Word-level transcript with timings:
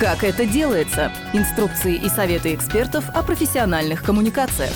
Как 0.00 0.24
это 0.24 0.46
делается? 0.46 1.12
Инструкции 1.34 1.94
и 1.94 2.08
советы 2.08 2.54
экспертов 2.54 3.04
о 3.10 3.22
профессиональных 3.22 4.02
коммуникациях. 4.02 4.72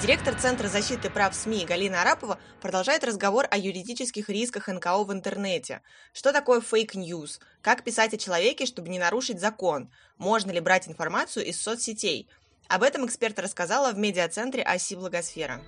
Директор 0.00 0.36
Центра 0.36 0.68
защиты 0.68 1.10
прав 1.10 1.34
СМИ 1.34 1.66
Галина 1.66 2.02
Арапова 2.02 2.38
продолжает 2.60 3.02
разговор 3.02 3.48
о 3.50 3.58
юридических 3.58 4.28
рисках 4.28 4.68
НКО 4.68 5.02
в 5.02 5.12
интернете. 5.12 5.82
Что 6.12 6.32
такое 6.32 6.60
fake 6.60 6.96
news? 6.96 7.40
Как 7.60 7.82
писать 7.82 8.14
о 8.14 8.18
человеке, 8.18 8.66
чтобы 8.66 8.88
не 8.88 9.00
нарушить 9.00 9.40
закон? 9.40 9.90
Можно 10.16 10.52
ли 10.52 10.60
брать 10.60 10.86
информацию 10.86 11.44
из 11.46 11.60
соцсетей? 11.60 12.28
Об 12.68 12.84
этом 12.84 13.04
эксперт 13.04 13.36
рассказала 13.40 13.90
в 13.90 13.98
медиацентре 13.98 14.62
АСИ 14.62 14.94
Благосфера. 14.94 15.60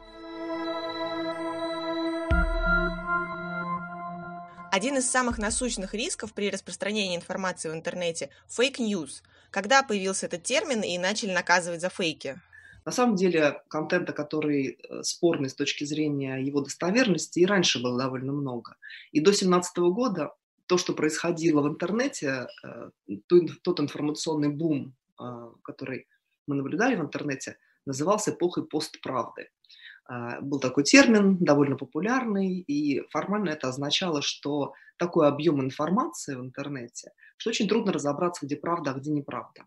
Один 4.70 4.96
из 4.98 5.10
самых 5.10 5.38
насущных 5.38 5.94
рисков 5.94 6.32
при 6.32 6.48
распространении 6.48 7.16
информации 7.16 7.68
в 7.68 7.74
интернете– 7.74 8.30
fake 8.48 8.81
news. 8.81 9.22
Когда 9.50 9.82
появился 9.82 10.26
этот 10.26 10.44
термин 10.44 10.82
и 10.82 10.96
начали 10.96 11.32
наказывать 11.32 11.80
за 11.80 11.88
фейки? 11.88 12.40
На 12.84 12.92
самом 12.92 13.16
деле 13.16 13.62
контента, 13.68 14.12
который 14.12 14.78
э, 14.78 15.02
спорный 15.02 15.50
с 15.50 15.54
точки 15.54 15.82
зрения 15.82 16.36
его 16.36 16.60
достоверности, 16.60 17.40
и 17.40 17.46
раньше 17.46 17.82
было 17.82 17.98
довольно 17.98 18.32
много. 18.32 18.76
И 19.10 19.18
до 19.18 19.32
2017 19.32 19.78
года 19.78 20.34
то, 20.66 20.78
что 20.78 20.92
происходило 20.92 21.62
в 21.62 21.68
интернете, 21.68 22.46
э, 22.62 22.90
тот 23.62 23.80
информационный 23.80 24.50
бум, 24.50 24.94
э, 25.20 25.24
который 25.64 26.06
мы 26.46 26.54
наблюдали 26.54 26.94
в 26.94 27.00
интернете, 27.00 27.58
назывался 27.86 28.30
эпохой 28.30 28.64
постправды. 28.66 29.50
А, 30.10 30.40
был 30.40 30.58
такой 30.58 30.82
термин, 30.82 31.36
довольно 31.38 31.76
популярный, 31.76 32.58
и 32.58 33.02
формально 33.10 33.50
это 33.50 33.68
означало, 33.68 34.22
что 34.22 34.72
такой 34.96 35.28
объем 35.28 35.60
информации 35.60 36.34
в 36.34 36.40
интернете, 36.40 37.12
что 37.36 37.50
очень 37.50 37.68
трудно 37.68 37.92
разобраться, 37.92 38.44
где 38.44 38.56
правда, 38.56 38.90
а 38.90 38.94
где 38.94 39.12
неправда. 39.12 39.62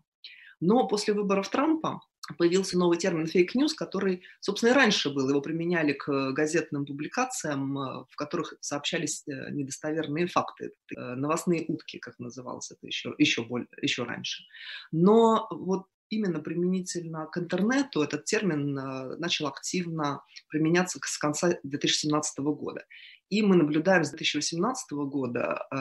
Но 0.60 0.86
после 0.86 1.14
выборов 1.14 1.48
Трампа 1.48 2.00
появился 2.36 2.78
новый 2.78 2.98
термин 2.98 3.26
фейк 3.26 3.56
news, 3.56 3.70
который, 3.74 4.22
собственно, 4.40 4.70
и 4.70 4.74
раньше 4.74 5.12
был. 5.12 5.28
Его 5.28 5.40
применяли 5.40 5.94
к 5.94 6.32
газетным 6.32 6.84
публикациям, 6.84 7.78
э, 7.78 8.04
в 8.10 8.16
которых 8.16 8.54
сообщались 8.60 9.24
э, 9.26 9.50
недостоверные 9.50 10.26
факты. 10.26 10.72
Э, 10.96 11.14
новостные 11.14 11.64
утки, 11.68 11.98
как 11.98 12.18
называлось 12.18 12.70
это 12.70 12.86
еще, 12.86 13.14
еще, 13.18 13.44
более, 13.44 13.68
еще 13.80 14.04
раньше. 14.04 14.44
Но 14.92 15.48
вот 15.50 15.86
именно 16.14 16.40
применительно 16.40 17.26
к 17.26 17.38
интернету 17.38 18.02
этот 18.02 18.24
термин 18.24 18.78
э, 18.78 19.16
начал 19.16 19.46
активно 19.46 20.22
применяться 20.48 20.98
с 21.02 21.18
конца 21.18 21.58
2017 21.62 22.38
года. 22.38 22.84
И 23.30 23.42
мы 23.42 23.56
наблюдаем 23.56 24.04
с 24.04 24.10
2018 24.10 24.92
года 24.92 25.66
э, 25.70 25.76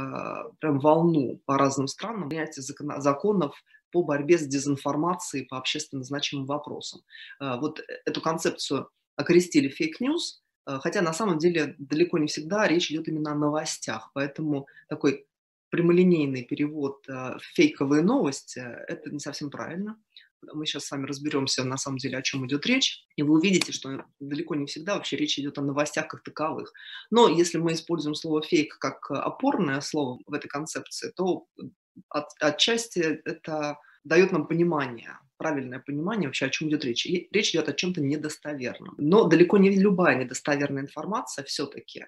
прям 0.59 0.79
волну 0.79 1.41
по 1.45 1.57
разным 1.57 1.87
странам 1.87 2.29
принятия 2.29 2.61
законов 2.61 3.55
по 3.91 4.03
борьбе 4.03 4.37
с 4.37 4.47
дезинформацией 4.47 5.45
по 5.45 5.57
общественно 5.57 6.03
значимым 6.03 6.45
вопросам. 6.45 7.01
Э, 7.39 7.57
вот 7.59 7.81
эту 8.05 8.21
концепцию 8.21 8.89
окрестили 9.15 9.69
fake 9.69 10.01
news, 10.01 10.41
хотя 10.65 11.01
на 11.01 11.13
самом 11.13 11.37
деле 11.37 11.75
далеко 11.77 12.17
не 12.17 12.25
всегда 12.25 12.67
речь 12.67 12.89
идет 12.89 13.07
именно 13.07 13.33
о 13.33 13.35
новостях. 13.35 14.09
Поэтому 14.15 14.65
такой 14.89 15.27
прямолинейный 15.69 16.43
перевод 16.43 17.05
фейковые 17.53 18.01
новости– 18.01 18.59
это 18.87 19.11
не 19.11 19.19
совсем 19.19 19.51
правильно 19.51 19.97
мы 20.53 20.65
сейчас 20.65 20.85
с 20.85 20.91
вами 20.91 21.05
разберемся 21.05 21.63
на 21.63 21.77
самом 21.77 21.97
деле, 21.97 22.17
о 22.17 22.21
чем 22.21 22.45
идет 22.45 22.65
речь, 22.65 23.05
и 23.15 23.23
вы 23.23 23.35
увидите, 23.35 23.71
что 23.71 24.05
далеко 24.19 24.55
не 24.55 24.65
всегда 24.65 24.95
вообще 24.95 25.17
речь 25.17 25.37
идет 25.39 25.57
о 25.57 25.61
новостях 25.61 26.07
как 26.07 26.23
таковых. 26.23 26.73
Но 27.11 27.27
если 27.27 27.57
мы 27.57 27.73
используем 27.73 28.15
слово 28.15 28.41
фейк 28.41 28.77
как 28.77 29.09
опорное 29.11 29.81
слово 29.81 30.19
в 30.25 30.33
этой 30.33 30.47
концепции, 30.47 31.11
то 31.15 31.47
от, 32.09 32.29
отчасти 32.39 32.99
это 32.99 33.77
дает 34.03 34.31
нам 34.31 34.47
понимание, 34.47 35.17
правильное 35.37 35.79
понимание 35.79 36.27
вообще, 36.27 36.45
о 36.45 36.49
чем 36.49 36.69
идет 36.69 36.85
речь. 36.85 37.05
И 37.05 37.27
речь 37.31 37.51
идет 37.51 37.69
о 37.69 37.73
чем-то 37.73 38.01
недостоверном. 38.01 38.95
Но 38.97 39.25
далеко 39.25 39.57
не 39.57 39.69
любая 39.69 40.17
недостоверная 40.17 40.83
информация 40.83 41.45
все-таки 41.45 42.05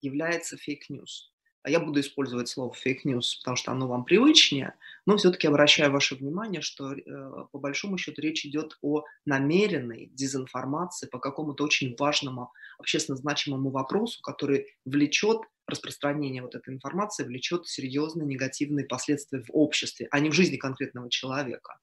является 0.00 0.56
fake 0.56 0.90
news. 0.90 1.32
А 1.62 1.70
я 1.70 1.78
буду 1.78 2.00
использовать 2.00 2.48
слово 2.48 2.74
fake 2.74 3.04
news, 3.04 3.38
потому 3.40 3.56
что 3.56 3.70
оно 3.72 3.86
вам 3.86 4.04
привычнее, 4.04 4.74
но 5.06 5.16
все-таки 5.16 5.46
обращаю 5.46 5.92
ваше 5.92 6.16
внимание, 6.16 6.60
что 6.60 6.92
э, 6.92 7.00
по 7.52 7.58
большому 7.58 7.98
счету 7.98 8.20
речь 8.20 8.44
идет 8.44 8.78
о 8.82 9.04
намеренной 9.24 10.10
дезинформации 10.12 11.06
по 11.06 11.18
какому-то 11.18 11.64
очень 11.64 11.94
важному, 11.96 12.52
общественно 12.78 13.16
значимому 13.16 13.70
вопросу, 13.70 14.20
который 14.22 14.66
влечет 14.84 15.42
распространение 15.66 16.42
вот 16.42 16.54
этой 16.54 16.74
информации 16.74 17.24
влечет 17.24 17.66
серьезные 17.66 18.26
негативные 18.26 18.86
последствия 18.86 19.42
в 19.42 19.50
обществе, 19.52 20.08
а 20.10 20.18
не 20.20 20.30
в 20.30 20.32
жизни 20.32 20.56
конкретного 20.56 21.08
человека. 21.08 21.78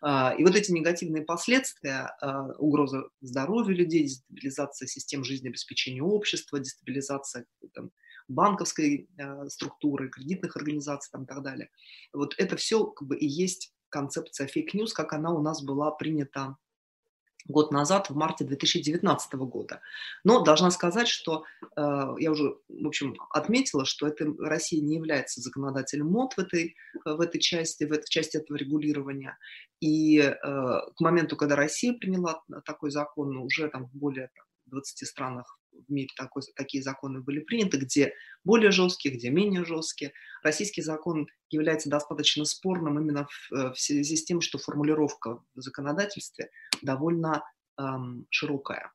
А, 0.00 0.34
и 0.38 0.44
вот 0.44 0.54
эти 0.54 0.70
негативные 0.72 1.24
последствия, 1.24 2.14
а, 2.20 2.48
угроза 2.58 3.08
здоровью 3.20 3.76
людей, 3.76 4.04
дестабилизация 4.04 4.86
систем 4.86 5.24
жизнеобеспечения 5.24 6.02
общества, 6.02 6.60
дестабилизация 6.60 7.46
там, 7.72 7.90
банковской 8.28 9.08
э, 9.16 9.48
структуры, 9.48 10.08
кредитных 10.08 10.56
организаций 10.56 11.10
там, 11.12 11.24
и 11.24 11.26
так 11.26 11.42
далее. 11.42 11.70
Вот 12.12 12.34
это 12.38 12.56
все 12.56 12.84
как 12.84 13.08
бы 13.08 13.16
и 13.16 13.26
есть 13.26 13.72
концепция 13.88 14.46
fake 14.46 14.66
news, 14.66 14.92
как 14.92 15.12
она 15.12 15.30
у 15.32 15.40
нас 15.40 15.62
была 15.62 15.90
принята 15.90 16.56
год 17.46 17.72
назад, 17.72 18.08
в 18.08 18.16
марте 18.16 18.44
2019 18.44 19.34
года. 19.34 19.80
Но 20.24 20.42
должна 20.42 20.70
сказать, 20.70 21.08
что 21.08 21.44
э, 21.76 22.14
я 22.18 22.30
уже, 22.30 22.56
в 22.68 22.86
общем, 22.86 23.14
отметила, 23.30 23.84
что 23.84 24.06
это, 24.06 24.26
Россия 24.38 24.80
не 24.80 24.96
является 24.96 25.40
законодателем 25.40 26.06
мод 26.06 26.34
в 26.34 26.38
этой, 26.38 26.76
в 27.04 27.20
этой 27.20 27.40
части, 27.40 27.84
в 27.84 27.92
этой 27.92 28.08
части 28.08 28.38
этого 28.38 28.56
регулирования. 28.56 29.36
И 29.80 30.18
э, 30.18 30.32
к 30.42 31.00
моменту, 31.00 31.36
когда 31.36 31.54
Россия 31.56 31.92
приняла 31.92 32.42
такой 32.64 32.90
закон, 32.90 33.36
уже 33.36 33.68
там 33.68 33.86
в 33.86 33.94
более 33.94 34.30
там, 34.34 34.46
20 34.66 35.06
странах 35.06 35.58
в 35.86 35.92
мире 35.92 36.08
такой, 36.16 36.42
такие 36.56 36.82
законы 36.82 37.20
были 37.20 37.40
приняты, 37.40 37.78
где 37.78 38.14
более 38.44 38.70
жесткие, 38.70 39.14
где 39.14 39.30
менее 39.30 39.64
жесткие. 39.64 40.12
Российский 40.42 40.82
закон 40.82 41.26
является 41.50 41.88
достаточно 41.88 42.44
спорным 42.44 42.98
именно 42.98 43.26
в, 43.26 43.52
э, 43.52 43.72
в 43.72 43.78
связи 43.78 44.16
с 44.16 44.24
тем, 44.24 44.40
что 44.40 44.58
формулировка 44.58 45.40
в 45.54 45.60
законодательстве 45.60 46.50
довольно 46.82 47.44
эм, 47.78 48.26
широкая. 48.30 48.92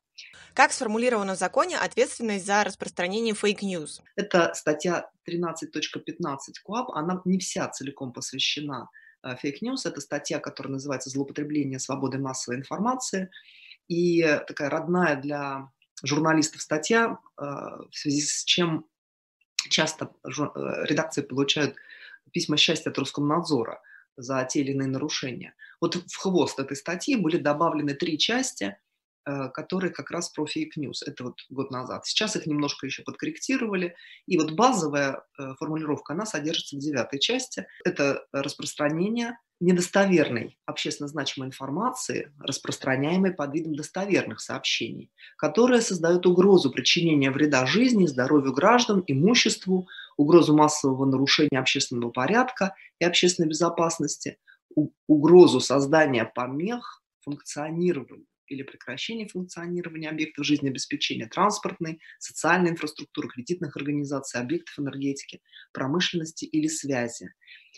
Как 0.53 0.73
сформулирована 0.73 1.35
в 1.35 1.37
законе 1.37 1.77
ответственность 1.77 2.45
за 2.45 2.63
распространение 2.63 3.33
fake 3.33 3.64
news? 3.64 4.01
Это 4.15 4.53
статья 4.53 5.09
13.15 5.27 6.37
КОАП, 6.63 6.91
она 6.91 7.21
не 7.25 7.39
вся 7.39 7.67
целиком 7.69 8.11
посвящена 8.11 8.89
э, 9.23 9.35
fake 9.37 9.59
news. 9.59 9.85
Это 9.85 10.01
статья, 10.01 10.39
которая 10.39 10.73
называется 10.73 11.09
«Злоупотребление 11.09 11.79
свободой 11.79 12.19
массовой 12.19 12.57
информации». 12.57 13.29
И 13.87 14.21
такая 14.47 14.69
родная 14.69 15.15
для 15.19 15.71
журналистов 16.03 16.61
статья, 16.61 17.17
э, 17.37 17.43
в 17.43 17.91
связи 17.91 18.21
с 18.21 18.43
чем 18.43 18.85
часто 19.69 20.11
э, 20.23 20.29
редакции 20.85 21.21
получают 21.21 21.75
письма 22.31 22.57
счастья 22.57 22.89
от 22.89 22.97
Роскомнадзора 22.97 23.81
за 24.17 24.43
те 24.45 24.61
или 24.61 24.71
иные 24.71 24.87
нарушения. 24.87 25.55
Вот 25.81 25.95
в 25.95 26.15
хвост 26.17 26.59
этой 26.59 26.77
статьи 26.77 27.15
были 27.15 27.37
добавлены 27.37 27.93
три 27.93 28.17
части, 28.17 28.77
э, 29.25 29.49
которые 29.49 29.91
как 29.91 30.11
раз 30.11 30.29
про 30.29 30.45
fake 30.45 30.71
news. 30.71 31.03
Это 31.03 31.25
вот 31.25 31.39
год 31.49 31.71
назад. 31.71 32.05
Сейчас 32.05 32.35
их 32.35 32.45
немножко 32.45 32.85
еще 32.85 33.03
подкорректировали. 33.03 33.95
И 34.25 34.37
вот 34.37 34.51
базовая 34.51 35.23
формулировка, 35.57 36.13
она 36.13 36.25
содержится 36.25 36.75
в 36.75 36.79
девятой 36.79 37.19
части. 37.19 37.67
Это 37.83 38.25
распространение 38.31 39.37
недостоверной 39.59 40.57
общественно 40.65 41.07
значимой 41.07 41.49
информации, 41.49 42.31
распространяемой 42.39 43.33
под 43.33 43.53
видом 43.53 43.75
достоверных 43.75 44.39
сообщений, 44.39 45.11
которые 45.37 45.81
создают 45.81 46.25
угрозу 46.25 46.71
причинения 46.71 47.29
вреда 47.31 47.65
жизни, 47.65 48.05
здоровью 48.05 48.53
граждан, 48.53 49.03
имуществу, 49.05 49.87
угрозу 50.17 50.55
массового 50.55 51.05
нарушения 51.05 51.59
общественного 51.59 52.11
порядка 52.11 52.73
и 52.99 53.05
общественной 53.05 53.49
безопасности, 53.49 54.37
угрозу 55.07 55.59
создания 55.59 56.25
помех 56.25 57.03
функционированию 57.21 58.28
или 58.49 58.63
прекращения 58.63 59.27
функционирования 59.27 60.09
объектов 60.09 60.45
жизнеобеспечения 60.45 61.27
транспортной, 61.27 61.99
социальной 62.19 62.71
инфраструктуры, 62.71 63.29
кредитных 63.29 63.77
организаций, 63.77 64.39
объектов 64.39 64.77
энергетики, 64.79 65.41
промышленности 65.73 66.45
или 66.45 66.67
связи. 66.67 67.33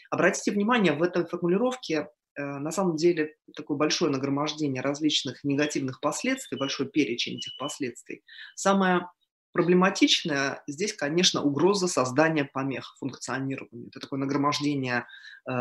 Обратите 0.10 0.52
внимание, 0.52 0.94
в 0.94 1.04
этой 1.04 1.26
формулировке 1.26 2.08
э, 2.36 2.44
на 2.44 2.72
самом 2.72 2.96
деле 2.96 3.36
такое 3.56 3.78
большое 3.78 4.12
нагромождение 4.12 4.82
различных 4.82 5.44
негативных 5.44 6.02
последствий, 6.02 6.58
большой 6.58 6.90
перечень 6.90 7.38
этих 7.38 7.56
последствий. 7.58 8.24
Самое 8.56 9.08
проблематичное 9.52 10.64
здесь, 10.68 10.94
конечно, 10.94 11.42
угроза 11.42 11.88
создания 11.88 12.46
помех 12.46 12.96
функционированию. 13.00 13.88
Это 13.90 14.00
такое 14.00 14.20
нагромождение, 14.20 15.06
э, 15.50 15.52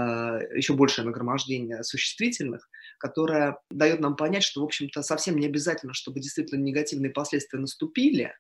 еще 0.55 0.75
большее 0.75 1.05
нагромождение 1.05 1.83
существительных, 1.83 2.69
которое 2.99 3.59
дает 3.71 4.01
нам 4.01 4.17
понять, 4.17 4.45
что, 4.45 4.61
в 4.61 4.65
общем-то, 4.65 5.03
совсем 5.03 5.37
не 5.37 5.47
обязательно, 5.47 5.95
чтобы 5.95 6.21
действительно 6.21 6.61
негативные 6.61 7.11
последствия 7.11 7.59
наступили, 7.59 8.35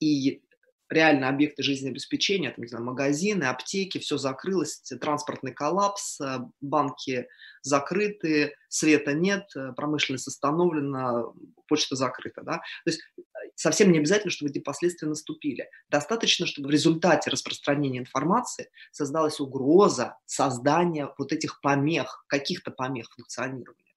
и 0.00 0.42
реально 0.90 1.28
объекты 1.28 1.62
жизнеобеспечения, 1.62 2.50
там, 2.50 2.64
не 2.64 2.68
знаю, 2.68 2.84
магазины, 2.84 3.44
аптеки, 3.44 3.98
все 3.98 4.18
закрылось, 4.18 4.82
транспортный 5.00 5.54
коллапс, 5.54 6.20
э, 6.20 6.38
банки 6.60 7.28
закрыты, 7.62 8.54
света 8.68 9.12
нет, 9.12 9.44
э, 9.54 9.72
промышленность 9.76 10.26
остановлена, 10.26 11.24
почта 11.68 11.94
закрыта. 11.94 12.42
Да? 12.42 12.56
То 12.84 12.90
есть 12.90 13.00
э, 13.16 13.22
совсем 13.54 13.92
не 13.92 13.98
обязательно, 13.98 14.32
чтобы 14.32 14.50
эти 14.50 14.58
последствия 14.58 15.08
наступили. 15.08 15.70
Достаточно, 15.88 16.46
чтобы 16.46 16.68
в 16.68 16.72
результате 16.72 17.30
распространения 17.30 18.00
информации 18.00 18.68
создалась 18.90 19.38
угроза 19.38 20.18
создания 20.26 21.14
вот 21.18 21.32
этих 21.32 21.60
помех, 21.60 22.24
каких-то 22.26 22.72
помех 22.72 23.08
функционирования. 23.14 23.94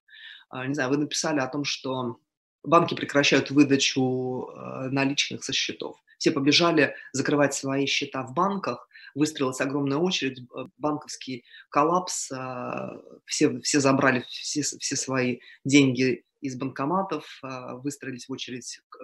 А, 0.49 0.67
не 0.67 0.75
знаю, 0.75 0.91
вы 0.91 0.97
написали 0.97 1.39
о 1.39 1.47
том, 1.47 1.63
что 1.63 2.19
банки 2.63 2.93
прекращают 2.93 3.49
выдачу 3.49 4.51
наличных 4.91 5.43
со 5.43 5.51
счетов 5.51 5.97
все 6.23 6.31
побежали 6.31 6.95
закрывать 7.11 7.53
свои 7.53 7.85
счета 7.85 8.23
в 8.23 8.33
банках, 8.33 8.87
выстроилась 9.13 9.59
огромная 9.59 9.97
очередь, 9.97 10.39
банковский 10.77 11.43
коллапс, 11.69 12.31
а, 12.31 12.93
все, 13.25 13.59
все 13.59 13.81
забрали 13.81 14.23
все, 14.29 14.61
все 14.61 14.95
свои 14.95 15.39
деньги 15.65 16.23
из 16.39 16.55
банкоматов, 16.55 17.25
а, 17.43 17.75
выстроились 17.75 18.29
в 18.29 18.31
очередь 18.31 18.79
к, 18.87 18.97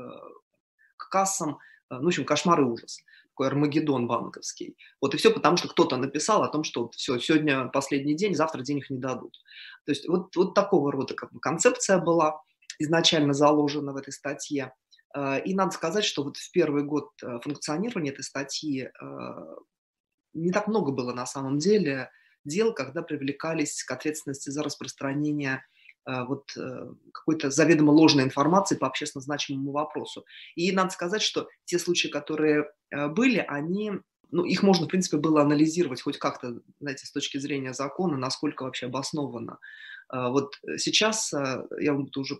к 0.95 1.09
кассам. 1.09 1.57
Ну, 1.89 2.03
в 2.03 2.07
общем, 2.07 2.23
кошмар 2.23 2.61
и 2.61 2.63
ужас. 2.63 3.01
Такой 3.31 3.47
армагеддон 3.47 4.07
банковский. 4.07 4.77
Вот 5.01 5.13
и 5.13 5.17
все 5.17 5.29
потому, 5.29 5.57
что 5.57 5.67
кто-то 5.67 5.97
написал 5.97 6.43
о 6.43 6.47
том, 6.47 6.63
что 6.63 6.89
все, 6.91 7.19
сегодня 7.19 7.65
последний 7.65 8.15
день, 8.15 8.33
завтра 8.33 8.61
денег 8.61 8.89
не 8.89 8.97
дадут. 8.97 9.35
То 9.85 9.91
есть 9.91 10.07
вот, 10.07 10.33
вот 10.37 10.53
такого 10.53 10.89
рода 10.89 11.15
как 11.15 11.33
бы 11.33 11.41
концепция 11.41 11.97
была 11.97 12.41
изначально 12.77 13.33
заложена 13.33 13.91
в 13.91 13.97
этой 13.97 14.13
статье. 14.13 14.73
Э, 15.15 15.41
и 15.41 15.53
надо 15.53 15.71
сказать, 15.71 16.05
что 16.05 16.23
вот 16.23 16.37
в 16.37 16.51
первый 16.51 16.83
год 16.83 17.09
э, 17.23 17.39
функционирования 17.41 18.11
этой 18.11 18.23
статьи 18.23 18.83
э, 18.83 19.55
не 20.33 20.51
так 20.51 20.67
много 20.67 20.91
было 20.91 21.13
на 21.13 21.25
самом 21.25 21.57
деле 21.57 22.09
дел, 22.45 22.73
когда 22.73 23.01
привлекались 23.01 23.83
к 23.83 23.91
ответственности 23.91 24.49
за 24.49 24.63
распространение 24.63 25.63
вот 26.05 26.49
какой-то 27.13 27.51
заведомо 27.51 27.91
ложной 27.91 28.23
информации 28.23 28.75
по 28.75 28.87
общественно 28.87 29.21
значимому 29.21 29.71
вопросу. 29.71 30.25
И 30.55 30.71
надо 30.71 30.91
сказать, 30.91 31.21
что 31.21 31.49
те 31.65 31.77
случаи, 31.77 32.07
которые 32.07 32.71
были, 33.09 33.45
они, 33.47 33.91
ну, 34.31 34.43
их 34.43 34.63
можно, 34.63 34.85
в 34.85 34.89
принципе, 34.89 35.17
было 35.17 35.41
анализировать 35.41 36.01
хоть 36.01 36.17
как-то, 36.17 36.61
знаете, 36.79 37.05
с 37.05 37.11
точки 37.11 37.37
зрения 37.37 37.73
закона, 37.73 38.17
насколько 38.17 38.63
вообще 38.63 38.87
обоснованно. 38.87 39.59
Вот 40.11 40.55
сейчас, 40.77 41.31
я 41.33 41.93
вам 41.93 42.09
уже 42.15 42.39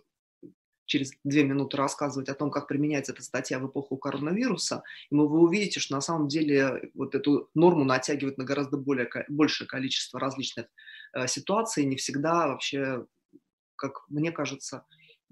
через 0.90 1.12
две 1.22 1.44
минуты 1.44 1.76
рассказывать 1.76 2.28
о 2.28 2.34
том, 2.34 2.50
как 2.50 2.66
применяется 2.66 3.12
эта 3.12 3.22
статья 3.22 3.60
в 3.60 3.68
эпоху 3.68 3.96
коронавируса, 3.96 4.82
и 5.10 5.14
вы 5.14 5.40
увидите, 5.40 5.78
что 5.78 5.94
на 5.94 6.00
самом 6.00 6.26
деле 6.26 6.90
вот 6.94 7.14
эту 7.14 7.48
норму 7.54 7.84
натягивают 7.84 8.38
на 8.38 8.44
гораздо 8.44 8.76
более, 8.76 9.08
большее 9.28 9.68
количество 9.68 10.18
различных 10.18 10.66
э, 11.14 11.28
ситуаций, 11.28 11.84
не 11.84 11.96
всегда 11.96 12.48
вообще, 12.48 13.06
как 13.76 14.02
мне 14.08 14.32
кажется, 14.32 14.84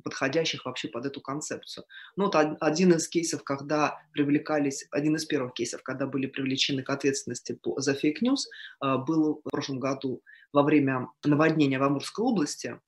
подходящих 0.04 0.64
вообще 0.64 0.86
под 0.86 1.06
эту 1.06 1.20
концепцию. 1.20 1.84
Ну, 2.14 2.26
вот 2.26 2.36
один 2.60 2.92
из 2.92 3.08
кейсов, 3.08 3.42
когда 3.42 3.98
привлекались, 4.12 4.86
один 4.92 5.16
из 5.16 5.24
первых 5.24 5.54
кейсов, 5.54 5.82
когда 5.82 6.06
были 6.06 6.28
привлечены 6.28 6.84
к 6.84 6.90
ответственности 6.90 7.52
по, 7.52 7.80
за 7.80 7.94
fake 7.94 8.17
news, 8.17 8.46
э, 8.46 8.96
был 8.98 9.40
в 9.44 9.50
прошлом 9.50 9.80
году 9.80 10.22
во 10.52 10.62
время 10.62 11.08
наводнения 11.24 11.80
в 11.80 11.82
Амурской 11.82 12.24
области. 12.24 12.80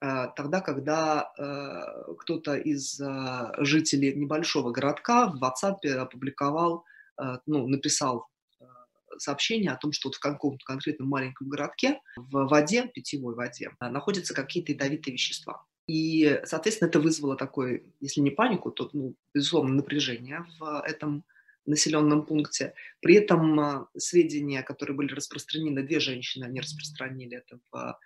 А, 0.00 0.28
тогда, 0.28 0.60
когда 0.62 1.30
э, 1.36 2.14
кто-то 2.18 2.54
из 2.54 2.98
а, 3.00 3.52
жителей 3.58 4.14
небольшого 4.14 4.72
городка 4.72 5.26
в 5.28 5.42
WhatsApp 5.42 5.86
опубликовал, 5.88 6.84
э, 7.20 7.36
ну, 7.44 7.66
написал 7.68 8.26
э, 8.60 8.64
сообщение 9.18 9.72
о 9.72 9.76
том, 9.76 9.92
что 9.92 10.08
вот 10.08 10.14
в 10.14 10.20
каком-то 10.20 10.64
конкретном 10.64 11.06
маленьком 11.06 11.50
городке 11.50 12.00
в 12.16 12.46
воде, 12.46 12.90
питьевой 12.94 13.34
воде, 13.34 13.72
находятся 13.78 14.32
какие-то 14.32 14.72
ядовитые 14.72 15.12
вещества. 15.12 15.66
И, 15.86 16.40
соответственно, 16.44 16.88
это 16.88 17.00
вызвало 17.00 17.36
такое, 17.36 17.82
если 18.00 18.22
не 18.22 18.30
панику, 18.30 18.70
то, 18.70 18.88
ну, 18.94 19.16
безусловно, 19.34 19.74
напряжение 19.74 20.46
в 20.58 20.82
этом 20.86 21.24
населенном 21.66 22.24
пункте. 22.24 22.72
При 23.02 23.16
этом 23.16 23.86
сведения, 23.98 24.62
которые 24.62 24.96
были 24.96 25.12
распространены, 25.12 25.82
две 25.82 26.00
женщины, 26.00 26.44
они 26.44 26.60
распространили 26.60 27.36
это 27.36 27.58
в 27.70 27.98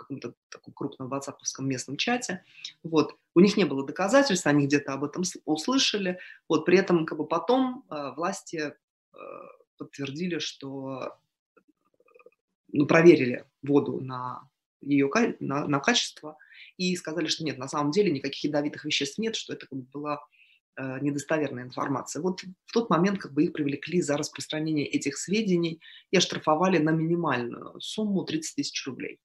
каком-то 0.00 0.34
таком 0.48 0.74
крупном 0.74 1.08
ватсаповском 1.08 1.68
местном 1.68 1.96
чате. 1.96 2.44
Вот. 2.82 3.16
У 3.34 3.40
них 3.40 3.56
не 3.56 3.64
было 3.64 3.86
доказательств, 3.86 4.46
они 4.46 4.66
где-то 4.66 4.94
об 4.94 5.04
этом 5.04 5.22
услышали. 5.44 6.18
Вот. 6.48 6.64
При 6.64 6.78
этом 6.78 7.06
как 7.06 7.18
бы 7.18 7.26
потом 7.26 7.84
э, 7.90 8.12
власти 8.16 8.74
э, 9.12 9.18
подтвердили, 9.76 10.38
что 10.38 11.16
ну, 12.72 12.86
проверили 12.86 13.44
воду 13.62 14.00
на 14.00 14.48
ее 14.80 15.10
на, 15.40 15.66
на 15.66 15.78
качество 15.78 16.38
и 16.76 16.96
сказали, 16.96 17.26
что 17.26 17.44
нет, 17.44 17.58
на 17.58 17.68
самом 17.68 17.90
деле 17.90 18.10
никаких 18.10 18.44
ядовитых 18.44 18.84
веществ 18.84 19.18
нет, 19.18 19.36
что 19.36 19.52
это 19.52 19.66
как 19.66 19.78
бы 19.78 19.84
была 19.92 20.20
э, 20.76 21.00
недостоверная 21.00 21.64
информация. 21.64 22.22
Вот 22.22 22.42
в 22.64 22.72
тот 22.72 22.88
момент 22.88 23.18
как 23.18 23.34
бы 23.34 23.44
их 23.44 23.52
привлекли 23.52 24.00
за 24.00 24.16
распространение 24.16 24.86
этих 24.86 25.18
сведений 25.18 25.80
и 26.10 26.16
оштрафовали 26.16 26.78
на 26.78 26.90
минимальную 26.90 27.78
сумму 27.80 28.24
30 28.24 28.56
тысяч 28.56 28.86
рублей. 28.86 29.18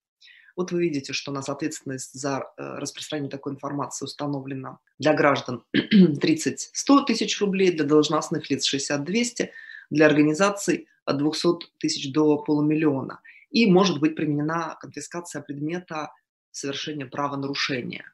Вот 0.55 0.71
вы 0.71 0.83
видите, 0.83 1.11
что 1.11 1.31
у 1.31 1.33
нас 1.33 1.49
ответственность 1.49 2.13
за 2.13 2.51
э, 2.57 2.77
распространение 2.77 3.29
такой 3.29 3.53
информации 3.53 4.05
установлена 4.05 4.79
для 4.99 5.13
граждан 5.13 5.63
30-100 5.75 7.05
тысяч 7.05 7.41
рублей, 7.41 7.71
для 7.71 7.85
должностных 7.85 8.49
лиц 8.49 8.73
60-200, 8.73 9.49
для 9.89 10.05
организаций 10.05 10.87
от 11.03 11.17
200 11.17 11.47
тысяч 11.77 12.11
до 12.13 12.37
полумиллиона. 12.37 13.19
И 13.49 13.69
может 13.69 13.99
быть 13.99 14.15
применена 14.15 14.75
конфискация 14.79 15.41
предмета 15.41 16.11
совершения 16.51 17.05
правонарушения. 17.05 18.05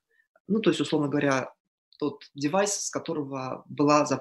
Ну, 0.47 0.59
то 0.59 0.71
есть, 0.71 0.81
условно 0.81 1.07
говоря, 1.07 1.53
тот 1.99 2.23
девайс, 2.33 2.73
с 2.73 2.89
которого 2.89 3.63
была 3.67 4.03
э, 4.09 4.17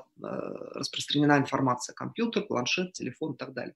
распространена 0.75 1.39
информация, 1.39 1.95
компьютер, 1.95 2.43
планшет, 2.43 2.93
телефон 2.93 3.33
и 3.33 3.37
так 3.39 3.55
далее. 3.55 3.75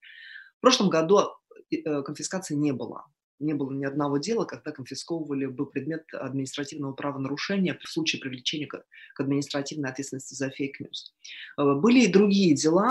В 0.58 0.60
прошлом 0.60 0.90
году 0.90 1.30
э, 1.70 2.02
конфискации 2.02 2.54
не 2.54 2.72
было 2.72 3.06
не 3.38 3.54
было 3.54 3.72
ни 3.72 3.84
одного 3.84 4.18
дела, 4.18 4.44
когда 4.44 4.72
конфисковывали 4.72 5.46
бы 5.46 5.66
предмет 5.66 6.04
административного 6.12 6.92
правонарушения 6.92 7.78
в 7.82 7.88
случае 7.88 8.20
привлечения 8.20 8.66
к, 8.66 8.84
административной 9.18 9.90
ответственности 9.90 10.34
за 10.34 10.50
fake 10.50 10.79
news. 10.79 11.14
Э, 11.58 11.74
были 11.74 12.00
и 12.00 12.12
другие 12.12 12.54
дела, 12.54 12.88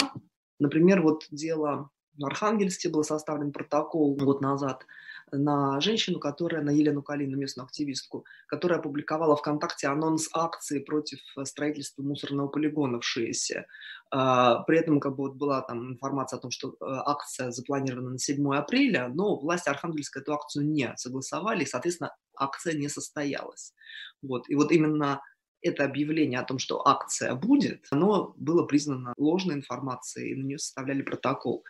например, 0.59 1.01
вот 1.01 1.25
дело 1.31 1.89
в 2.17 2.25
Архангельске 2.25 2.89
был 2.89 3.03
составлен 3.03 3.51
протокол 3.51 4.15
год 4.15 4.41
назад 4.41 4.85
на 5.31 5.79
женщину, 5.81 6.19
которая, 6.19 6.61
на 6.61 6.71
Елену 6.71 7.01
Калину, 7.01 7.37
местную 7.37 7.65
активистку, 7.65 8.25
которая 8.47 8.79
опубликовала 8.79 9.35
ВКонтакте 9.35 9.87
анонс 9.87 10.29
акции 10.33 10.79
против 10.79 11.19
строительства 11.43 12.03
мусорного 12.03 12.47
полигона 12.47 12.99
в 12.99 13.05
Шиесе. 13.05 13.65
А, 14.11 14.63
при 14.63 14.79
этом 14.79 14.99
как 14.99 15.15
бы 15.15 15.23
вот 15.23 15.35
была 15.35 15.61
там 15.61 15.93
информация 15.93 16.37
о 16.37 16.41
том, 16.41 16.51
что 16.51 16.69
э, 16.69 16.73
акция 16.81 17.51
запланирована 17.51 18.11
на 18.11 18.19
7 18.19 18.55
апреля, 18.55 19.07
но 19.07 19.39
власти 19.39 19.69
Архангельска 19.69 20.19
эту 20.19 20.33
акцию 20.33 20.67
не 20.67 20.93
согласовали, 20.97 21.63
и, 21.63 21.67
соответственно, 21.67 22.15
акция 22.37 22.73
не 22.73 22.89
состоялась. 22.89 23.73
Вот. 24.21 24.47
И 24.49 24.55
вот 24.55 24.71
именно 24.71 25.21
это 25.63 25.85
объявление 25.85 26.39
о 26.39 26.43
том, 26.43 26.59
что 26.59 26.85
акция 26.87 27.33
будет, 27.35 27.87
оно 27.89 28.33
было 28.37 28.63
признано 28.65 29.13
ложной 29.17 29.55
информацией, 29.55 30.31
и 30.31 30.35
на 30.35 30.43
нее 30.43 30.57
составляли 30.59 31.01
протокол 31.01 31.63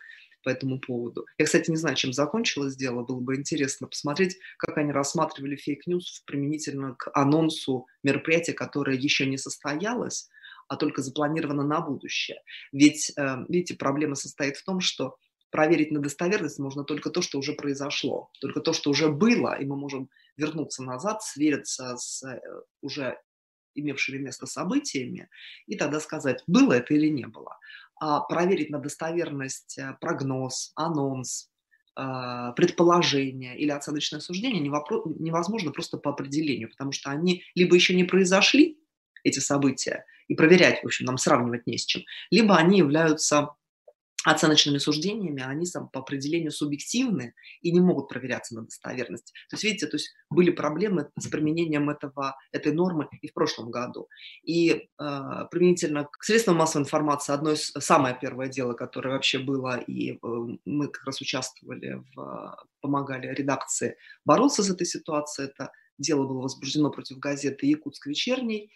по 0.44 0.50
этому 0.50 0.78
поводу. 0.78 1.26
Я, 1.38 1.46
кстати, 1.46 1.70
не 1.70 1.76
знаю, 1.76 1.96
чем 1.96 2.12
закончилось 2.12 2.76
дело, 2.76 3.02
было 3.02 3.20
бы 3.20 3.36
интересно 3.36 3.88
посмотреть, 3.88 4.38
как 4.58 4.78
они 4.78 4.92
рассматривали 4.92 5.56
fake 5.56 5.89
news 5.89 6.22
применительно 6.26 6.94
к 6.94 7.10
анонсу 7.14 7.86
мероприятия, 8.02 8.52
которое 8.52 8.96
еще 8.96 9.26
не 9.26 9.38
состоялось, 9.38 10.28
а 10.68 10.76
только 10.76 11.02
запланировано 11.02 11.64
на 11.64 11.80
будущее. 11.80 12.38
Ведь, 12.72 13.12
э, 13.16 13.36
видите, 13.48 13.74
проблема 13.74 14.14
состоит 14.14 14.56
в 14.56 14.64
том, 14.64 14.80
что 14.80 15.16
проверить 15.50 15.92
на 15.92 16.00
достоверность 16.00 16.58
можно 16.58 16.84
только 16.84 17.10
то, 17.10 17.22
что 17.22 17.38
уже 17.38 17.52
произошло, 17.52 18.30
только 18.40 18.60
то, 18.60 18.72
что 18.72 18.90
уже 18.90 19.08
было, 19.08 19.54
и 19.58 19.64
мы 19.64 19.76
можем 19.76 20.10
вернуться 20.36 20.82
назад, 20.82 21.22
свериться 21.22 21.96
с 21.96 22.24
э, 22.24 22.40
уже 22.80 23.18
имевшими 23.74 24.18
место 24.18 24.46
событиями, 24.46 25.28
и 25.66 25.76
тогда 25.76 26.00
сказать, 26.00 26.42
было 26.46 26.72
это 26.72 26.94
или 26.94 27.08
не 27.08 27.26
было. 27.26 27.56
А 28.00 28.20
проверить 28.20 28.70
на 28.70 28.78
достоверность 28.78 29.78
э, 29.78 29.96
прогноз, 30.00 30.72
анонс, 30.74 31.50
а, 31.96 32.50
предположение 32.52 33.56
или 33.56 33.70
оценочное 33.70 34.18
суждение 34.18 34.60
невозможно 34.60 35.70
просто 35.70 35.96
по 35.96 36.10
определению, 36.10 36.68
потому 36.68 36.90
что 36.90 37.10
они 37.10 37.44
либо 37.54 37.76
еще 37.76 37.94
не 37.94 38.02
произошли, 38.02 38.80
эти 39.22 39.38
события, 39.38 40.04
и 40.28 40.34
проверять, 40.34 40.82
в 40.82 40.86
общем, 40.86 41.06
нам 41.06 41.18
сравнивать 41.18 41.66
не 41.66 41.78
с 41.78 41.86
чем, 41.86 42.02
либо 42.30 42.56
они 42.56 42.78
являются 42.78 43.50
оценочными 44.24 44.78
суждениями, 44.78 45.42
они 45.42 45.66
сам 45.66 45.88
по 45.88 46.00
определению 46.00 46.50
субъективны 46.50 47.34
и 47.60 47.70
не 47.72 47.80
могут 47.80 48.08
проверяться 48.08 48.54
на 48.54 48.62
достоверность. 48.62 49.32
То 49.50 49.54
есть, 49.54 49.64
видите, 49.64 49.86
то 49.86 49.96
есть 49.96 50.14
были 50.30 50.50
проблемы 50.50 51.10
с 51.18 51.28
применением 51.28 51.90
этого, 51.90 52.36
этой 52.50 52.72
нормы 52.72 53.08
и 53.20 53.28
в 53.28 53.34
прошлом 53.34 53.70
году. 53.70 54.08
И 54.42 54.70
э, 54.70 54.80
применительно 55.50 56.04
к 56.04 56.24
средствам 56.24 56.56
массовой 56.56 56.82
информации 56.84 57.32
одно 57.32 57.52
из, 57.52 57.72
самое 57.78 58.16
первое 58.20 58.48
дело, 58.48 58.72
которое 58.72 59.10
вообще 59.10 59.38
было, 59.38 59.78
и 59.78 60.12
э, 60.12 60.16
мы 60.64 60.88
как 60.88 61.04
раз 61.04 61.20
участвовали, 61.20 62.02
в, 62.14 62.66
помогали 62.80 63.26
редакции 63.26 63.96
бороться 64.24 64.62
с 64.62 64.70
этой 64.70 64.86
ситуацией, 64.86 65.48
это 65.48 65.70
дело 65.98 66.26
было 66.26 66.42
возбуждено 66.42 66.90
против 66.90 67.18
газеты 67.18 67.66
«Якутск 67.66 68.06
вечерний», 68.06 68.70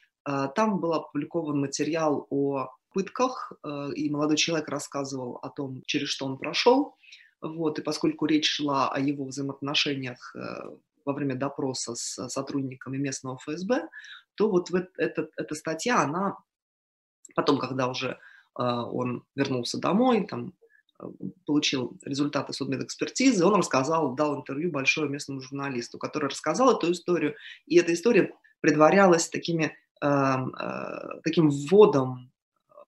там 0.54 0.80
был 0.80 0.92
опубликован 0.94 1.60
материал 1.60 2.26
о 2.30 2.68
пытках, 2.92 3.52
э, 3.62 3.90
и 3.94 4.10
молодой 4.10 4.36
человек 4.36 4.68
рассказывал 4.68 5.36
о 5.42 5.50
том, 5.50 5.82
через 5.86 6.08
что 6.08 6.26
он 6.26 6.38
прошел. 6.38 6.94
Вот, 7.40 7.78
и 7.78 7.82
поскольку 7.82 8.26
речь 8.26 8.50
шла 8.50 8.88
о 8.88 8.98
его 8.98 9.24
взаимоотношениях 9.24 10.34
э, 10.34 10.38
во 11.04 11.12
время 11.12 11.36
допроса 11.36 11.94
с 11.94 12.28
сотрудниками 12.28 12.96
местного 12.96 13.38
ФСБ, 13.38 13.88
то 14.34 14.50
вот 14.50 14.70
эта, 14.96 15.28
эта 15.36 15.54
статья, 15.54 16.00
она 16.02 16.36
потом, 17.36 17.58
когда 17.58 17.88
уже 17.88 18.08
э, 18.08 18.62
он 18.62 19.24
вернулся 19.36 19.78
домой, 19.78 20.26
там, 20.26 20.54
получил 21.46 21.96
результаты 22.02 22.52
судмедэкспертизы, 22.52 23.44
он 23.44 23.54
рассказал, 23.54 24.16
дал 24.16 24.40
интервью 24.40 24.72
большому 24.72 25.08
местному 25.08 25.40
журналисту, 25.40 25.98
который 25.98 26.28
рассказал 26.28 26.76
эту 26.76 26.90
историю, 26.90 27.36
и 27.66 27.78
эта 27.78 27.94
история 27.94 28.34
предварялась 28.60 29.28
такими, 29.28 29.76
таким 30.00 31.50
вводом 31.50 32.30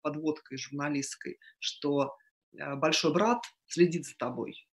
подводкой 0.02 0.58
журналистской, 0.58 1.38
что 1.58 2.16
э, 2.52 2.74
большой 2.76 3.12
брат 3.12 3.42
следит 3.66 4.06
за 4.06 4.16
тобой, 4.16 4.66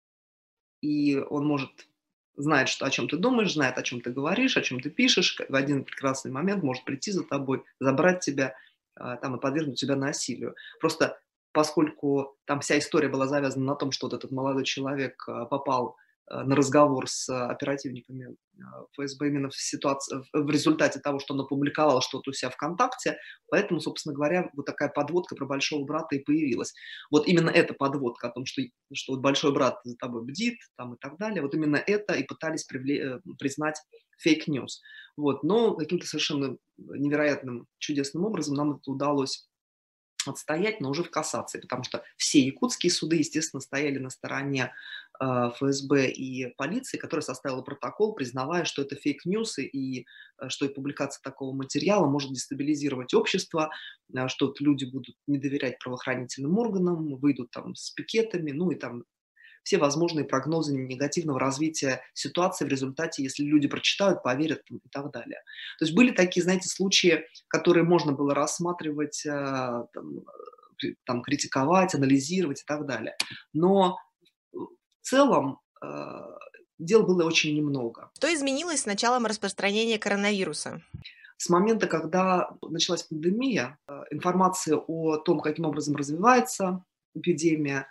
и 0.82 1.18
он 1.18 1.46
может 1.46 1.88
знает, 2.36 2.70
что, 2.70 2.86
о 2.86 2.90
чем 2.90 3.10
ты 3.10 3.18
думаешь, 3.18 3.54
знает, 3.54 3.78
о 3.78 3.84
чем 3.84 4.02
ты 4.02 4.12
говоришь, 4.12 4.58
о 4.58 4.62
чем 4.62 4.80
ты 4.80 4.90
пишешь, 4.90 5.38
в 5.50 5.56
один 5.56 5.84
прекрасный 5.84 6.32
момент 6.32 6.64
может 6.64 6.86
прийти 6.86 7.12
за 7.12 7.24
тобой, 7.24 7.64
забрать 7.80 8.20
тебя 8.20 8.56
э, 8.96 9.18
там, 9.22 9.36
и 9.36 9.40
подвергнуть 9.40 9.80
тебя 9.80 9.96
насилию. 9.96 10.56
Просто 10.80 11.20
поскольку 11.52 12.38
там 12.46 12.60
вся 12.60 12.78
история 12.78 13.10
была 13.10 13.28
завязана 13.28 13.66
на 13.66 13.76
том, 13.76 13.92
что 13.92 14.08
вот 14.08 14.14
этот 14.14 14.32
молодой 14.32 14.66
человек 14.66 15.24
э, 15.28 15.46
попал 15.50 15.98
Э, 15.98 16.07
на 16.30 16.56
разговор 16.56 17.08
с 17.08 17.30
оперативниками 17.30 18.36
э, 18.58 18.62
ФСБ 18.94 19.28
именно 19.28 19.50
в, 19.50 19.56
ситуации, 19.56 20.24
в 20.34 20.50
результате 20.50 21.00
того, 21.00 21.20
что 21.20 21.34
он 21.34 21.42
опубликовал 21.42 22.02
что-то 22.02 22.32
у 22.32 22.34
себя 22.34 22.50
ВКонтакте. 22.50 23.18
Поэтому, 23.50 23.80
собственно 23.80 24.14
говоря, 24.14 24.50
вот 24.54 24.66
такая 24.66 24.90
подводка 24.90 25.36
про 25.36 25.46
большого 25.46 25.86
брата 25.86 26.16
и 26.16 26.24
появилась. 26.24 26.74
Вот 27.12 27.28
именно 27.28 27.50
эта 27.50 27.74
подводка 27.74 28.28
о 28.28 28.32
том, 28.32 28.46
что, 28.46 28.62
что 28.94 29.14
вот 29.14 29.22
большой 29.22 29.54
брат 29.54 29.80
за 29.84 29.96
тобой 29.96 30.24
бдит 30.26 30.58
там, 30.76 30.96
и 30.96 30.98
так 31.00 31.18
далее, 31.18 31.42
вот 31.42 31.54
именно 31.54 31.78
это 31.78 32.14
и 32.14 32.24
пытались 32.24 32.68
привле- 32.70 33.18
э, 33.18 33.20
признать 33.40 33.82
fake 34.20 34.47
news. 34.47 34.82
Вот. 35.16 35.44
Но 35.44 35.76
каким-то 35.76 36.06
совершенно 36.06 36.58
невероятным, 36.78 37.68
чудесным 37.80 38.26
образом 38.26 38.56
нам 38.56 38.74
это 38.74 38.92
удалось 38.92 39.48
отстоять, 40.30 40.82
но 40.82 40.90
уже 40.90 41.04
в 41.04 41.10
кассации, 41.10 41.60
потому 41.60 41.84
что 41.84 42.04
все 42.18 42.40
якутские 42.40 42.92
суды, 42.92 43.18
естественно, 43.18 43.62
стояли 43.62 43.98
на 43.98 44.10
стороне 44.10 44.66
э, 44.66 45.07
ФСБ 45.20 46.10
и 46.10 46.54
полиции, 46.58 46.98
которая 46.98 47.24
составила 47.24 47.62
протокол, 47.62 48.14
признавая, 48.14 48.66
что 48.66 48.82
это 48.82 48.96
фейк-ньюсы 48.96 49.66
и 49.66 50.06
э, 50.42 50.50
что 50.50 50.66
и 50.66 50.74
публикация 50.74 51.22
такого 51.24 51.56
материала 51.56 52.08
может 52.08 52.32
дестабилизировать 52.32 53.14
общество, 53.14 53.70
э, 54.14 54.28
что 54.28 54.54
люди 54.60 54.86
будут 54.86 55.16
не 55.28 55.38
доверять 55.38 55.80
правоохранительным 55.80 56.58
органам, 56.58 57.16
выйдут 57.18 57.52
там 57.52 57.76
с 57.76 57.92
пикетами, 57.92 58.52
ну 58.52 58.72
и 58.72 58.76
там 58.76 59.04
все 59.68 59.78
возможные 59.78 60.24
прогнозы 60.24 60.74
негативного 60.74 61.42
развития 61.42 62.02
ситуации 62.14 62.64
в 62.64 62.70
результате, 62.70 63.22
если 63.22 63.44
люди 63.44 63.68
прочитают, 63.68 64.24
поверят 64.24 64.62
и 64.70 64.80
так 64.90 65.12
далее. 65.12 65.42
То 65.78 65.84
есть 65.84 65.94
были 65.94 66.12
такие, 66.12 66.42
знаете, 66.42 66.70
случаи, 66.70 67.26
которые 67.50 67.84
можно 67.84 68.14
было 68.14 68.34
рассматривать, 68.34 69.26
э, 69.26 69.30
там, 69.94 70.22
там, 71.06 71.22
критиковать, 71.22 71.96
анализировать 71.96 72.62
и 72.62 72.66
так 72.66 72.86
далее. 72.86 73.18
Но 73.52 73.98
целом 75.08 75.60
э, 75.82 75.88
дел 76.80 77.04
было 77.04 77.24
очень 77.24 77.56
немного. 77.56 78.12
Что 78.16 78.34
изменилось 78.34 78.82
с 78.82 78.86
началом 78.86 79.26
распространения 79.26 79.98
коронавируса? 79.98 80.82
С 81.38 81.50
момента, 81.50 81.88
когда 81.88 82.50
началась 82.62 83.04
пандемия, 83.04 83.78
э, 83.88 84.04
информация 84.12 84.78
о 84.78 85.18
том, 85.18 85.40
каким 85.40 85.66
образом 85.66 85.96
развивается 85.96 86.84
эпидемия, 87.16 87.88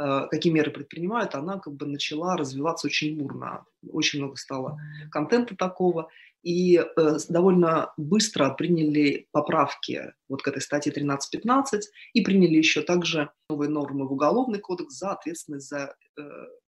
Э, 0.00 0.28
какие 0.30 0.50
меры 0.50 0.70
предпринимают, 0.70 1.34
она 1.34 1.58
как 1.58 1.74
бы 1.74 1.84
начала 1.84 2.36
развиваться 2.36 2.86
очень 2.86 3.18
бурно. 3.18 3.66
Очень 3.92 4.20
много 4.20 4.36
стало 4.36 4.78
контента 5.10 5.54
такого. 5.54 6.08
И 6.42 6.82
довольно 7.28 7.92
быстро 7.98 8.48
приняли 8.48 9.28
поправки 9.30 10.14
вот 10.26 10.40
к 10.40 10.48
этой 10.48 10.62
статье 10.62 10.90
13.15 10.90 11.80
и 12.14 12.22
приняли 12.22 12.54
еще 12.54 12.80
также 12.80 13.30
новые 13.50 13.68
нормы 13.68 14.08
в 14.08 14.12
Уголовный 14.12 14.58
кодекс 14.58 14.94
за 14.94 15.10
ответственность 15.10 15.68
за 15.68 15.94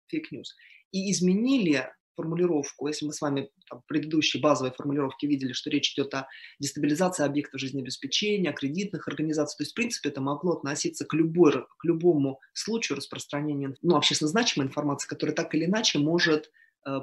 fake 0.07 0.28
news. 0.28 0.55
И 0.91 1.11
изменили 1.11 1.89
формулировку, 2.15 2.87
если 2.87 3.05
мы 3.05 3.13
с 3.13 3.21
вами 3.21 3.49
там, 3.69 3.81
в 3.81 3.85
предыдущей 3.85 4.39
базовой 4.39 4.71
формулировке 4.71 5.27
видели, 5.27 5.53
что 5.53 5.69
речь 5.69 5.93
идет 5.93 6.13
о 6.13 6.27
дестабилизации 6.59 7.25
объектов 7.25 7.59
жизнеобеспечения, 7.59 8.53
кредитных 8.53 9.07
организаций, 9.07 9.57
то 9.57 9.63
есть, 9.63 9.71
в 9.71 9.75
принципе, 9.75 10.09
это 10.09 10.21
могло 10.21 10.53
относиться 10.53 11.05
к, 11.05 11.13
любой, 11.13 11.65
к 11.77 11.85
любому 11.85 12.39
случаю 12.53 12.97
распространения 12.97 13.75
ну, 13.81 13.95
общественно 13.95 14.29
значимой 14.29 14.67
информации, 14.67 15.07
которая 15.07 15.35
так 15.35 15.53
или 15.55 15.65
иначе 15.65 15.99
может 15.99 16.51
э, 16.85 16.99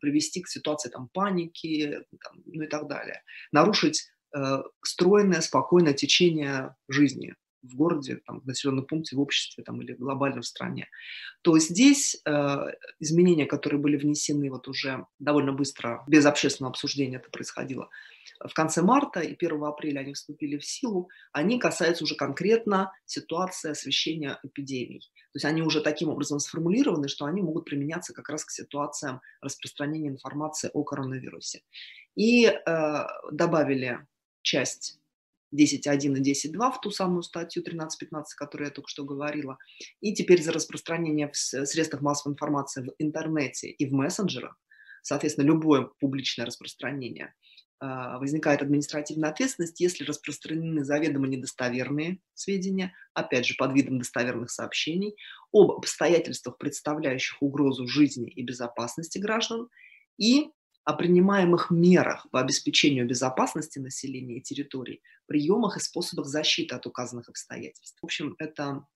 привести 0.00 0.42
к 0.42 0.48
ситуации 0.48 0.90
там, 0.90 1.08
паники 1.12 2.00
там, 2.22 2.42
ну 2.46 2.62
и 2.62 2.68
так 2.68 2.88
далее, 2.88 3.22
нарушить 3.50 4.08
э, 4.36 4.62
стройное, 4.84 5.40
спокойное 5.40 5.94
течение 5.94 6.76
жизни 6.88 7.34
в 7.62 7.76
городе, 7.76 8.16
там, 8.26 8.40
в 8.40 8.46
населенном 8.46 8.86
пункте, 8.86 9.16
в 9.16 9.20
обществе 9.20 9.64
там, 9.64 9.80
или 9.82 9.92
глобально 9.92 10.42
в 10.42 10.46
стране, 10.46 10.88
то 11.42 11.58
здесь 11.58 12.20
э, 12.24 12.56
изменения, 13.00 13.46
которые 13.46 13.80
были 13.80 13.96
внесены 13.96 14.50
вот 14.50 14.68
уже 14.68 15.06
довольно 15.18 15.52
быстро, 15.52 16.04
без 16.06 16.26
общественного 16.26 16.72
обсуждения 16.72 17.16
это 17.16 17.30
происходило, 17.30 17.88
в 18.44 18.54
конце 18.54 18.82
марта 18.82 19.20
и 19.20 19.34
1 19.34 19.64
апреля 19.64 20.00
они 20.00 20.14
вступили 20.14 20.58
в 20.58 20.64
силу, 20.64 21.08
они 21.32 21.58
касаются 21.58 22.04
уже 22.04 22.14
конкретно 22.14 22.92
ситуации 23.06 23.70
освещения 23.70 24.38
эпидемий. 24.42 25.00
То 25.32 25.36
есть 25.36 25.44
они 25.44 25.62
уже 25.62 25.80
таким 25.80 26.08
образом 26.08 26.38
сформулированы, 26.40 27.08
что 27.08 27.24
они 27.24 27.42
могут 27.42 27.64
применяться 27.64 28.12
как 28.12 28.28
раз 28.28 28.44
к 28.44 28.50
ситуациям 28.50 29.20
распространения 29.40 30.08
информации 30.08 30.70
о 30.72 30.82
коронавирусе. 30.84 31.62
И 32.16 32.46
э, 32.46 33.06
добавили 33.30 34.06
часть 34.42 34.98
10.1 35.54 36.18
и 36.18 36.32
10.2 36.32 36.72
в 36.72 36.80
ту 36.80 36.90
самую 36.90 37.22
статью 37.22 37.62
13.15, 37.62 37.88
о 38.10 38.22
которой 38.36 38.64
я 38.64 38.70
только 38.70 38.88
что 38.88 39.04
говорила. 39.04 39.58
И 40.00 40.14
теперь 40.14 40.42
за 40.42 40.52
распространение 40.52 41.30
в 41.30 41.36
средствах 41.36 42.02
массовой 42.02 42.34
информации 42.34 42.82
в 42.82 42.94
интернете 42.98 43.70
и 43.70 43.88
в 43.88 43.92
мессенджерах, 43.92 44.56
соответственно, 45.02 45.46
любое 45.46 45.88
публичное 46.00 46.46
распространение, 46.46 47.34
а, 47.84 48.20
возникает 48.20 48.62
административная 48.62 49.30
ответственность, 49.30 49.80
если 49.80 50.04
распространены 50.04 50.84
заведомо 50.84 51.26
недостоверные 51.26 52.20
сведения, 52.32 52.94
опять 53.12 53.44
же, 53.44 53.56
под 53.58 53.74
видом 53.74 53.98
достоверных 53.98 54.52
сообщений, 54.52 55.16
об 55.52 55.72
обстоятельствах, 55.72 56.58
представляющих 56.58 57.42
угрозу 57.42 57.88
жизни 57.88 58.30
и 58.30 58.44
безопасности 58.44 59.18
граждан, 59.18 59.68
и 60.16 60.50
о 60.84 60.94
принимаемых 60.94 61.70
мерах 61.70 62.26
по 62.30 62.40
обеспечению 62.40 63.06
безопасности 63.06 63.78
населения 63.78 64.38
и 64.38 64.42
территорий, 64.42 65.02
приемах 65.26 65.76
и 65.76 65.80
способах 65.80 66.26
защиты 66.26 66.74
от 66.74 66.86
указанных 66.86 67.28
обстоятельств. 67.28 67.98
В 68.00 68.04
общем, 68.04 68.34
это 68.38 68.86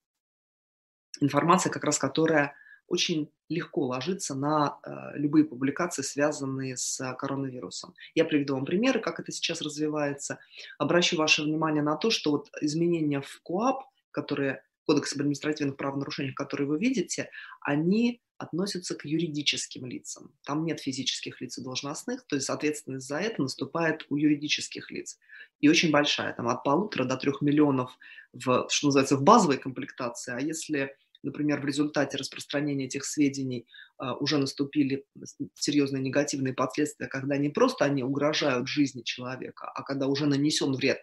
информация, 1.21 1.71
как 1.71 1.85
раз 1.85 1.99
которая 1.99 2.55
очень 2.89 3.31
легко 3.49 3.87
ложится 3.87 4.35
на 4.35 4.79
э, 4.83 5.19
любые 5.19 5.45
публикации, 5.45 6.03
связанные 6.03 6.77
с 6.77 7.15
коронавирусом. 7.15 7.95
Я 8.15 8.25
приведу 8.25 8.55
вам 8.55 8.65
примеры, 8.65 9.01
как 9.01 9.19
это 9.19 9.33
сейчас 9.33 9.61
развивается. 9.61 10.39
Обращу 10.79 11.17
ваше 11.17 11.43
внимание 11.43 11.83
на 11.83 11.97
то, 11.97 12.11
что 12.11 12.31
вот 12.31 12.49
изменения 12.61 13.21
в 13.21 13.41
КОАП, 13.43 13.85
которые 14.13 14.63
Кодекс 14.87 15.15
об 15.15 15.21
административных 15.21 15.77
правонарушениях, 15.77 16.35
которые 16.35 16.69
вы 16.69 16.79
видите, 16.79 17.29
они 17.61 18.23
относятся 18.39 18.95
к 18.95 19.05
юридическим 19.05 19.87
лицам. 19.87 20.33
Там 20.45 20.65
нет 20.65 20.81
физических 20.81 21.41
лиц 21.41 21.59
и 21.59 21.63
должностных, 21.63 22.27
то 22.27 22.37
есть 22.37 22.51
ответственность 22.51 23.07
за 23.07 23.19
это 23.19 23.43
наступает 23.43 24.07
у 24.11 24.17
юридических 24.17 24.91
лиц. 24.91 25.19
И 25.61 25.69
очень 25.69 25.91
большая, 25.91 26.35
там 26.35 26.49
от 26.49 26.63
полутора 26.63 27.05
до 27.05 27.17
трех 27.17 27.41
миллионов, 27.41 27.91
в, 28.33 28.67
что 28.69 28.89
называется, 28.89 29.17
в 29.17 29.23
базовой 29.23 29.59
комплектации. 29.59 30.35
А 30.35 30.41
если, 30.41 30.95
например, 31.23 31.61
в 31.61 31.65
результате 31.65 32.19
распространения 32.19 32.85
этих 32.85 33.05
сведений 33.05 33.67
uh, 34.01 34.17
уже 34.21 34.39
наступили 34.39 35.07
серьезные 35.55 36.03
негативные 36.03 36.53
последствия, 36.53 37.07
когда 37.07 37.39
не 37.39 37.49
просто 37.49 37.87
они 37.87 38.03
угрожают 38.03 38.69
жизни 38.69 39.03
человека, 39.03 39.71
а 39.75 39.83
когда 39.83 40.07
уже 40.07 40.27
нанесен 40.27 40.75
вред 40.75 41.01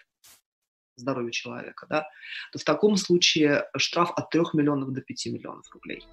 здоровья 0.95 1.31
человека, 1.31 1.87
да, 1.89 2.07
то 2.51 2.59
в 2.59 2.63
таком 2.63 2.97
случае 2.97 3.65
штраф 3.77 4.11
от 4.15 4.29
3 4.29 4.41
миллионов 4.53 4.91
до 4.91 5.01
5 5.01 5.25
миллионов 5.27 5.69
рублей. 5.71 6.05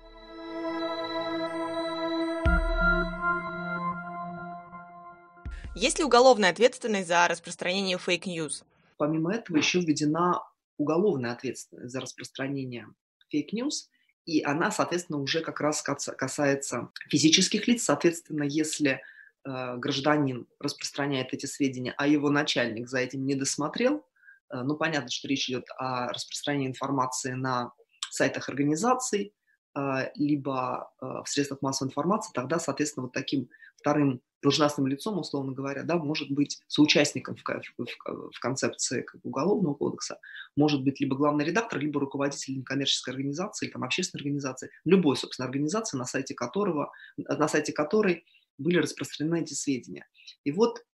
Есть 5.74 5.98
ли 5.98 6.04
уголовная 6.04 6.50
ответственность 6.50 7.08
за 7.08 7.28
распространение 7.28 7.96
fake 7.96 8.27
news? 8.27 8.64
Помимо 8.98 9.32
этого 9.32 9.56
еще 9.56 9.80
введена 9.80 10.42
уголовная 10.78 11.32
ответственность 11.32 11.92
за 11.92 12.00
распространение 12.00 12.88
fake 13.30 13.56
news, 13.56 13.88
и 14.26 14.42
она, 14.42 14.70
соответственно, 14.70 15.20
уже 15.20 15.40
как 15.40 15.60
раз 15.60 15.82
касается 15.82 16.90
физических 17.08 17.66
лиц. 17.68 17.84
Соответственно, 17.84 18.42
если 18.42 19.00
э, 19.44 19.76
гражданин 19.76 20.46
распространяет 20.58 21.32
эти 21.32 21.46
сведения, 21.46 21.94
а 21.96 22.06
его 22.06 22.30
начальник 22.30 22.88
за 22.88 22.98
этим 22.98 23.24
не 23.24 23.34
досмотрел, 23.34 24.04
ну, 24.52 24.76
понятно, 24.76 25.10
что 25.10 25.28
речь 25.28 25.48
идет 25.48 25.66
о 25.78 26.08
распространении 26.08 26.68
информации 26.68 27.32
на 27.32 27.72
сайтах 28.10 28.48
организаций, 28.48 29.32
э, 29.76 30.10
либо 30.14 30.92
э, 31.00 31.06
в 31.24 31.28
средствах 31.28 31.62
массовой 31.62 31.88
информации, 31.88 32.32
тогда, 32.34 32.58
соответственно, 32.58 33.04
вот 33.04 33.12
таким 33.12 33.48
вторым 33.76 34.20
должностным 34.42 34.86
лицом, 34.86 35.18
условно 35.18 35.52
говоря, 35.52 35.82
да, 35.82 35.96
может 35.96 36.30
быть 36.30 36.60
соучастником 36.66 37.36
в, 37.36 37.42
в, 37.42 38.30
в 38.32 38.40
концепции 38.40 39.02
как 39.02 39.20
уголовного 39.24 39.74
кодекса, 39.74 40.18
может 40.56 40.82
быть 40.82 41.00
либо 41.00 41.16
главный 41.16 41.44
редактор, 41.44 41.78
либо 41.78 42.00
руководитель 42.00 42.56
некоммерческой 42.56 43.14
организации 43.14 43.66
или 43.66 43.72
там, 43.72 43.84
общественной 43.84 44.20
организации, 44.20 44.70
любой, 44.84 45.16
собственно, 45.16 45.46
организации, 45.46 45.98
на 45.98 46.06
сайте, 46.06 46.34
которого, 46.34 46.90
на 47.16 47.48
сайте 47.48 47.72
которой 47.72 48.24
были 48.56 48.78
распространены 48.78 49.42
эти 49.42 49.54
сведения. 49.54 50.06
И 50.44 50.52
вот, 50.52 50.84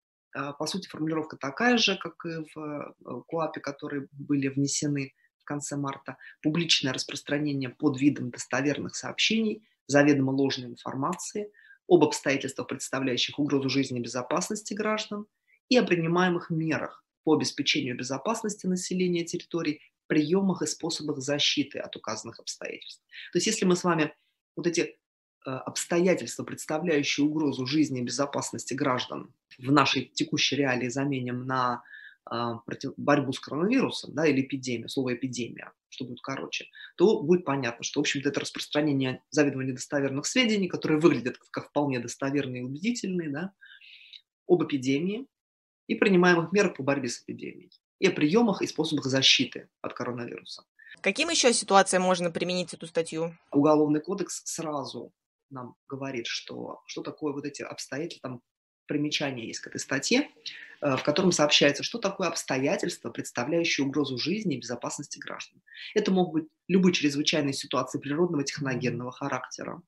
по 0.59 0.67
сути, 0.67 0.89
формулировка 0.89 1.37
такая 1.37 1.79
же, 1.79 1.97
как 1.97 2.25
и 2.25 2.45
в 2.55 2.59
э, 2.59 3.23
КУАПе, 3.29 3.61
которые 3.61 4.09
были 4.13 4.49
внесены 4.49 5.15
в 5.39 5.45
конце 5.45 5.77
марта. 5.77 6.17
Публичное 6.43 6.93
распространение 6.93 7.71
под 7.71 8.01
видом 8.01 8.31
достоверных 8.31 8.97
сообщений, 8.97 9.67
заведомо 9.87 10.31
ложной 10.31 10.69
информации– 10.69 11.51
об 11.89 12.05
обстоятельствах, 12.05 12.69
представляющих 12.69 13.39
угрозу 13.39 13.69
жизни 13.69 13.99
и 13.99 14.03
безопасности 14.03 14.75
граждан, 14.75 15.27
и 15.69 15.77
о 15.77 15.85
принимаемых 15.85 16.51
мерах 16.51 17.05
по 17.25 17.35
обеспечению 17.35 17.97
безопасности 17.97 18.67
населения 18.67 19.25
территорий, 19.25 19.81
приемах 20.07 20.63
и 20.63 20.67
способах 20.67 21.19
защиты 21.19 21.79
от 21.79 21.97
указанных 21.97 22.39
обстоятельств. 22.39 23.03
То 23.33 23.39
есть 23.39 23.47
если 23.47 23.65
мы 23.65 23.75
с 23.75 23.83
вами 23.83 24.15
вот 24.55 24.67
эти 24.67 24.99
обстоятельства, 25.53 26.45
представляющие 26.45 27.27
угрозу 27.27 27.67
жизни 27.67 28.01
и 28.01 28.05
безопасности 28.05 28.75
граждан 28.75 29.33
в 29.59 29.71
нашей 29.71 30.07
текущей 30.07 30.57
реалии 30.57 30.89
заменим 30.89 31.47
на 31.47 31.83
а, 32.29 32.61
борьбу 32.97 33.33
с 33.33 33.39
коронавирусом, 33.39 34.13
да, 34.13 34.27
или 34.27 34.41
эпидемия, 34.41 34.89
слово 34.89 35.15
эпидемия, 35.15 35.73
что 35.89 36.05
будет 36.05 36.21
короче, 36.21 36.67
то 36.97 37.23
будет 37.23 37.45
понятно, 37.45 37.85
что, 37.85 38.01
в 38.01 38.03
общем-то, 38.03 38.31
это 38.31 38.41
распространение 38.41 39.23
заведомо 39.31 39.63
недостоверных 39.63 40.27
сведений, 40.27 40.67
которые 40.67 40.99
выглядят 40.99 41.39
как 41.53 41.69
вполне 41.69 42.01
достоверные 42.01 42.63
и 42.63 42.65
убедительные, 42.65 43.31
да, 43.31 43.53
об 44.49 44.65
эпидемии 44.65 45.27
и 45.87 45.95
принимаемых 45.95 46.51
мерах 46.51 46.77
по 46.77 46.83
борьбе 46.83 47.09
с 47.09 47.23
эпидемией, 47.23 47.71
и 48.01 48.09
о 48.09 48.11
приемах 48.11 48.61
и 48.61 48.67
способах 48.67 49.05
защиты 49.05 49.69
от 49.81 49.95
коронавируса. 49.95 50.65
Каким 51.01 51.29
еще 51.29 51.53
ситуациям 51.53 52.03
можно 52.03 52.33
применить 52.33 52.75
эту 52.75 52.89
статью? 52.89 53.37
Уголовный 53.53 54.01
кодекс 54.01 54.43
сразу 54.45 55.13
нам 55.51 55.75
говорит, 55.89 56.27
что, 56.27 56.83
что 56.87 57.03
такое 57.03 57.33
вот 57.33 57.45
эти 57.45 57.63
обстоятельства, 57.63 58.31
там 58.31 58.43
примечание 58.87 59.47
есть 59.47 59.61
к 59.61 59.67
этой 59.67 59.81
статье, 59.81 60.31
э, 60.81 60.97
в 60.97 61.03
котором 61.03 61.33
сообщается, 61.33 61.83
что 61.83 61.99
такое 61.99 62.29
обстоятельства, 62.29 63.11
представляющие 63.11 63.87
угрозу 63.87 64.19
жизни 64.19 64.57
и 64.57 64.61
безопасности 64.61 65.19
граждан. 65.19 65.61
Это 65.95 66.11
могут 66.11 66.33
быть 66.33 66.51
любые 66.69 66.93
чрезвычайные 66.93 67.53
ситуации 67.53 67.99
природного 67.99 68.45
техногенного 68.45 69.13
характера. 69.13 69.83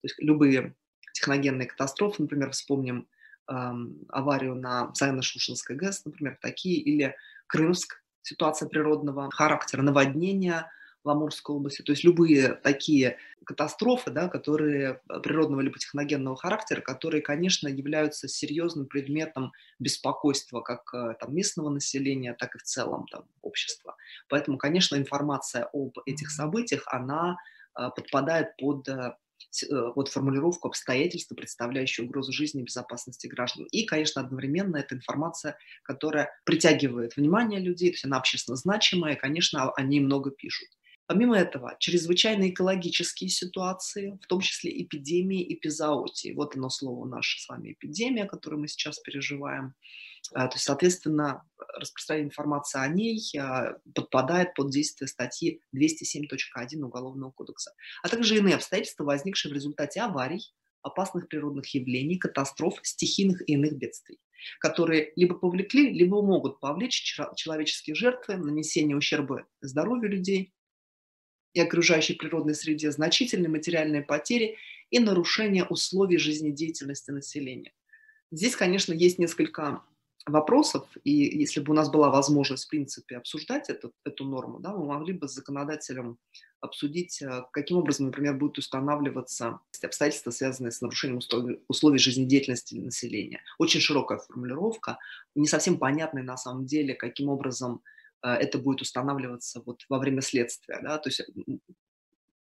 То 0.00 0.06
есть 0.06 0.16
любые 0.18 0.74
техногенные 1.12 1.68
катастрофы, 1.68 2.22
например, 2.22 2.50
вспомним 2.52 3.08
эм, 3.48 3.98
аварию 4.08 4.54
на 4.54 4.92
Саяно-Шушенской 4.98 5.76
ГЭС, 5.76 6.04
например, 6.04 6.38
такие, 6.40 6.80
или 6.80 7.14
Крымск, 7.46 8.02
ситуация 8.22 8.68
природного 8.68 9.30
характера, 9.30 9.82
наводнения, 9.82 10.70
в 11.02 11.08
Амурской 11.08 11.54
области. 11.56 11.82
То 11.82 11.92
есть 11.92 12.04
любые 12.04 12.54
такие 12.54 13.16
катастрофы, 13.44 14.10
да, 14.10 14.28
которые 14.28 15.00
э, 15.08 15.20
природного 15.20 15.60
либо 15.60 15.78
техногенного 15.78 16.36
характера, 16.36 16.80
которые, 16.80 17.22
конечно, 17.22 17.68
являются 17.68 18.28
серьезным 18.28 18.86
предметом 18.86 19.52
беспокойства 19.78 20.60
как 20.60 20.92
э, 20.94 21.14
там, 21.18 21.34
местного 21.34 21.70
населения, 21.70 22.34
так 22.34 22.54
и 22.54 22.58
в 22.58 22.62
целом 22.62 23.06
там, 23.10 23.24
общества. 23.40 23.96
Поэтому, 24.28 24.58
конечно, 24.58 24.96
информация 24.96 25.68
об 25.72 25.98
этих 26.06 26.30
событиях, 26.30 26.84
она 26.86 27.36
э, 27.78 27.88
подпадает 27.94 28.56
под 28.58 28.88
вот 29.96 30.08
формулировку 30.08 30.68
обстоятельства, 30.68 31.34
представляющие 31.34 32.06
угрозу 32.06 32.30
жизни 32.30 32.60
и 32.60 32.64
безопасности 32.64 33.26
граждан. 33.26 33.64
И, 33.72 33.84
конечно, 33.84 34.20
одновременно 34.20 34.76
это 34.76 34.94
информация, 34.94 35.56
которая 35.82 36.30
притягивает 36.44 37.16
внимание 37.16 37.58
людей, 37.58 37.88
то 37.88 37.94
есть 37.94 38.04
она 38.04 38.18
общественно 38.18 38.56
значимая, 38.56 39.14
и, 39.14 39.18
конечно, 39.18 39.70
о 39.70 39.82
ней 39.82 39.98
много 40.00 40.30
пишут. 40.30 40.68
Помимо 41.10 41.36
этого, 41.36 41.74
чрезвычайные 41.80 42.50
экологические 42.50 43.30
ситуации, 43.30 44.16
в 44.22 44.28
том 44.28 44.40
числе 44.40 44.70
эпидемии, 44.80 45.52
эпизоотии. 45.52 46.34
Вот 46.34 46.54
оно 46.54 46.70
слово 46.70 47.04
наше 47.04 47.40
с 47.40 47.48
вами 47.48 47.72
эпидемия, 47.72 48.26
которую 48.26 48.60
мы 48.60 48.68
сейчас 48.68 49.00
переживаем. 49.00 49.74
А, 50.34 50.46
то 50.46 50.54
есть, 50.54 50.66
соответственно, 50.66 51.42
распространение 51.58 52.28
информации 52.28 52.80
о 52.80 52.86
ней 52.86 53.20
а, 53.36 53.72
подпадает 53.92 54.54
под 54.54 54.70
действие 54.70 55.08
статьи 55.08 55.60
207.1 55.74 56.80
Уголовного 56.80 57.32
кодекса, 57.32 57.72
а 58.04 58.08
также 58.08 58.36
иные 58.36 58.54
обстоятельства, 58.54 59.02
возникшие 59.02 59.50
в 59.50 59.54
результате 59.56 60.02
аварий, 60.02 60.54
опасных 60.82 61.26
природных 61.26 61.74
явлений, 61.74 62.18
катастроф, 62.18 62.78
стихийных 62.84 63.42
и 63.48 63.54
иных 63.54 63.72
бедствий 63.78 64.20
которые 64.58 65.12
либо 65.16 65.34
повлекли, 65.34 65.90
либо 65.90 66.22
могут 66.22 66.60
повлечь 66.60 67.14
человеческие 67.36 67.94
жертвы, 67.94 68.36
нанесение 68.36 68.96
ущерба 68.96 69.44
здоровью 69.60 70.08
людей, 70.10 70.54
и 71.54 71.60
окружающей 71.60 72.14
природной 72.14 72.54
среде, 72.54 72.90
значительные 72.90 73.48
материальные 73.48 74.02
потери 74.02 74.56
и 74.90 74.98
нарушение 74.98 75.64
условий 75.64 76.18
жизнедеятельности 76.18 77.10
населения. 77.10 77.72
Здесь, 78.30 78.56
конечно, 78.56 78.92
есть 78.92 79.18
несколько 79.18 79.82
вопросов, 80.26 80.86
и 81.02 81.10
если 81.10 81.60
бы 81.60 81.72
у 81.72 81.74
нас 81.74 81.90
была 81.90 82.10
возможность, 82.10 82.66
в 82.66 82.68
принципе, 82.68 83.16
обсуждать 83.16 83.70
эту, 83.70 83.92
эту 84.04 84.24
норму, 84.24 84.60
да, 84.60 84.72
мы 84.72 84.86
могли 84.86 85.14
бы 85.14 85.28
с 85.28 85.32
законодателем 85.32 86.18
обсудить, 86.60 87.22
э, 87.22 87.42
каким 87.52 87.78
образом, 87.78 88.06
например, 88.06 88.36
будут 88.36 88.58
устанавливаться 88.58 89.60
обстоятельства, 89.82 90.30
связанные 90.30 90.72
с 90.72 90.82
нарушением 90.82 91.20
условий, 91.68 91.98
жизнедеятельности 91.98 92.74
населения. 92.74 93.40
Очень 93.58 93.80
широкая 93.80 94.18
формулировка, 94.18 94.98
не 95.34 95.46
совсем 95.46 95.78
понятная 95.78 96.22
на 96.22 96.36
самом 96.36 96.66
деле, 96.66 96.94
каким 96.94 97.30
образом 97.30 97.76
а, 97.76 97.99
это 98.22 98.58
будет 98.58 98.82
устанавливаться 98.82 99.62
вот 99.64 99.82
во 99.88 99.98
время 99.98 100.20
следствия. 100.20 100.80
Да? 100.82 100.98
То 100.98 101.08
есть 101.08 101.22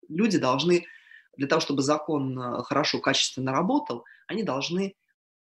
люди 0.09 0.37
должны, 0.37 0.85
для 1.37 1.47
того, 1.47 1.61
чтобы 1.61 1.81
закон 1.81 2.37
а, 2.37 2.63
хорошо, 2.63 2.99
качественно 2.99 3.51
работал, 3.51 4.03
они 4.27 4.43
должны 4.43 4.95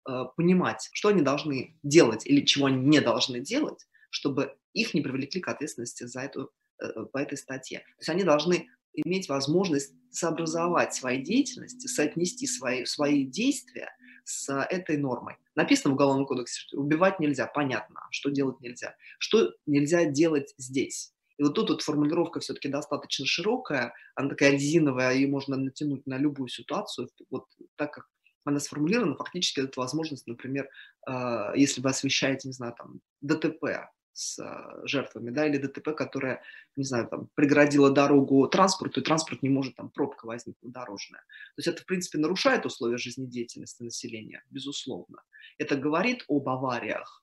а, 0.04 0.26
понимать, 0.26 0.90
что 0.92 1.08
они 1.08 1.22
должны 1.22 1.78
делать 1.82 2.26
или 2.26 2.44
чего 2.44 2.66
они 2.66 2.78
не 2.78 3.00
должны 3.00 3.40
делать, 3.40 3.86
чтобы 4.10 4.56
их 4.72 4.92
не 4.92 5.00
привлекли 5.00 5.40
к 5.40 5.48
ответственности 5.48 6.04
за 6.04 6.20
эту, 6.20 6.50
э, 6.78 7.04
по 7.12 7.18
этой 7.18 7.38
статье. 7.38 7.78
То 7.78 8.00
есть 8.00 8.08
они 8.10 8.24
должны 8.24 8.68
иметь 8.92 9.28
возможность 9.28 9.94
сообразовать 10.10 10.94
свои 10.94 11.22
деятельности, 11.22 11.86
соотнести 11.86 12.46
свои, 12.46 12.84
свои 12.84 13.24
действия 13.24 13.90
с 14.26 14.52
этой 14.70 14.96
нормой. 14.96 15.36
Написано 15.54 15.92
в 15.92 15.94
Уголовном 15.94 16.26
кодексе, 16.26 16.60
что 16.60 16.78
убивать 16.78 17.20
нельзя, 17.20 17.46
понятно, 17.46 18.00
что 18.10 18.30
делать 18.30 18.60
нельзя. 18.60 18.96
Что 19.18 19.52
нельзя 19.66 20.04
делать 20.04 20.52
здесь? 20.58 21.12
И 21.38 21.42
вот 21.42 21.54
тут 21.54 21.70
вот 21.70 21.82
формулировка 21.82 22.40
все-таки 22.40 22.68
достаточно 22.68 23.26
широкая, 23.26 23.94
она 24.14 24.30
такая 24.30 24.52
резиновая, 24.52 25.14
ее 25.14 25.28
можно 25.28 25.56
натянуть 25.56 26.06
на 26.06 26.18
любую 26.18 26.48
ситуацию. 26.48 27.08
Вот 27.30 27.44
так 27.76 27.92
как 27.92 28.06
она 28.44 28.58
сформулирована, 28.58 29.16
фактически 29.16 29.60
это 29.60 29.78
возможность, 29.80 30.26
например, 30.26 30.68
а, 31.06 31.52
если 31.54 31.80
вы 31.80 31.90
освещаете, 31.90 32.48
не 32.48 32.52
знаю, 32.52 32.74
там, 32.76 33.00
ДТП, 33.20 33.90
с 34.16 34.38
а, 34.38 34.80
жертвами, 34.84 35.30
да, 35.30 35.46
или 35.46 35.58
ДТП, 35.58 35.94
которая, 35.94 36.42
не 36.74 36.84
знаю, 36.84 37.06
там, 37.06 37.28
преградила 37.34 37.90
дорогу 37.90 38.48
транспорту, 38.48 39.00
и 39.00 39.04
транспорт 39.04 39.42
не 39.42 39.50
может, 39.50 39.76
там, 39.76 39.90
пробка 39.90 40.24
возникнуть 40.24 40.72
дорожная. 40.72 41.20
То 41.20 41.58
есть 41.58 41.68
это, 41.68 41.82
в 41.82 41.86
принципе, 41.86 42.18
нарушает 42.18 42.64
условия 42.64 42.96
жизнедеятельности 42.96 43.82
населения, 43.82 44.42
безусловно. 44.50 45.22
Это 45.58 45.76
говорит 45.76 46.24
об 46.28 46.48
авариях, 46.48 47.22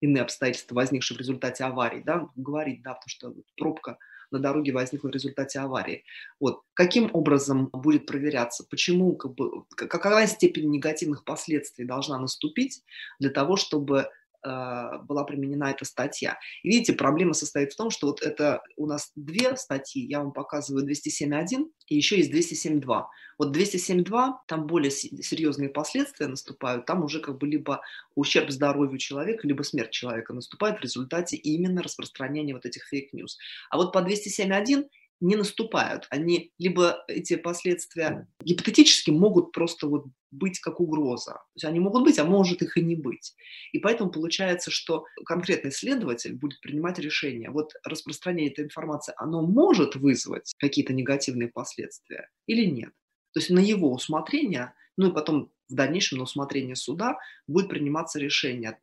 иные 0.00 0.22
обстоятельства, 0.22 0.74
возникшие 0.74 1.16
в 1.16 1.20
результате 1.20 1.62
аварий, 1.64 2.02
да, 2.02 2.28
говорит, 2.34 2.82
да, 2.82 2.94
потому 2.94 3.08
что 3.08 3.34
пробка 3.56 3.98
на 4.32 4.40
дороге 4.40 4.72
возникла 4.72 5.08
в 5.08 5.12
результате 5.12 5.60
аварии. 5.60 6.04
Вот. 6.40 6.62
Каким 6.74 7.10
образом 7.12 7.68
будет 7.68 8.06
проверяться? 8.06 8.66
Почему, 8.68 9.14
как 9.14 9.34
бы, 9.34 9.64
какая 9.76 10.26
степень 10.26 10.68
негативных 10.70 11.24
последствий 11.24 11.84
должна 11.84 12.18
наступить 12.18 12.82
для 13.20 13.30
того, 13.30 13.56
чтобы 13.56 14.08
была 14.44 15.24
применена 15.24 15.70
эта 15.70 15.84
статья. 15.84 16.38
И 16.62 16.68
видите, 16.68 16.92
проблема 16.92 17.32
состоит 17.32 17.72
в 17.72 17.76
том, 17.76 17.90
что 17.90 18.08
вот 18.08 18.22
это 18.22 18.62
у 18.76 18.86
нас 18.86 19.10
две 19.16 19.56
статьи, 19.56 20.04
я 20.04 20.20
вам 20.20 20.32
показываю 20.32 20.86
207.1 20.86 21.64
и 21.88 21.96
еще 21.96 22.18
есть 22.18 22.32
207.2. 22.32 23.04
Вот 23.38 23.56
207.2, 23.56 24.32
там 24.46 24.66
более 24.66 24.90
серьезные 24.90 25.68
последствия 25.68 26.26
наступают, 26.26 26.86
там 26.86 27.02
уже 27.04 27.20
как 27.20 27.38
бы 27.38 27.46
либо 27.46 27.80
ущерб 28.14 28.50
здоровью 28.50 28.98
человека, 28.98 29.46
либо 29.46 29.62
смерть 29.62 29.90
человека 29.90 30.32
наступает 30.32 30.78
в 30.78 30.82
результате 30.82 31.36
именно 31.36 31.82
распространения 31.82 32.54
вот 32.54 32.66
этих 32.66 32.84
fake 32.84 33.08
news. 33.08 33.38
А 33.70 33.76
вот 33.76 33.92
по 33.92 33.98
207.1 33.98 34.84
не 35.20 35.36
наступают. 35.36 36.06
Они 36.10 36.52
либо 36.58 37.02
эти 37.08 37.36
последствия 37.36 38.28
гипотетически 38.42 39.10
могут 39.10 39.52
просто 39.52 39.86
вот 39.86 40.04
быть 40.34 40.60
как 40.60 40.80
угроза. 40.80 41.32
То 41.32 41.56
есть 41.56 41.64
они 41.64 41.80
могут 41.80 42.04
быть, 42.04 42.18
а 42.18 42.24
может 42.24 42.62
их 42.62 42.76
и 42.76 42.82
не 42.82 42.96
быть. 42.96 43.34
И 43.72 43.78
поэтому 43.78 44.10
получается, 44.10 44.70
что 44.70 45.04
конкретный 45.24 45.72
следователь 45.72 46.34
будет 46.34 46.60
принимать 46.60 46.98
решение. 46.98 47.50
Вот 47.50 47.72
распространение 47.84 48.52
этой 48.52 48.64
информации, 48.64 49.14
оно 49.16 49.42
может 49.42 49.96
вызвать 49.96 50.52
какие-то 50.58 50.92
негативные 50.92 51.48
последствия 51.48 52.28
или 52.46 52.64
нет. 52.66 52.90
То 53.32 53.40
есть 53.40 53.50
на 53.50 53.60
его 53.60 53.92
усмотрение, 53.92 54.74
ну 54.96 55.10
и 55.10 55.14
потом 55.14 55.50
в 55.68 55.74
дальнейшем 55.74 56.18
на 56.18 56.24
усмотрение 56.24 56.76
суда 56.76 57.18
будет 57.46 57.68
приниматься 57.68 58.18
решение, 58.18 58.78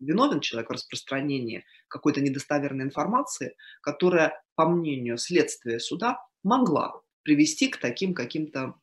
виновен 0.00 0.40
человек 0.40 0.70
в 0.70 0.72
распространении 0.72 1.64
какой-то 1.88 2.20
недостоверной 2.20 2.84
информации, 2.84 3.56
которая, 3.80 4.42
по 4.54 4.68
мнению 4.68 5.18
следствия 5.18 5.78
суда, 5.78 6.18
могла 6.42 7.00
привести 7.22 7.68
к 7.68 7.78
таким 7.78 8.14
каким-то 8.14 8.74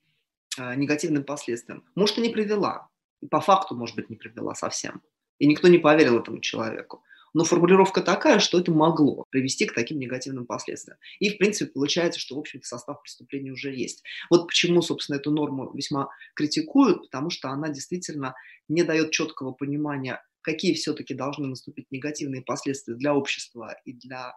негативным 0.57 1.23
последствиям. 1.23 1.83
Может, 1.95 2.17
и 2.17 2.21
не 2.21 2.29
привела. 2.29 2.89
По 3.29 3.39
факту, 3.39 3.75
может 3.75 3.95
быть, 3.95 4.09
не 4.09 4.15
привела 4.15 4.55
совсем. 4.55 5.01
И 5.39 5.47
никто 5.47 5.67
не 5.67 5.77
поверил 5.77 6.19
этому 6.19 6.39
человеку. 6.39 7.03
Но 7.33 7.45
формулировка 7.45 8.01
такая, 8.01 8.39
что 8.39 8.59
это 8.59 8.71
могло 8.71 9.25
привести 9.29 9.65
к 9.65 9.73
таким 9.73 9.99
негативным 9.99 10.45
последствиям. 10.45 10.97
И, 11.19 11.29
в 11.29 11.37
принципе, 11.37 11.71
получается, 11.71 12.19
что, 12.19 12.35
в 12.35 12.39
общем-то, 12.39 12.67
состав 12.67 13.01
преступления 13.01 13.51
уже 13.51 13.73
есть. 13.73 14.03
Вот 14.29 14.47
почему, 14.47 14.81
собственно, 14.81 15.17
эту 15.17 15.31
норму 15.31 15.71
весьма 15.73 16.09
критикуют, 16.35 17.03
потому 17.03 17.29
что 17.29 17.49
она 17.49 17.69
действительно 17.69 18.35
не 18.67 18.83
дает 18.83 19.11
четкого 19.11 19.51
понимания 19.51 20.21
какие 20.41 20.73
все-таки 20.73 21.13
должны 21.13 21.47
наступить 21.47 21.91
негативные 21.91 22.41
последствия 22.41 22.95
для 22.95 23.15
общества 23.15 23.77
и 23.85 23.93
для 23.93 24.33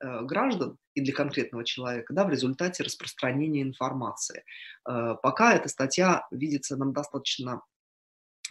граждан 0.00 0.78
и 0.98 1.00
для 1.00 1.12
конкретного 1.12 1.64
человека 1.64 2.12
да, 2.12 2.24
в 2.24 2.30
результате 2.30 2.82
распространения 2.82 3.62
информации. 3.62 4.44
Э, 4.88 5.14
пока 5.22 5.54
эта 5.54 5.68
статья 5.68 6.26
видится 6.30 6.76
нам 6.76 6.92
достаточно 6.92 7.62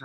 э, 0.00 0.04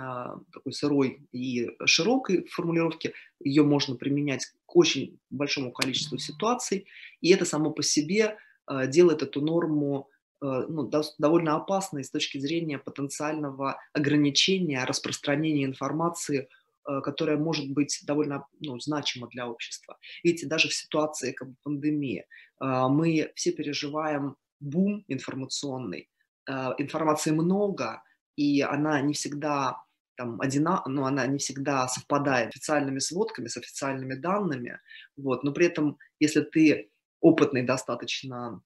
такой 0.52 0.72
сырой 0.72 1.26
и 1.32 1.70
широкой 1.86 2.46
формулировки, 2.48 3.14
ее 3.40 3.62
можно 3.62 3.96
применять 3.96 4.46
к 4.66 4.76
очень 4.76 5.18
большому 5.30 5.72
количеству 5.72 6.18
ситуаций, 6.18 6.86
и 7.20 7.32
это 7.32 7.44
само 7.44 7.70
по 7.70 7.82
себе 7.82 8.36
э, 8.68 8.86
делает 8.86 9.22
эту 9.22 9.40
норму 9.40 10.10
э, 10.42 10.46
ну, 10.46 10.90
довольно 11.18 11.56
опасной 11.56 12.04
с 12.04 12.10
точки 12.10 12.38
зрения 12.38 12.78
потенциального 12.78 13.80
ограничения 13.92 14.84
распространения 14.84 15.64
информации 15.64 16.40
Э, 16.40 16.63
которая 16.84 17.38
может 17.38 17.70
быть 17.70 18.02
довольно 18.06 18.46
ну, 18.60 18.78
значима 18.78 19.28
для 19.28 19.48
общества. 19.48 19.98
Видите, 20.22 20.46
даже 20.46 20.68
в 20.68 20.74
ситуации 20.74 21.32
как 21.32 21.48
бы, 21.48 21.56
пандемии 21.62 22.26
э, 22.60 22.88
мы 22.88 23.32
все 23.34 23.52
переживаем 23.52 24.36
бум 24.60 25.04
информационный, 25.08 26.10
э, 26.48 26.52
информации 26.78 27.30
много, 27.30 28.02
и 28.36 28.60
она 28.60 29.00
не 29.00 29.14
всегда 29.14 29.82
там 30.16 30.40
одина, 30.40 30.82
но 30.86 30.92
ну, 30.92 31.06
она 31.06 31.26
не 31.26 31.38
всегда 31.38 31.88
совпадает 31.88 32.52
с 32.52 32.56
официальными 32.56 33.00
сводками, 33.00 33.48
с 33.48 33.56
официальными 33.56 34.14
данными, 34.14 34.78
вот, 35.16 35.42
но 35.42 35.52
при 35.52 35.66
этом, 35.66 35.98
если 36.20 36.42
ты 36.42 36.90
опытный 37.20 37.62
достаточно 37.62 38.62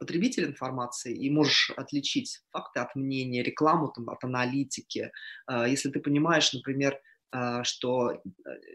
потребитель 0.00 0.44
информации 0.44 1.16
и 1.16 1.30
можешь 1.30 1.70
отличить 1.76 2.42
факты 2.50 2.80
от 2.80 2.94
мнения, 2.94 3.42
рекламу 3.42 3.88
там, 3.88 4.10
от 4.10 4.22
аналитики, 4.24 5.12
если 5.48 5.88
ты 5.88 6.00
понимаешь, 6.00 6.52
например, 6.52 7.00
что 7.64 8.12
э, 8.12 8.18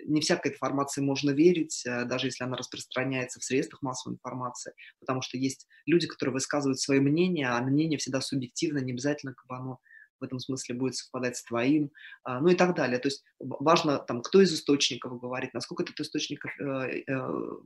не 0.06 0.22
всякой 0.22 0.52
информации 0.52 1.02
можно 1.02 1.32
верить, 1.32 1.84
э, 1.86 2.06
даже 2.06 2.28
если 2.28 2.44
она 2.44 2.58
распространяется 2.58 3.40
в 3.40 3.44
средствах 3.44 3.82
массовой 3.82 4.16
информации, 4.16 4.74
потому 5.00 5.22
что 5.22 5.38
есть 5.38 5.68
люди, 5.86 6.08
которые 6.08 6.34
высказывают 6.34 6.80
свои 6.80 7.00
мнения, 7.00 7.48
а 7.50 7.62
мнение 7.62 7.98
всегда 7.98 8.22
субъективно, 8.22 8.80
не 8.80 8.92
обязательно 8.92 9.34
как 9.34 9.48
бы 9.48 9.56
оно 9.56 9.80
в 10.20 10.24
этом 10.24 10.40
смысле 10.40 10.76
будет 10.76 10.96
совпадать 10.96 11.36
с 11.36 11.44
твоим, 11.44 11.92
а, 12.24 12.40
ну 12.40 12.50
и 12.50 12.56
так 12.56 12.76
далее. 12.76 13.00
То 13.00 13.08
есть 13.08 13.24
важно, 13.40 13.98
там, 13.98 14.22
кто 14.22 14.42
из 14.42 14.54
источников 14.54 15.20
говорит, 15.20 15.54
насколько 15.54 15.84
этот 15.84 16.00
источник 16.00 16.46
э, 16.46 17.04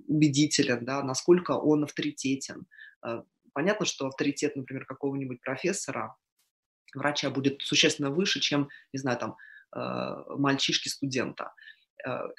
убедителен, 0.08 0.86
да, 0.86 1.04
насколько 1.04 1.52
он 1.52 1.84
авторитетен. 1.84 2.65
А, 3.02 3.24
понятно, 3.54 3.86
что 3.86 4.08
авторитет, 4.08 4.56
например, 4.56 4.86
какого-нибудь 4.86 5.41
профессора, 5.41 6.15
врача 6.93 7.30
будет 7.30 7.62
существенно 7.62 8.10
выше, 8.10 8.39
чем, 8.39 8.69
не 8.93 9.00
знаю, 9.00 9.19
там, 9.19 9.36
мальчишки-студента. 9.75 11.53
Э, 12.05 12.29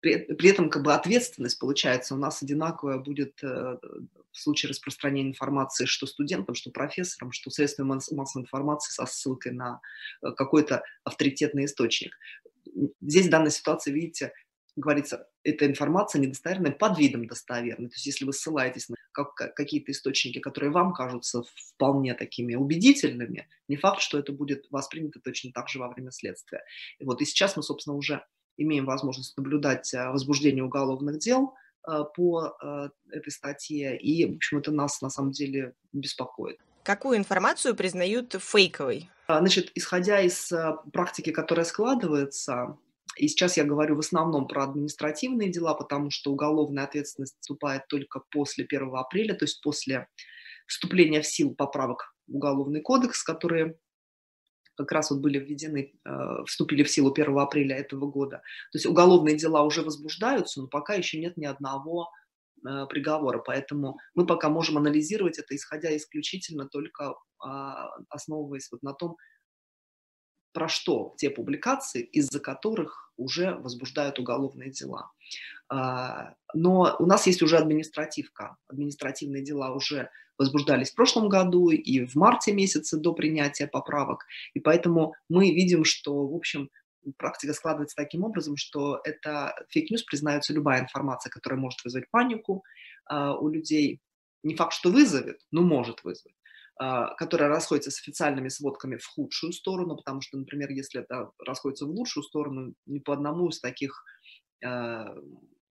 при, 0.00 0.48
этом 0.48 0.70
как 0.70 0.84
бы 0.84 0.94
ответственность, 0.94 1.58
получается, 1.58 2.14
у 2.14 2.18
нас 2.18 2.42
одинаковая 2.42 2.98
будет 2.98 3.42
э, 3.42 3.46
в 3.46 4.38
случае 4.38 4.70
распространения 4.70 5.30
информации 5.30 5.86
что 5.86 6.06
студентам, 6.06 6.54
что 6.54 6.70
профессорам, 6.70 7.32
что 7.32 7.50
средствам 7.50 7.88
массовой 7.88 8.42
информации 8.42 8.92
со 8.92 9.06
ссылкой 9.06 9.52
на 9.52 9.80
какой-то 10.36 10.82
авторитетный 11.02 11.64
источник. 11.64 12.16
Здесь 13.00 13.26
в 13.26 13.30
данной 13.30 13.50
ситуации, 13.50 13.90
видите, 13.90 14.32
говорится, 14.76 15.26
эта 15.42 15.66
информация 15.66 16.20
недостоверная 16.20 16.72
под 16.72 16.98
видом 16.98 17.26
достоверной. 17.26 17.88
То 17.88 17.94
есть 17.94 18.06
если 18.06 18.24
вы 18.24 18.32
ссылаетесь 18.32 18.88
на 18.88 18.96
как, 19.24 19.54
какие-то 19.54 19.92
источники, 19.92 20.38
которые 20.38 20.70
вам 20.70 20.92
кажутся 20.92 21.42
вполне 21.54 22.14
такими 22.14 22.54
убедительными, 22.54 23.48
не 23.68 23.76
факт, 23.76 24.00
что 24.00 24.18
это 24.18 24.32
будет 24.32 24.66
воспринято 24.70 25.20
точно 25.20 25.52
так 25.52 25.68
же 25.68 25.78
во 25.78 25.88
время 25.88 26.10
следствия. 26.10 26.64
И 26.98 27.04
вот 27.04 27.20
и 27.20 27.24
сейчас 27.24 27.56
мы, 27.56 27.62
собственно, 27.62 27.96
уже 27.96 28.24
имеем 28.56 28.84
возможность 28.84 29.36
наблюдать 29.36 29.92
э, 29.94 30.08
возбуждение 30.08 30.64
уголовных 30.64 31.18
дел 31.18 31.54
э, 31.86 32.04
по 32.14 32.56
э, 32.60 32.88
этой 33.10 33.30
статье, 33.30 33.96
и, 33.96 34.26
в 34.26 34.36
общем, 34.36 34.58
это 34.58 34.72
нас 34.72 35.00
на 35.00 35.10
самом 35.10 35.30
деле 35.30 35.74
беспокоит. 35.92 36.58
Какую 36.82 37.18
информацию 37.18 37.74
признают 37.74 38.34
фейковой? 38.38 39.10
Значит, 39.28 39.72
исходя 39.74 40.20
из 40.20 40.50
практики, 40.90 41.30
которая 41.30 41.66
складывается, 41.66 42.78
и 43.18 43.28
сейчас 43.28 43.56
я 43.56 43.64
говорю 43.64 43.96
в 43.96 44.00
основном 44.00 44.46
про 44.46 44.64
административные 44.64 45.50
дела, 45.50 45.74
потому 45.74 46.10
что 46.10 46.32
уголовная 46.32 46.84
ответственность 46.84 47.36
вступает 47.40 47.86
только 47.88 48.22
после 48.30 48.64
1 48.64 48.94
апреля, 48.94 49.34
то 49.34 49.44
есть 49.44 49.60
после 49.62 50.08
вступления 50.66 51.20
в 51.20 51.26
силу 51.26 51.54
поправок 51.54 52.14
в 52.26 52.36
Уголовный 52.36 52.80
кодекс, 52.80 53.22
которые 53.22 53.78
как 54.76 54.92
раз 54.92 55.10
вот 55.10 55.20
были 55.20 55.38
введены, 55.38 55.92
э, 56.04 56.44
вступили 56.46 56.82
в 56.84 56.90
силу 56.90 57.12
1 57.12 57.38
апреля 57.38 57.76
этого 57.76 58.06
года. 58.06 58.36
То 58.70 58.76
есть 58.76 58.86
уголовные 58.86 59.36
дела 59.36 59.64
уже 59.64 59.82
возбуждаются, 59.82 60.60
но 60.60 60.68
пока 60.68 60.94
еще 60.94 61.18
нет 61.18 61.36
ни 61.36 61.46
одного 61.46 62.10
э, 62.64 62.86
приговора. 62.86 63.42
Поэтому 63.44 63.98
мы 64.14 64.26
пока 64.26 64.48
можем 64.48 64.78
анализировать 64.78 65.38
это, 65.38 65.56
исходя 65.56 65.96
исключительно 65.96 66.68
только 66.68 67.14
а, 67.40 67.90
основываясь 68.08 68.70
вот 68.72 68.82
на 68.82 68.94
том, 68.94 69.16
про 70.52 70.68
что 70.68 71.14
те 71.18 71.30
публикации, 71.30 72.02
из-за 72.02 72.40
которых 72.40 73.07
уже 73.18 73.54
возбуждают 73.56 74.18
уголовные 74.18 74.70
дела. 74.70 75.10
А, 75.68 76.34
но 76.54 76.96
у 76.98 77.06
нас 77.06 77.26
есть 77.26 77.42
уже 77.42 77.58
административка. 77.58 78.56
Административные 78.68 79.42
дела 79.42 79.74
уже 79.74 80.10
возбуждались 80.38 80.90
в 80.90 80.94
прошлом 80.94 81.28
году 81.28 81.68
и 81.68 82.06
в 82.06 82.14
марте 82.14 82.54
месяце 82.54 82.96
до 82.96 83.12
принятия 83.12 83.66
поправок. 83.66 84.24
И 84.54 84.60
поэтому 84.60 85.14
мы 85.28 85.50
видим, 85.50 85.84
что, 85.84 86.26
в 86.26 86.34
общем, 86.34 86.70
практика 87.16 87.52
складывается 87.52 87.96
таким 87.96 88.24
образом, 88.24 88.56
что 88.56 89.00
это 89.04 89.54
fake 89.70 89.87
news 89.87 90.04
признается 90.04 90.52
любая 90.52 90.80
информация, 90.80 91.30
которая 91.30 91.60
может 91.60 91.82
вызвать 91.84 92.10
панику 92.10 92.64
э, 93.10 93.30
у 93.40 93.48
людей. 93.48 94.00
Не 94.44 94.54
факт, 94.54 94.72
что 94.72 94.90
вызовет, 94.90 95.40
но 95.50 95.62
может 95.62 96.04
вызвать. 96.04 96.34
А, 96.80 97.14
которая 97.14 97.48
расходится 97.48 97.90
с 97.90 98.00
официальными 98.00 98.48
сводками 98.48 98.96
в 98.98 99.04
худшую 99.04 99.52
сторону, 99.52 99.96
потому 99.96 100.20
что, 100.20 100.38
например, 100.38 100.70
если 100.70 101.00
это 101.00 101.32
расходится 101.44 101.86
в 101.86 101.90
лучшую 101.90 102.22
сторону, 102.22 102.72
ни 102.86 103.00
по 103.00 103.12
одному 103.14 103.48
из 103.48 103.58
таких 103.58 104.04
э, 104.64 105.04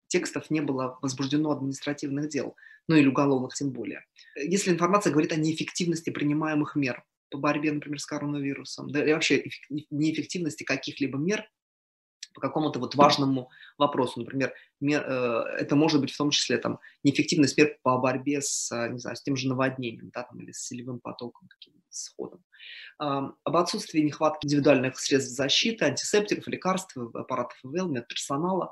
текстов 0.08 0.50
не 0.50 0.60
было 0.60 1.00
возбуждено 1.02 1.52
административных 1.52 2.28
дел, 2.28 2.58
ну 2.89 2.96
или 2.98 3.08
уголовных 3.08 3.54
тем 3.54 3.72
более. 3.72 4.04
Если 4.36 4.70
информация 4.70 5.12
говорит 5.12 5.32
о 5.32 5.38
неэффективности 5.38 6.10
принимаемых 6.10 6.76
мер 6.76 7.06
по 7.30 7.38
борьбе, 7.38 7.72
например, 7.72 8.02
с 8.02 8.06
коронавирусом, 8.06 8.91
да 8.91 9.08
и 9.08 9.13
вообще 9.13 9.46
неэффективности 9.89 10.63
каких-либо 10.63 11.17
мер 11.17 11.50
по 12.38 12.41
какому-то 12.41 12.80
вот 12.80 12.93
важному 12.93 13.50
вопросу. 13.80 14.19
Например, 14.19 14.54
мер, 14.80 15.04
э, 15.04 15.43
это 15.60 15.76
может 15.76 16.00
быть 16.00 16.12
в 16.12 16.17
том 16.17 16.30
числе 16.30 16.60
там, 16.60 16.80
неэффективность 17.04 17.58
мер 17.58 17.80
по 17.82 17.97
борьбе 17.97 18.43
с, 18.43 18.71
э, 18.71 18.89
не 18.89 19.00
знаю, 19.00 19.17
с 19.17 19.23
тем 19.23 19.36
же 19.36 19.47
наводнением 19.47 20.12
да, 20.13 20.21
там, 20.21 20.39
или 20.39 20.52
с 20.52 20.60
селевым 20.60 21.00
потоком, 21.00 21.47
таким 21.47 21.73
сходом. 21.89 22.43
Э, 23.02 23.21
об 23.43 23.58
отсутствии 23.58 24.02
нехватки 24.02 24.45
индивидуальных 24.45 25.00
средств 25.00 25.36
защиты, 25.36 25.86
антисептиков, 25.86 26.47
лекарств, 26.47 26.95
аппаратов 26.95 27.58
ИВЛ, 27.63 27.88
медперсонала 27.88 28.69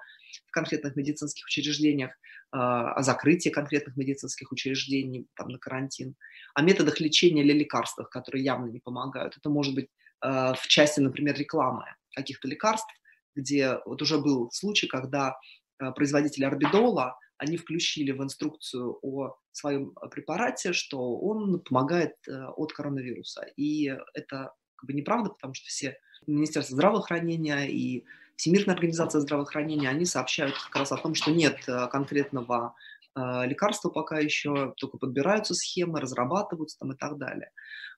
в 0.47 0.51
конкретных 0.51 0.95
медицинских 0.95 1.45
учреждениях, 1.45 2.11
э, 2.11 2.57
о 2.57 3.01
закрытии 3.01 3.49
конкретных 3.49 3.97
медицинских 3.97 4.51
учреждений 4.51 5.27
там, 5.35 5.49
на 5.49 5.57
карантин, 5.57 6.15
о 6.53 6.61
методах 6.61 6.99
лечения 6.99 7.41
или 7.41 7.53
лекарствах, 7.53 8.11
которые 8.11 8.43
явно 8.43 8.67
не 8.67 8.79
помогают. 8.79 9.37
Это 9.37 9.49
может 9.49 9.73
быть 9.73 9.87
э, 10.21 10.53
в 10.53 10.67
части, 10.67 10.99
например, 10.99 11.35
рекламы 11.35 11.85
каких-то 12.15 12.47
лекарств, 12.47 12.93
где 13.35 13.79
вот 13.85 14.01
уже 14.01 14.17
был 14.17 14.49
случай, 14.51 14.87
когда 14.87 15.37
э, 15.79 15.91
производители 15.91 16.45
орбидола, 16.45 17.17
они 17.37 17.57
включили 17.57 18.11
в 18.11 18.23
инструкцию 18.23 18.97
о 19.01 19.35
своем 19.51 19.93
препарате, 20.09 20.73
что 20.73 21.17
он 21.17 21.59
помогает 21.59 22.15
э, 22.27 22.45
от 22.55 22.71
коронавируса. 22.73 23.45
И 23.57 23.93
это 24.13 24.53
как 24.75 24.87
бы 24.87 24.93
неправда, 24.93 25.31
потому 25.31 25.53
что 25.53 25.67
все 25.67 25.97
Министерство 26.27 26.75
здравоохранения 26.75 27.69
и 27.69 28.05
Всемирная 28.37 28.75
организация 28.75 29.21
здравоохранения, 29.21 29.87
они 29.87 30.03
сообщают 30.03 30.57
как 30.57 30.75
раз 30.75 30.91
о 30.91 30.97
том, 30.97 31.15
что 31.15 31.31
нет 31.31 31.57
э, 31.67 31.87
конкретного 31.87 32.75
лекарства 33.17 33.87
пока 33.87 34.19
еще, 34.19 34.73
только 34.75 34.97
подбираются 34.97 35.53
схемы, 35.55 36.01
разрабатываются 36.01 36.77
там 36.79 36.91
и 36.91 36.97
так 36.97 37.17
далее. 37.17 37.49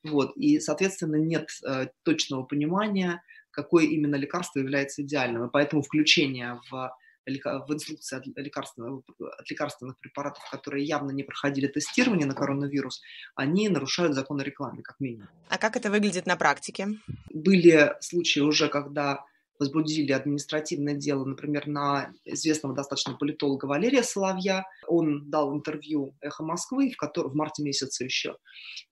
Вот. 0.03 0.37
И, 0.37 0.59
соответственно, 0.59 1.15
нет 1.15 1.49
точного 2.03 2.43
понимания, 2.43 3.23
какое 3.57 3.85
именно 3.85 4.15
лекарство 4.15 4.59
является 4.59 5.01
идеальным. 5.01 5.45
И 5.45 5.51
поэтому 5.51 5.81
включение 5.81 6.61
в 6.69 6.91
в 7.27 7.73
инструкции 7.73 8.15
от 8.15 8.25
лекарственных, 8.37 9.01
от 9.19 9.49
лекарственных 9.51 9.99
препаратов, 9.99 10.41
которые 10.49 10.85
явно 10.85 11.11
не 11.11 11.23
проходили 11.23 11.67
тестирование 11.67 12.25
на 12.25 12.33
коронавирус, 12.33 13.01
они 13.35 13.67
нарушают 13.67 14.13
закон 14.13 14.39
о 14.39 14.45
рекламе, 14.45 14.81
как 14.81 14.97
минимум. 15.01 15.27
А 15.49 15.57
как 15.57 15.75
это 15.75 15.91
выглядит 15.91 16.25
на 16.25 16.37
практике? 16.37 16.87
Были 17.33 17.95
случаи 17.99 18.39
уже, 18.39 18.69
когда 18.69 19.25
возбудили 19.59 20.11
административное 20.11 20.93
дело, 20.93 21.25
например, 21.25 21.67
на 21.67 22.13
известного 22.25 22.75
достаточно 22.75 23.15
политолога 23.15 23.65
Валерия 23.65 24.03
Соловья. 24.03 24.65
Он 24.87 25.29
дал 25.29 25.53
интервью 25.53 26.15
«Эхо 26.21 26.43
Москвы» 26.43 26.91
в, 26.91 26.97
котором, 26.97 27.31
в 27.31 27.35
марте 27.35 27.63
месяце 27.63 28.03
еще, 28.03 28.37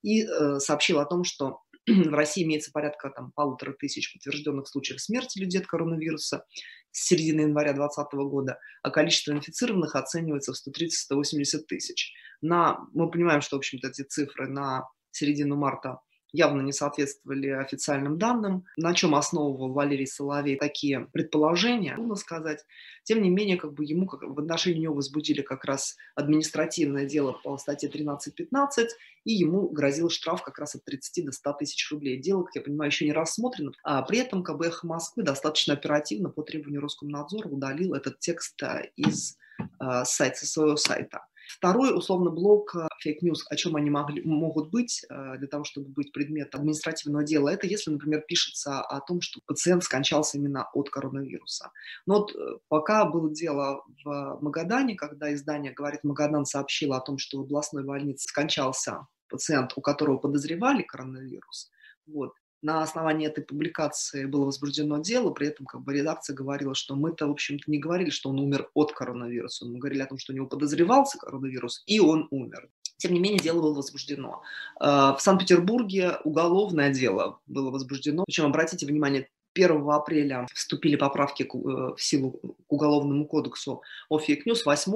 и 0.01 0.23
э, 0.23 0.59
сообщил 0.59 0.99
о 0.99 1.05
том, 1.05 1.23
что 1.23 1.61
в 1.87 2.13
России 2.13 2.43
имеется 2.43 2.71
порядка 2.71 3.09
там, 3.09 3.31
полутора 3.33 3.73
тысяч 3.73 4.13
подтвержденных 4.13 4.67
случаев 4.67 5.01
смерти 5.01 5.39
людей 5.39 5.61
от 5.61 5.67
коронавируса 5.67 6.45
с 6.91 7.07
середины 7.07 7.41
января 7.41 7.73
2020 7.73 8.13
года, 8.29 8.59
а 8.81 8.89
количество 8.89 9.31
инфицированных 9.31 9.95
оценивается 9.95 10.53
в 10.53 10.55
130-180 10.55 11.59
тысяч. 11.67 12.13
На, 12.41 12.79
мы 12.93 13.09
понимаем, 13.09 13.41
что, 13.41 13.55
в 13.55 13.59
общем-то, 13.59 13.89
эти 13.89 14.03
цифры 14.03 14.47
на 14.47 14.87
середину 15.11 15.55
марта 15.55 15.99
явно 16.35 16.61
не 16.61 16.73
соответствовали 16.73 17.49
официальным 17.49 18.17
данным, 18.17 18.65
на 18.77 18.93
чем 18.93 19.15
основывал 19.15 19.71
Валерий 19.71 20.07
Соловей 20.07 20.57
такие 20.57 21.07
предположения, 21.13 21.95
трудно 21.95 22.15
сказать. 22.15 22.65
Тем 23.03 23.21
не 23.21 23.29
менее, 23.29 23.57
как 23.57 23.73
бы 23.73 23.85
ему 23.85 24.07
как, 24.07 24.23
в 24.23 24.39
отношении 24.39 24.81
него 24.81 24.95
возбудили 24.95 25.41
как 25.41 25.63
раз 25.65 25.95
административное 26.15 27.05
дело 27.05 27.33
по 27.43 27.57
статье 27.57 27.89
13.15, 27.89 28.87
и 29.25 29.33
ему 29.33 29.69
грозил 29.69 30.09
штраф 30.09 30.43
как 30.43 30.59
раз 30.59 30.75
от 30.75 30.83
30 30.85 31.25
до 31.25 31.31
100 31.31 31.53
тысяч 31.53 31.91
рублей. 31.91 32.17
Дело, 32.17 32.43
как 32.43 32.55
я 32.55 32.61
понимаю, 32.61 32.89
еще 32.89 33.05
не 33.05 33.13
рассмотрено. 33.13 33.71
А 33.83 34.01
при 34.01 34.19
этом 34.19 34.43
КБ 34.43 34.61
«Эхо 34.63 34.87
Москвы» 34.87 35.23
достаточно 35.23 35.73
оперативно 35.73 36.29
по 36.29 36.43
требованию 36.43 36.81
Роскомнадзора 36.81 37.47
удалил 37.47 37.93
этот 37.93 38.19
текст 38.19 38.61
а, 38.63 38.81
из 38.95 39.37
э, 39.59 40.03
сайта, 40.03 40.45
своего 40.45 40.75
сайта. 40.75 41.25
Второй, 41.47 41.95
условно, 41.95 42.31
блок 42.31 42.75
fake 43.01 43.21
news, 43.21 43.45
о 43.49 43.55
чем 43.55 43.75
они 43.75 43.89
могли, 43.89 44.21
могут 44.23 44.69
быть 44.69 45.05
э, 45.09 45.37
для 45.37 45.47
того, 45.47 45.63
чтобы 45.63 45.89
быть 45.89 46.11
предметом 46.11 46.61
административного 46.61 47.23
дела, 47.23 47.49
это 47.49 47.67
если, 47.67 47.91
например, 47.91 48.23
пишется 48.27 48.81
о 48.81 48.99
том, 49.01 49.21
что 49.21 49.39
пациент 49.45 49.83
скончался 49.83 50.37
именно 50.37 50.67
от 50.73 50.89
коронавируса. 50.89 51.71
Но 52.05 52.19
вот 52.19 52.35
э, 52.35 52.57
пока 52.67 53.05
было 53.05 53.31
дело 53.31 53.83
в 54.03 54.39
Магадане, 54.41 54.95
когда 54.95 55.33
издание 55.33 55.71
«Говорит 55.73 56.03
Магадан» 56.03 56.45
сообщило 56.45 56.97
о 56.97 57.01
том, 57.01 57.17
что 57.17 57.37
в 57.37 57.41
областной 57.41 57.83
больнице 57.83 58.27
скончался 58.27 59.07
пациент, 59.29 59.73
у 59.75 59.81
которого 59.81 60.17
подозревали 60.17 60.83
коронавирус, 60.83 61.71
вот, 62.07 62.33
на 62.65 62.81
основании 62.81 63.27
этой 63.27 63.43
публикации 63.43 64.25
было 64.25 64.45
возбуждено 64.45 64.97
дело, 64.97 65.29
при 65.29 65.47
этом 65.47 65.67
как 65.67 65.81
бы 65.81 65.93
редакция 65.93 66.35
говорила, 66.35 66.73
что 66.73 66.95
мы-то, 66.95 67.27
в 67.27 67.31
общем-то, 67.31 67.69
не 67.69 67.77
говорили, 67.77 68.09
что 68.09 68.31
он 68.31 68.39
умер 68.39 68.71
от 68.73 68.91
коронавируса, 68.91 69.67
мы 69.67 69.77
говорили 69.77 70.01
о 70.01 70.07
том, 70.07 70.17
что 70.17 70.33
у 70.33 70.35
него 70.35 70.47
подозревался 70.47 71.19
коронавирус, 71.19 71.83
и 71.85 71.99
он 71.99 72.27
умер. 72.31 72.67
Тем 72.97 73.13
не 73.13 73.19
менее, 73.19 73.39
дело 73.39 73.61
было 73.61 73.75
возбуждено. 73.75 74.41
Э, 74.81 75.13
в 75.15 75.17
Санкт-Петербурге 75.19 76.17
уголовное 76.23 76.91
дело 76.91 77.39
было 77.45 77.69
возбуждено. 77.69 78.23
Причем, 78.25 78.45
обратите 78.45 78.87
внимание, 78.87 79.29
1 79.53 79.87
апреля 79.91 80.47
вступили 80.51 80.95
поправки 80.95 81.43
э, 81.43 81.47
в 81.95 81.97
силу 81.99 82.31
к 82.67 82.71
Уголовному 82.71 83.27
кодексу 83.27 83.83
о 84.09 84.17
fake 84.17 84.39
news, 84.39 84.65
8 84.65 84.91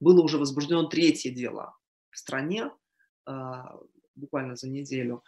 было 0.00 0.20
уже 0.20 0.38
возбуждено 0.38 0.82
третье 0.84 1.30
дело 1.30 1.76
в 2.10 2.18
стране, 2.18 2.72
э, 3.28 3.32
буквально 4.16 4.56
за 4.56 4.68
неделю 4.68 5.22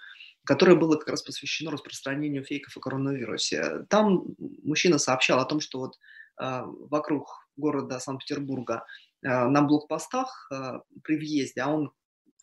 которое 0.46 0.76
было 0.76 0.96
как 0.96 1.08
раз 1.08 1.22
посвящено 1.22 1.72
распространению 1.72 2.44
фейков 2.44 2.76
о 2.76 2.80
коронавирусе. 2.80 3.84
Там 3.90 4.24
мужчина 4.62 4.98
сообщал 4.98 5.40
о 5.40 5.44
том, 5.44 5.60
что 5.60 5.80
вот 5.80 5.98
э, 6.40 6.62
вокруг 6.64 7.48
города 7.56 7.98
Санкт-Петербурга 7.98 8.84
э, 9.22 9.28
на 9.28 9.62
блокпостах 9.62 10.48
э, 10.52 10.80
при 11.02 11.16
въезде, 11.16 11.60
а 11.60 11.68
он 11.68 11.92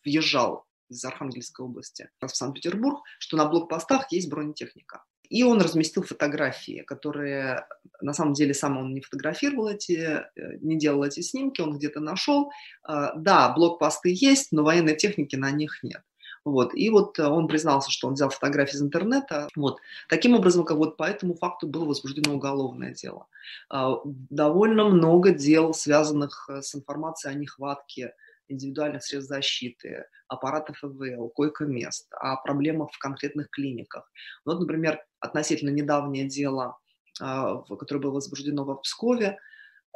въезжал 0.04 0.66
из 0.90 1.02
Архангельской 1.04 1.64
области 1.64 2.10
в 2.20 2.28
Санкт-Петербург, 2.28 3.02
что 3.18 3.38
на 3.38 3.46
блокпостах 3.46 4.12
есть 4.12 4.28
бронетехника. 4.28 5.02
И 5.30 5.42
он 5.42 5.62
разместил 5.62 6.02
фотографии, 6.02 6.82
которые 6.86 7.66
на 8.02 8.12
самом 8.12 8.34
деле 8.34 8.52
сам 8.52 8.76
он 8.76 8.92
не 8.92 9.00
фотографировал 9.00 9.68
эти, 9.68 10.22
не 10.60 10.78
делал 10.78 11.02
эти 11.02 11.20
снимки, 11.20 11.62
он 11.62 11.78
где-то 11.78 12.00
нашел. 12.00 12.50
Да, 12.86 13.50
блокпосты 13.56 14.12
есть, 14.14 14.52
но 14.52 14.62
военной 14.62 14.94
техники 14.94 15.34
на 15.34 15.50
них 15.50 15.82
нет. 15.82 16.02
Вот. 16.44 16.74
И 16.74 16.90
вот 16.90 17.18
э, 17.18 17.26
он 17.26 17.48
признался, 17.48 17.90
что 17.90 18.08
он 18.08 18.14
взял 18.14 18.28
фотографии 18.28 18.74
из 18.74 18.82
интернета. 18.82 19.48
Вот. 19.56 19.78
Таким 20.08 20.34
образом, 20.34 20.64
как 20.64 20.76
вот 20.76 20.96
по 20.96 21.04
этому 21.04 21.34
факту 21.34 21.66
было 21.66 21.86
возбуждено 21.86 22.34
уголовное 22.34 22.92
дело. 22.92 23.26
А, 23.70 23.96
довольно 24.04 24.84
много 24.84 25.30
дел, 25.30 25.72
связанных 25.72 26.48
э, 26.50 26.60
с 26.62 26.74
информацией 26.74 27.34
о 27.34 27.38
нехватке 27.38 28.14
индивидуальных 28.48 29.02
средств 29.02 29.30
защиты, 29.30 30.04
аппаратов 30.28 30.82
ИВЛ, 30.84 31.30
койко-мест, 31.30 32.08
о 32.12 32.36
проблемах 32.36 32.92
в 32.92 32.98
конкретных 32.98 33.48
клиниках. 33.48 34.10
Вот, 34.44 34.60
например, 34.60 35.00
относительно 35.20 35.70
недавнее 35.70 36.26
дело, 36.26 36.78
а, 37.20 37.62
которое 37.62 38.00
было 38.00 38.12
возбуждено 38.12 38.64
в 38.64 38.74
Пскове, 38.82 39.38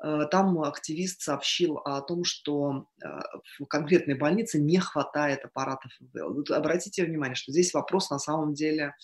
там 0.01 0.63
активист 0.63 1.23
сообщил 1.23 1.79
о 1.79 2.01
том, 2.01 2.23
что 2.23 2.87
э, 3.03 3.09
в 3.59 3.67
конкретной 3.67 4.15
больнице 4.15 4.61
не 4.61 4.79
хватает 4.79 5.45
аппаратов 5.45 5.91
ИВЛ. 6.01 6.35
Вот 6.35 6.51
обратите 6.51 7.05
внимание, 7.05 7.35
что 7.35 7.51
здесь 7.51 7.75
вопрос 7.75 8.09
на 8.11 8.21
самом 8.21 8.55
деле 8.55 8.95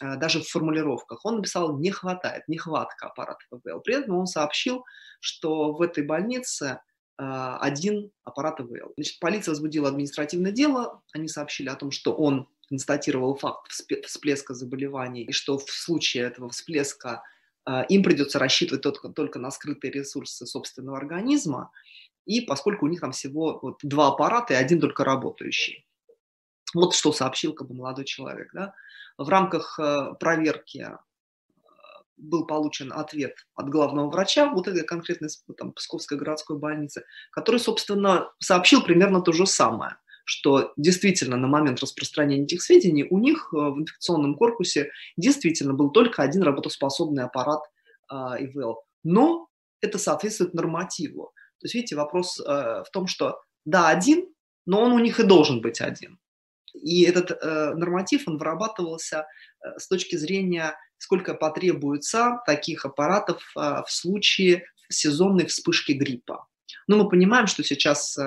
э, 0.00 0.16
даже 0.16 0.40
в 0.40 0.48
формулировках. 0.48 1.24
Он 1.24 1.36
написал 1.36 1.76
«не 1.76 1.90
хватает», 1.90 2.46
«нехватка 2.46 3.06
аппаратов 3.06 3.46
ИВЛ». 3.52 3.80
При 3.80 3.96
этом 3.96 4.16
он 4.16 4.26
сообщил, 4.26 4.84
что 5.20 5.72
в 5.72 5.82
этой 5.82 6.04
больнице 6.04 6.80
один 7.16 8.10
аппарат 8.24 8.60
ИВЛ. 8.60 8.94
Значит, 8.96 9.20
полиция 9.20 9.52
возбудила 9.52 9.88
административное 9.88 10.50
дело, 10.50 11.02
они 11.12 11.28
сообщили 11.28 11.68
о 11.68 11.76
том, 11.76 11.90
что 11.90 12.14
он 12.14 12.48
констатировал 12.68 13.36
факт 13.36 13.70
всплеска 13.70 14.54
заболеваний, 14.54 15.24
и 15.24 15.32
что 15.32 15.58
в 15.58 15.70
случае 15.70 16.24
этого 16.24 16.48
всплеска 16.48 17.22
им 17.88 18.02
придется 18.02 18.38
рассчитывать 18.38 18.82
только, 18.82 19.08
только 19.08 19.38
на 19.38 19.50
скрытые 19.50 19.92
ресурсы 19.92 20.46
собственного 20.46 20.98
организма, 20.98 21.70
и 22.24 22.40
поскольку 22.40 22.86
у 22.86 22.88
них 22.88 23.00
там 23.00 23.12
всего 23.12 23.58
вот 23.60 23.78
два 23.82 24.08
аппарата 24.08 24.54
и 24.54 24.56
один 24.56 24.80
только 24.80 25.04
работающий. 25.04 25.86
Вот 26.74 26.94
что 26.94 27.12
сообщил 27.12 27.52
как 27.52 27.68
бы 27.68 27.74
молодой 27.74 28.04
человек. 28.04 28.50
Да? 28.52 28.74
В 29.18 29.28
рамках 29.28 29.78
э, 29.78 30.14
проверки 30.18 30.88
э, 30.88 30.96
был 32.16 32.46
получен 32.46 32.92
ответ 32.92 33.46
от 33.54 33.68
главного 33.68 34.08
врача 34.08 34.48
вот 34.48 34.68
этой 34.68 34.84
конкретной 34.84 35.28
там, 35.56 35.72
Псковской 35.72 36.16
городской 36.16 36.58
больницы, 36.58 37.04
который, 37.30 37.60
собственно, 37.60 38.32
сообщил 38.38 38.82
примерно 38.82 39.20
то 39.20 39.32
же 39.32 39.46
самое 39.46 39.96
что 40.24 40.72
действительно 40.76 41.36
на 41.36 41.48
момент 41.48 41.80
распространения 41.80 42.44
этих 42.44 42.62
сведений 42.62 43.06
у 43.08 43.18
них 43.18 43.50
э, 43.52 43.56
в 43.56 43.80
инфекционном 43.80 44.34
корпусе 44.34 44.90
действительно 45.16 45.74
был 45.74 45.90
только 45.90 46.22
один 46.22 46.42
работоспособный 46.42 47.24
аппарат 47.24 47.60
а, 48.08 48.36
ИВЛ. 48.38 48.82
Но 49.04 49.48
это 49.80 49.98
соответствует 49.98 50.54
нормативу. 50.54 51.32
То 51.58 51.66
есть, 51.66 51.74
видите, 51.74 51.96
вопрос 51.96 52.38
э, 52.40 52.42
в 52.44 52.86
том, 52.92 53.06
что 53.06 53.40
да, 53.64 53.88
один, 53.88 54.28
но 54.66 54.82
он 54.82 54.92
у 54.92 54.98
них 54.98 55.18
и 55.20 55.24
должен 55.24 55.60
быть 55.60 55.80
один. 55.80 56.18
И 56.74 57.02
этот 57.02 57.30
э, 57.30 57.74
норматив, 57.74 58.26
он 58.26 58.38
вырабатывался 58.38 59.26
с 59.76 59.86
точки 59.88 60.16
зрения, 60.16 60.76
сколько 60.98 61.34
потребуется 61.34 62.40
таких 62.46 62.84
аппаратов 62.84 63.52
в 63.54 63.86
случае 63.88 64.64
сезонной 64.88 65.46
вспышки 65.46 65.92
гриппа. 65.92 66.46
Но 66.88 66.96
мы 66.96 67.08
понимаем, 67.08 67.46
что 67.46 67.62
сейчас 67.62 68.18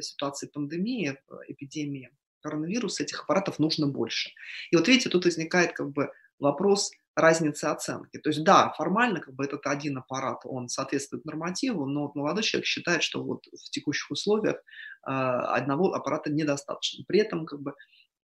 ситуации 0.00 0.46
пандемии, 0.46 1.18
эпидемии 1.48 2.10
коронавируса 2.40 3.04
этих 3.04 3.22
аппаратов 3.22 3.58
нужно 3.58 3.86
больше. 3.86 4.30
И 4.70 4.76
вот 4.76 4.88
видите, 4.88 5.08
тут 5.08 5.24
возникает 5.24 5.72
как 5.72 5.90
бы 5.90 6.10
вопрос 6.38 6.90
разницы 7.14 7.66
оценки. 7.66 8.18
То 8.18 8.30
есть 8.30 8.42
да, 8.42 8.72
формально 8.76 9.20
как 9.20 9.34
бы 9.34 9.44
этот 9.44 9.66
один 9.66 9.98
аппарат, 9.98 10.40
он 10.44 10.68
соответствует 10.68 11.24
нормативу, 11.24 11.86
но 11.86 12.02
вот 12.02 12.14
молодой 12.14 12.42
человек 12.42 12.66
считает, 12.66 13.02
что 13.02 13.22
вот 13.22 13.46
в 13.46 13.70
текущих 13.70 14.10
условиях 14.10 14.56
э, 14.56 15.10
одного 15.10 15.94
аппарата 15.94 16.30
недостаточно. 16.30 17.04
При 17.06 17.20
этом 17.20 17.46
как 17.46 17.60
бы, 17.60 17.74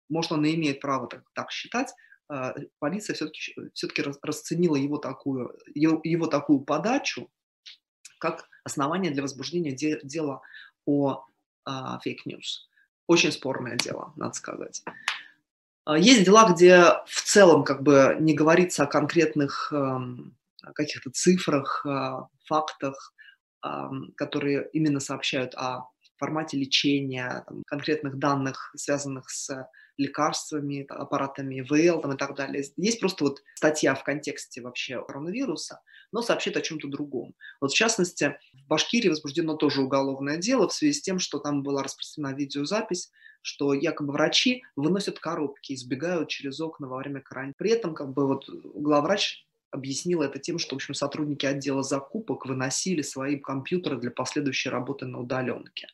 может, 0.10 0.32
он 0.32 0.46
и 0.46 0.54
имеет 0.56 0.82
право 0.82 1.08
так, 1.08 1.24
так 1.34 1.52
считать, 1.52 1.94
э, 2.32 2.54
полиция 2.80 3.16
все-таки 3.16 3.56
все 3.74 3.88
расценила 4.22 4.76
его 4.76 4.98
такую, 4.98 5.58
его, 5.74 6.00
его 6.04 6.28
такую 6.28 6.60
подачу 6.60 7.30
как 8.20 8.48
основание 8.64 9.12
для 9.12 9.24
возбуждения 9.24 9.72
де, 9.72 10.00
дела 10.04 10.42
о 10.86 11.26
fake 12.04 12.33
news. 12.33 12.70
Очень 13.08 13.32
спорное 13.32 13.76
дело, 13.76 14.14
надо 14.16 14.34
сказать. 14.34 14.84
А, 15.86 15.98
есть 15.98 16.26
дела, 16.26 16.52
где 16.52 16.86
в 17.06 17.22
целом 17.24 17.64
как 17.64 17.84
бы 17.84 18.18
не 18.20 18.34
говорится 18.34 18.84
о 18.84 18.88
конкретных 18.88 19.72
эм, 19.72 20.36
каких-то 20.74 21.12
цифрах, 21.12 21.86
а, 21.86 22.28
фактах, 22.46 23.14
которые 24.16 24.70
именно 24.74 25.00
сообщают 25.00 25.56
о 25.56 25.90
формате 26.18 26.58
лечения, 26.58 27.44
там, 27.48 27.64
конкретных 27.66 28.18
данных, 28.18 28.72
связанных 28.76 29.30
с 29.30 29.68
лекарствами, 29.98 30.86
аппаратами 30.90 31.62
ИВЛ 31.62 32.02
там, 32.02 32.14
и 32.14 32.18
так 32.18 32.36
далее. 32.36 32.64
Есть 32.78 33.00
просто 33.00 33.24
вот 33.24 33.42
статья 33.56 33.96
в 33.96 34.04
контексте 34.04 34.62
вообще 34.62 35.02
коронавируса, 35.04 35.82
но 36.12 36.22
сообщит 36.22 36.58
о 36.58 36.62
чем-то 36.62 36.88
другом. 36.88 37.34
Вот 37.62 37.72
в 37.72 37.76
частности, 37.76 38.38
в 38.54 38.68
Башкирии 38.68 39.10
возбуждено 39.10 39.56
тоже 39.56 39.82
уголовное 39.82 40.38
дело 40.38 40.68
в 40.68 40.74
связи 40.74 40.94
с 40.94 41.02
тем, 41.02 41.20
что 41.20 41.40
там 41.40 41.64
была 41.64 41.84
распространена 41.84 42.36
видеозапись, 42.36 43.12
что 43.42 43.74
якобы 43.74 44.14
врачи 44.14 44.64
выносят 44.76 45.20
коробки 45.20 45.74
и 45.74 45.78
сбегают 45.78 46.30
через 46.30 46.60
окна 46.60 46.88
во 46.88 46.98
время 46.98 47.22
карантина. 47.22 47.54
При 47.58 47.72
этом 47.72 47.94
как 47.94 48.12
бы 48.12 48.28
вот 48.28 48.50
главврач 48.50 49.46
объяснила 49.72 50.24
это 50.24 50.40
тем, 50.40 50.58
что, 50.58 50.76
в 50.76 50.78
общем, 50.78 50.94
сотрудники 50.94 51.46
отдела 51.46 51.84
закупок 51.84 52.46
выносили 52.46 53.02
свои 53.02 53.38
компьютеры 53.38 53.98
для 53.98 54.10
последующей 54.10 54.70
работы 54.70 55.06
на 55.06 55.20
удаленке 55.20 55.88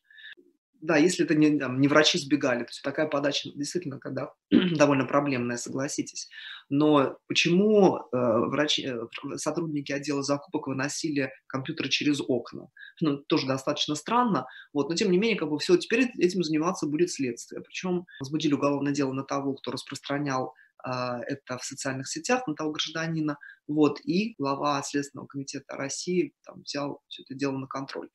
да, 0.82 0.98
если 0.98 1.26
это 1.26 1.36
не, 1.36 1.60
там, 1.60 1.80
не 1.80 1.88
врачи 1.88 2.18
сбегали, 2.18 2.64
то 2.64 2.70
есть 2.70 2.82
такая 2.82 3.08
подача 3.08 3.50
действительно 3.54 4.00
когда 4.00 4.34
довольно 4.50 5.06
проблемная, 5.06 5.58
согласитесь. 5.58 6.30
Но 6.70 7.18
почему 7.28 7.98
э, 7.98 8.02
врачи, 8.12 8.88
э, 8.88 8.98
сотрудники 9.36 9.92
отдела 9.92 10.24
закупок 10.24 10.68
выносили 10.68 11.32
компьютеры 11.48 11.90
через 11.90 12.22
окна? 12.22 12.68
Ну, 13.00 13.18
тоже 13.18 13.48
достаточно 13.48 13.96
странно. 13.96 14.48
Вот, 14.74 14.90
но 14.90 14.96
тем 14.96 15.12
не 15.12 15.18
менее, 15.18 15.38
как 15.38 15.50
бы 15.50 15.60
все, 15.60 15.78
теперь 15.78 16.12
этим 16.18 16.44
заниматься 16.44 16.88
будет 16.88 17.12
следствие. 17.12 17.62
Причем 17.62 18.06
возбудили 18.20 18.54
уголовное 18.54 18.94
дело 18.94 19.14
на 19.14 19.24
того, 19.24 19.54
кто 19.54 19.72
распространял 19.72 20.54
э, 20.84 20.90
это 21.28 21.58
в 21.58 21.64
социальных 21.64 22.08
сетях, 22.08 22.48
на 22.48 22.56
того 22.56 22.72
гражданина. 22.72 23.38
Вот, 23.68 24.00
и 24.04 24.34
глава 24.40 24.82
Следственного 24.82 25.28
комитета 25.28 25.76
России 25.76 26.34
там, 26.44 26.64
взял 26.64 27.02
все 27.08 27.22
это 27.24 27.36
дело 27.36 27.58
на 27.58 27.68
контроль. 27.68 28.10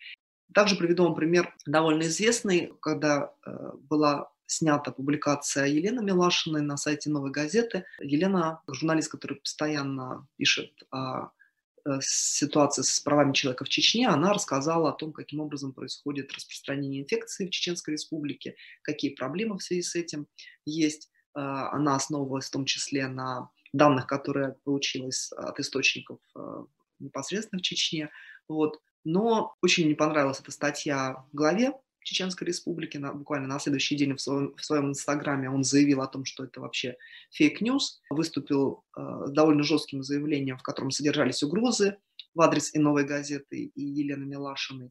Также 0.55 0.77
приведу 0.77 1.05
вам 1.05 1.15
пример 1.15 1.55
довольно 1.67 2.03
известный, 2.03 2.73
когда 2.81 3.33
э, 3.45 3.73
была 3.89 4.31
снята 4.47 4.93
публикация 4.93 5.67
Елены 5.67 6.03
Милашиной 6.03 6.63
на 6.63 6.77
сайте 6.77 7.11
«Новой 7.11 7.31
газеты». 7.31 7.85
Елена, 8.01 8.63
журналист, 8.69 9.11
который 9.11 9.39
постоянно 9.39 10.27
пишет 10.37 10.71
о 10.91 11.31
э, 11.85 11.99
ситуации 12.01 12.83
с 12.83 13.01
правами 13.01 13.33
человека 13.33 13.65
в 13.65 13.69
Чечне, 13.69 14.09
она 14.09 14.33
рассказала 14.33 14.91
о 14.91 14.93
том, 14.93 15.13
каким 15.13 15.41
образом 15.41 15.73
происходит 15.73 16.33
распространение 16.33 17.03
инфекции 17.03 17.47
в 17.47 17.51
Чеченской 17.51 17.95
республике, 17.95 18.55
какие 18.83 19.15
проблемы 19.15 19.59
в 19.59 19.63
связи 19.63 19.83
с 19.83 19.97
этим 19.97 20.29
есть. 20.65 21.11
Э, 21.35 21.41
она 21.41 21.97
основывалась 21.97 22.47
в 22.47 22.53
том 22.53 22.65
числе 22.65 23.09
на 23.09 23.51
данных, 23.73 24.07
которые 24.07 24.57
получилась 24.65 25.33
от 25.33 25.59
источников 25.61 26.19
непосредственно 26.99 27.59
в 27.59 27.63
Чечне. 27.63 28.11
Вот 28.49 28.81
но 29.07 29.55
очень 29.63 29.87
не 29.87 29.95
понравилась 29.95 30.41
эта 30.41 30.51
статья 30.51 31.25
в 31.33 31.37
главе 31.37 31.73
Чеченской 32.03 32.47
Республики. 32.49 32.97
На, 32.99 33.13
буквально 33.13 33.47
на 33.47 33.61
следующий 33.61 33.95
день 33.95 34.15
в 34.15 34.21
своем, 34.21 34.55
в 34.57 34.65
своем 34.65 34.89
инстаграме 34.89 35.49
он 35.49 35.63
заявил 35.63 36.03
о 36.03 36.09
том, 36.09 36.25
что 36.25 36.43
это 36.43 36.61
вообще 36.61 36.97
fake 37.31 37.62
news. 37.62 38.01
Выступил 38.11 38.85
э, 38.97 39.27
довольно 39.29 39.63
жестким 39.63 40.03
заявлением, 40.03 40.59
в 40.59 40.65
котором 40.65 40.91
содержались 40.91 41.45
угрозы 41.45 41.99
в 42.35 42.41
адрес 42.41 42.75
и 42.75 42.81
«Новой 42.81 43.05
газеты», 43.05 43.71
и 43.75 43.81
Елены 43.81 44.27
Милашиной. 44.27 44.91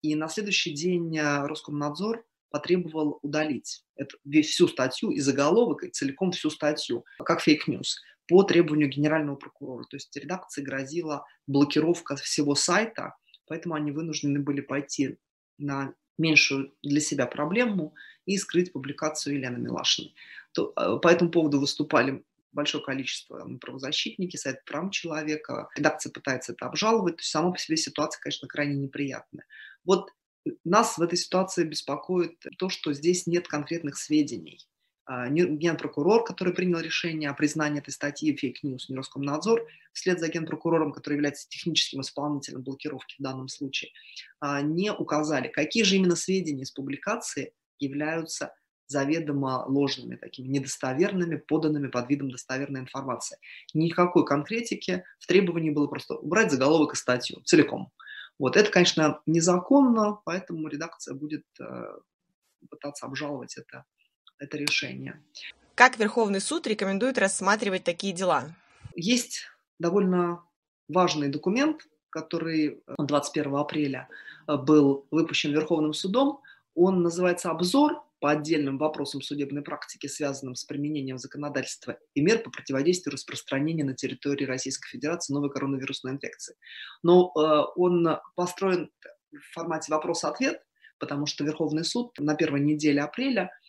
И 0.00 0.14
на 0.14 0.28
следующий 0.28 0.72
день 0.72 1.16
э, 1.18 1.46
Роскомнадзор 1.46 2.24
потребовал 2.50 3.18
удалить 3.22 3.84
эту, 3.96 4.16
всю 4.42 4.68
статью 4.68 5.10
и 5.10 5.18
заголовок, 5.18 5.82
и 5.82 5.90
целиком 5.90 6.30
всю 6.30 6.50
статью, 6.50 7.04
как 7.18 7.40
fake 7.40 7.68
news 7.68 7.96
по 8.28 8.42
требованию 8.42 8.88
генерального 8.88 9.36
прокурора. 9.36 9.84
То 9.84 9.96
есть 9.96 10.16
редакции 10.16 10.62
грозила 10.62 11.24
блокировка 11.46 12.16
всего 12.16 12.54
сайта, 12.54 13.14
Поэтому 13.46 13.74
они 13.74 13.92
вынуждены 13.92 14.40
были 14.40 14.60
пойти 14.60 15.18
на 15.58 15.94
меньшую 16.18 16.74
для 16.82 17.00
себя 17.00 17.26
проблему 17.26 17.94
и 18.24 18.36
скрыть 18.38 18.72
публикацию 18.72 19.36
Елены 19.36 19.58
Милашиной. 19.58 20.14
То, 20.52 20.72
э, 20.76 20.98
по 21.00 21.08
этому 21.08 21.30
поводу 21.30 21.60
выступали 21.60 22.24
большое 22.52 22.82
количество 22.82 23.46
правозащитники, 23.60 24.36
Совет 24.36 24.64
прав 24.64 24.90
человека. 24.90 25.68
Редакция 25.76 26.10
пытается 26.10 26.52
это 26.52 26.66
обжаловать. 26.66 27.16
То 27.16 27.20
есть 27.20 27.30
сама 27.30 27.52
по 27.52 27.58
себе 27.58 27.76
ситуация, 27.76 28.20
конечно, 28.20 28.48
крайне 28.48 28.76
неприятная. 28.76 29.44
Вот 29.84 30.10
нас 30.64 30.96
в 30.96 31.02
этой 31.02 31.18
ситуации 31.18 31.64
беспокоит 31.64 32.42
то, 32.58 32.68
что 32.68 32.92
здесь 32.92 33.26
нет 33.26 33.46
конкретных 33.46 33.96
сведений 33.98 34.66
генпрокурор, 35.08 36.24
который 36.24 36.52
принял 36.52 36.80
решение 36.80 37.30
о 37.30 37.34
признании 37.34 37.80
этой 37.80 37.90
статьи 37.90 38.34
fake 38.34 38.58
news, 38.58 38.88
не 38.88 38.96
Роскомнадзор, 38.96 39.66
вслед 39.92 40.18
за 40.18 40.28
генпрокурором, 40.28 40.92
который 40.92 41.14
является 41.14 41.48
техническим 41.48 42.00
исполнителем 42.00 42.62
блокировки 42.62 43.14
в 43.18 43.22
данном 43.22 43.48
случае, 43.48 43.92
а, 44.40 44.60
не 44.62 44.92
указали, 44.92 45.48
какие 45.48 45.84
же 45.84 45.96
именно 45.96 46.16
сведения 46.16 46.64
из 46.64 46.72
публикации 46.72 47.52
являются 47.78 48.52
заведомо 48.88 49.64
ложными, 49.66 50.16
такими 50.16 50.48
недостоверными, 50.48 51.36
поданными 51.36 51.88
под 51.88 52.08
видом 52.08 52.30
достоверной 52.30 52.80
информации. 52.80 53.38
Никакой 53.74 54.24
конкретики 54.24 55.04
в 55.18 55.26
требовании 55.26 55.70
было 55.70 55.86
просто 55.86 56.14
убрать 56.14 56.50
заголовок 56.50 56.94
и 56.94 56.96
статью 56.96 57.40
целиком. 57.44 57.90
Вот 58.38 58.56
это, 58.56 58.70
конечно, 58.70 59.20
незаконно, 59.26 60.20
поэтому 60.24 60.68
редакция 60.68 61.14
будет 61.14 61.44
э, 61.58 61.98
пытаться 62.68 63.06
обжаловать 63.06 63.56
это 63.56 63.84
это 64.38 64.56
решение. 64.56 65.20
Как 65.74 65.98
Верховный 65.98 66.40
суд 66.40 66.66
рекомендует 66.66 67.18
рассматривать 67.18 67.84
такие 67.84 68.12
дела? 68.12 68.54
Есть 68.94 69.46
довольно 69.78 70.42
важный 70.88 71.28
документ, 71.28 71.82
который 72.10 72.82
21 72.98 73.54
э, 73.54 73.58
апреля 73.58 74.08
э, 74.48 74.56
был 74.56 75.06
выпущен 75.10 75.52
Верховным 75.52 75.92
судом. 75.92 76.40
Он 76.74 77.02
называется 77.02 77.50
«Обзор 77.50 78.02
по 78.20 78.30
отдельным 78.30 78.78
вопросам 78.78 79.20
судебной 79.20 79.62
практики, 79.62 80.06
связанным 80.06 80.54
с 80.54 80.64
применением 80.64 81.18
законодательства 81.18 81.98
и 82.14 82.22
мер 82.22 82.42
по 82.42 82.50
противодействию 82.50 83.12
распространению 83.12 83.86
на 83.86 83.94
территории 83.94 84.46
Российской 84.46 84.88
Федерации 84.88 85.34
новой 85.34 85.50
коронавирусной 85.50 86.14
инфекции». 86.14 86.56
Но 87.02 87.32
э, 87.34 87.72
он 87.76 88.18
построен 88.34 88.90
в 89.30 89.52
формате 89.52 89.92
вопрос-ответ, 89.92 90.62
потому 90.98 91.26
что 91.26 91.44
Верховный 91.44 91.84
суд 91.84 92.18
на 92.18 92.34
первой 92.34 92.60
неделе 92.60 93.02
апреля– 93.02 93.50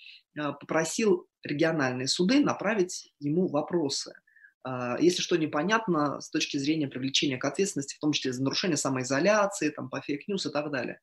попросил 0.60 1.28
региональные 1.43 2.08
суды 2.08 2.39
направить 2.39 3.13
ему 3.19 3.47
вопросы. 3.47 4.13
А, 4.63 4.97
если 5.00 5.21
что 5.21 5.38
непонятно 5.38 6.19
с 6.19 6.30
точки 6.30 6.58
зрения 6.58 6.88
привлечения 6.88 7.38
к 7.38 7.45
ответственности, 7.45 7.95
в 7.95 8.00
том 8.00 8.12
числе 8.12 8.34
за 8.34 8.43
нарушение 8.43 8.78
самоизоляции, 8.78 9.69
там, 9.69 9.89
по 9.89 10.02
fake 10.02 10.24
news 10.24 10.46
и 10.45 10.52
так 10.52 10.71
далее. 10.71 11.00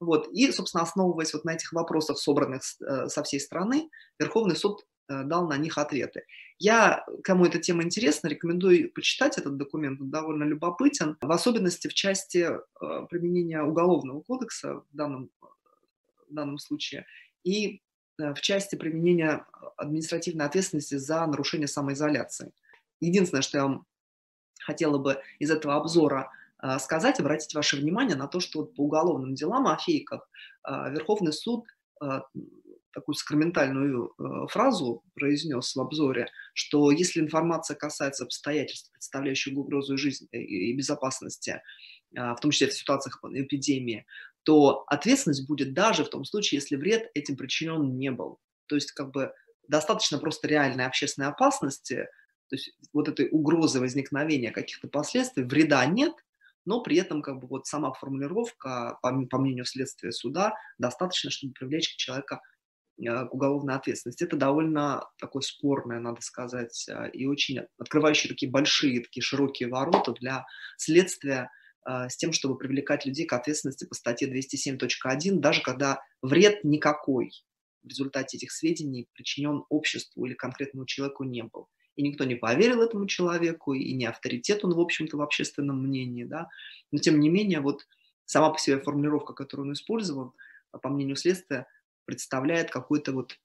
Вот. 0.00 0.28
И, 0.32 0.50
собственно, 0.52 0.82
основываясь 0.82 1.32
вот 1.32 1.44
на 1.44 1.54
этих 1.54 1.72
вопросах, 1.72 2.18
собранных 2.18 2.62
э, 2.80 3.08
со 3.08 3.22
всей 3.22 3.40
страны, 3.40 3.88
Верховный 4.18 4.56
суд 4.56 4.86
э, 5.08 5.24
дал 5.24 5.48
на 5.48 5.56
них 5.56 5.78
ответы. 5.78 6.22
Я, 6.58 7.04
кому 7.24 7.46
эта 7.46 7.58
тема 7.58 7.82
интересна, 7.82 8.28
рекомендую 8.28 8.92
почитать 8.92 9.38
этот 9.38 9.56
документ, 9.56 10.00
он 10.00 10.10
довольно 10.10 10.44
любопытен, 10.44 11.16
в 11.20 11.32
особенности 11.32 11.88
в 11.88 11.94
части 11.94 12.46
э, 12.48 13.06
применения 13.08 13.62
Уголовного 13.62 14.20
кодекса 14.20 14.74
в 14.74 14.86
данном, 14.92 15.30
в 15.40 16.34
данном 16.34 16.58
случае 16.58 17.06
и 17.42 17.80
в 18.18 18.40
части 18.40 18.74
применения 18.74 19.46
административной 19.76 20.46
ответственности 20.46 20.96
за 20.96 21.24
нарушение 21.26 21.68
самоизоляции. 21.68 22.52
Единственное, 23.00 23.42
что 23.42 23.58
я 23.58 23.80
хотела 24.60 24.98
бы 24.98 25.22
из 25.38 25.50
этого 25.50 25.76
обзора 25.76 26.30
э, 26.62 26.78
сказать, 26.78 27.20
обратить 27.20 27.54
ваше 27.54 27.76
внимание 27.76 28.16
на 28.16 28.26
то, 28.26 28.40
что 28.40 28.64
по 28.64 28.82
уголовным 28.82 29.34
делам 29.34 29.66
о 29.66 29.78
фейках 29.78 30.28
э, 30.68 30.90
Верховный 30.90 31.32
суд 31.32 31.64
такую 32.92 33.16
сакраментальную 33.16 34.14
э, 34.18 34.46
фразу 34.48 35.02
произнес 35.14 35.74
в 35.74 35.80
обзоре, 35.80 36.28
что 36.54 36.92
если 36.92 37.20
информация 37.20 37.76
касается 37.76 38.24
обстоятельств, 38.24 38.92
представляющих 38.92 39.56
угрозу 39.56 39.96
жизни 39.98 40.28
и 40.32 40.72
безопасности, 40.76 41.60
в 42.12 42.36
том 42.40 42.50
числе 42.52 42.68
в 42.68 42.72
ситуациях 42.72 43.20
эпидемии, 43.22 44.06
то 44.44 44.84
ответственность 44.86 45.46
будет 45.46 45.74
даже 45.74 46.04
в 46.04 46.10
том 46.10 46.24
случае, 46.24 46.58
если 46.58 46.76
вред 46.76 47.10
этим 47.14 47.36
причинен 47.36 47.96
не 47.96 48.10
был. 48.10 48.38
То 48.66 48.74
есть 48.74 48.92
как 48.92 49.10
бы 49.10 49.32
достаточно 49.68 50.18
просто 50.18 50.48
реальной 50.48 50.86
общественной 50.86 51.28
опасности, 51.28 52.06
то 52.48 52.56
есть 52.56 52.72
вот 52.92 53.08
этой 53.08 53.28
угрозы 53.30 53.80
возникновения 53.80 54.50
каких-то 54.50 54.88
последствий, 54.88 55.44
вреда 55.44 55.84
нет, 55.86 56.14
но 56.64 56.82
при 56.82 56.98
этом 56.98 57.22
как 57.22 57.38
бы 57.38 57.46
вот 57.46 57.66
сама 57.66 57.92
формулировка, 57.92 58.98
по, 59.02 59.38
мнению 59.38 59.64
следствия 59.64 60.12
суда, 60.12 60.54
достаточно, 60.78 61.30
чтобы 61.30 61.52
привлечь 61.52 61.96
человека 61.96 62.40
э, 62.98 63.04
к 63.04 63.32
уголовной 63.32 63.74
ответственности. 63.74 64.24
Это 64.24 64.36
довольно 64.36 65.08
такое 65.18 65.42
спорное, 65.42 66.00
надо 66.00 66.20
сказать, 66.20 66.86
э, 66.88 67.10
и 67.12 67.26
очень 67.26 67.60
открывающие 67.78 68.30
такие 68.30 68.50
большие, 68.50 69.02
такие 69.02 69.22
широкие 69.22 69.68
ворота 69.68 70.12
для 70.12 70.46
следствия 70.76 71.50
с 71.86 72.16
тем, 72.16 72.32
чтобы 72.32 72.58
привлекать 72.58 73.06
людей 73.06 73.26
к 73.26 73.32
ответственности 73.32 73.86
по 73.86 73.94
статье 73.94 74.28
207.1, 74.28 75.38
даже 75.38 75.62
когда 75.62 76.00
вред 76.22 76.64
никакой 76.64 77.32
в 77.82 77.88
результате 77.88 78.36
этих 78.36 78.52
сведений 78.52 79.08
причинен 79.14 79.64
обществу 79.68 80.26
или 80.26 80.34
конкретному 80.34 80.86
человеку 80.86 81.24
не 81.24 81.42
был. 81.42 81.68
И 81.96 82.02
никто 82.02 82.24
не 82.24 82.34
поверил 82.36 82.82
этому 82.82 83.06
человеку, 83.06 83.74
и 83.74 83.92
не 83.94 84.06
авторитет 84.06 84.64
он, 84.64 84.74
в 84.74 84.80
общем-то, 84.80 85.16
в 85.16 85.22
общественном 85.22 85.82
мнении, 85.82 86.24
да, 86.24 86.48
но 86.92 86.98
тем 86.98 87.18
не 87.18 87.28
менее, 87.28 87.60
вот 87.60 87.86
сама 88.24 88.50
по 88.50 88.58
себе 88.58 88.78
формулировка, 88.78 89.32
которую 89.32 89.68
он 89.68 89.72
использовал, 89.72 90.34
по 90.82 90.88
мнению 90.90 91.16
следствия, 91.16 91.66
представляет 92.04 92.70
какую-то 92.70 93.12
вот 93.12 93.38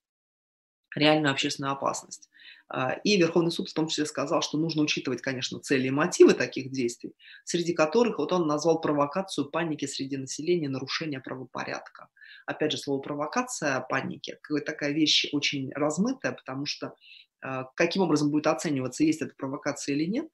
реальную 0.95 1.31
общественную 1.31 1.73
опасность. 1.73 2.29
А, 2.69 2.93
и 3.03 3.17
Верховный 3.17 3.51
суд 3.51 3.69
в 3.69 3.73
том 3.73 3.87
числе 3.87 4.05
сказал, 4.05 4.41
что 4.41 4.57
нужно 4.57 4.81
учитывать, 4.83 5.21
конечно, 5.21 5.59
цели 5.59 5.87
и 5.87 5.91
мотивы 5.91 6.33
таких 6.33 6.71
действий, 6.71 7.15
среди 7.43 7.73
которых 7.73 8.17
вот 8.17 8.31
он 8.33 8.47
назвал 8.47 8.81
провокацию 8.81 9.49
паники 9.49 9.85
среди 9.85 10.17
населения, 10.17 10.69
нарушение 10.69 11.19
правопорядка. 11.19 12.09
Опять 12.45 12.71
же, 12.71 12.77
слово 12.77 13.01
провокация 13.01 13.79
паники, 13.81 14.37
такая 14.65 14.91
вещь 14.91 15.27
очень 15.31 15.71
размытая, 15.73 16.33
потому 16.33 16.65
что 16.65 16.95
а, 17.41 17.65
каким 17.75 18.03
образом 18.03 18.31
будет 18.31 18.47
оцениваться, 18.47 19.03
есть 19.03 19.21
это 19.21 19.33
провокация 19.37 19.95
или 19.95 20.05
нет, 20.05 20.29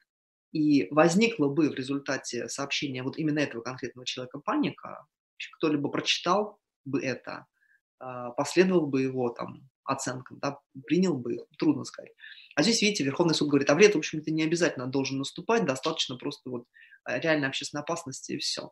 и 0.51 0.88
возникла 0.91 1.47
бы 1.47 1.70
в 1.70 1.76
результате 1.76 2.49
сообщения 2.49 3.03
вот 3.03 3.18
именно 3.18 3.39
этого 3.39 3.62
конкретного 3.62 4.05
человека 4.05 4.39
паника, 4.39 5.05
кто-либо 5.57 5.89
прочитал 5.89 6.60
бы 6.86 7.01
это, 7.01 7.47
а, 7.99 8.32
последовал 8.32 8.88
бы 8.88 9.01
его 9.01 9.30
там 9.30 9.69
оценкам, 9.84 10.40
да, 10.40 10.60
принял 10.86 11.18
бы, 11.18 11.46
трудно 11.58 11.84
сказать. 11.84 12.12
А 12.56 12.64
здесь, 12.64 12.82
видите, 12.82 13.04
Верховный 13.04 13.34
суд 13.34 13.50
говорит, 13.50 13.70
а 13.70 13.76
вред, 13.76 13.96
в 13.96 13.98
общем-то, 13.98 14.32
не 14.32 14.44
обязательно 14.44 14.88
должен 14.88 15.18
наступать, 15.18 15.66
достаточно 15.66 16.18
просто 16.18 16.50
вот 16.50 16.66
а, 17.04 17.20
реальной 17.20 17.48
общественной 17.48 17.84
опасности 17.84 18.34
и 18.34 18.38
все. 18.38 18.72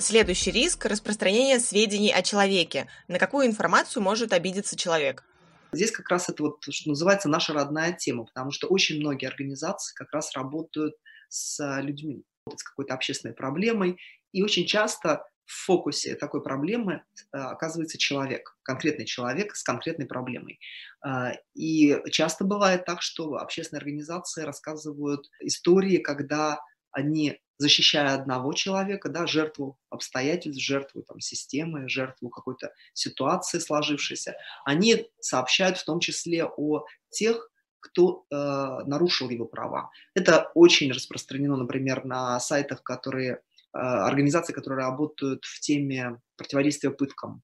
Следующий 0.00 0.52
риск– 0.52 0.84
распространение 0.86 1.58
сведений 1.58 2.12
о 2.12 2.22
человеке. 2.22 2.86
На 3.08 3.18
какую 3.18 3.48
информацию 3.48 4.00
может 4.00 4.32
обидеться 4.32 4.76
человек? 4.76 5.24
Здесь 5.72 5.90
как 5.90 6.08
раз 6.08 6.28
это 6.28 6.44
вот, 6.44 6.62
что 6.70 6.90
называется, 6.90 7.28
наша 7.28 7.52
родная 7.52 7.92
тема, 7.92 8.24
потому 8.24 8.52
что 8.52 8.68
очень 8.68 9.00
многие 9.00 9.26
организации 9.26 9.94
как 9.96 10.12
раз 10.12 10.34
работают 10.36 10.94
с 11.28 11.80
людьми, 11.80 12.22
с 12.48 12.62
какой-то 12.62 12.94
общественной 12.94 13.34
проблемой, 13.34 13.98
и 14.32 14.42
очень 14.42 14.66
часто 14.66 15.24
в 15.48 15.64
фокусе 15.64 16.14
такой 16.14 16.42
проблемы 16.42 17.02
э, 17.32 17.38
оказывается 17.38 17.96
человек, 17.96 18.58
конкретный 18.62 19.06
человек 19.06 19.56
с 19.56 19.62
конкретной 19.62 20.06
проблемой. 20.06 20.60
А, 21.00 21.32
и 21.54 21.96
часто 22.10 22.44
бывает 22.44 22.84
так, 22.84 23.00
что 23.00 23.36
общественные 23.36 23.78
организации 23.78 24.42
рассказывают 24.42 25.30
истории, 25.40 25.98
когда 25.98 26.60
они 26.90 27.40
защищая 27.56 28.14
одного 28.14 28.52
человека, 28.52 29.08
да, 29.08 29.26
жертву 29.26 29.78
обстоятельств, 29.90 30.62
жертву 30.62 31.02
там, 31.02 31.18
системы, 31.20 31.88
жертву 31.88 32.28
какой-то 32.28 32.72
ситуации 32.92 33.58
сложившейся, 33.58 34.36
они 34.64 35.08
сообщают 35.18 35.78
в 35.78 35.84
том 35.84 35.98
числе 36.00 36.44
о 36.44 36.84
тех, 37.10 37.50
кто 37.80 38.24
э, 38.30 38.36
нарушил 38.36 39.30
его 39.30 39.46
права. 39.46 39.90
Это 40.14 40.50
очень 40.54 40.92
распространено, 40.92 41.56
например, 41.56 42.04
на 42.04 42.38
сайтах, 42.38 42.82
которые 42.82 43.40
организации, 43.72 44.52
которые 44.52 44.84
работают 44.86 45.44
в 45.44 45.60
теме 45.60 46.20
противодействия 46.36 46.90
пыткам. 46.90 47.42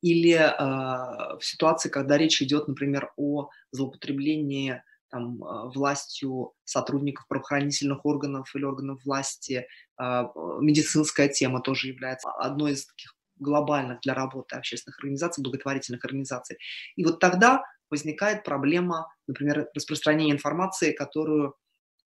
Или 0.00 0.32
э, 0.32 0.48
в 0.58 1.40
ситуации, 1.42 1.88
когда 1.88 2.18
речь 2.18 2.42
идет, 2.42 2.66
например, 2.66 3.12
о 3.16 3.50
злоупотреблении 3.70 4.82
там, 5.12 5.44
а, 5.44 5.66
властью 5.66 6.54
сотрудников 6.64 7.28
правоохранительных 7.28 8.04
органов 8.06 8.50
или 8.54 8.64
органов 8.64 9.04
власти. 9.04 9.66
А, 9.98 10.32
медицинская 10.60 11.28
тема 11.28 11.60
тоже 11.60 11.88
является 11.88 12.30
одной 12.30 12.72
из 12.72 12.86
таких 12.86 13.14
глобальных 13.36 14.00
для 14.00 14.14
работы 14.14 14.56
общественных 14.56 14.98
организаций, 14.98 15.44
благотворительных 15.44 16.04
организаций. 16.04 16.56
И 16.96 17.04
вот 17.04 17.20
тогда 17.20 17.62
возникает 17.90 18.42
проблема, 18.42 19.12
например, 19.26 19.68
распространения 19.74 20.32
информации, 20.32 20.92
которую 20.92 21.56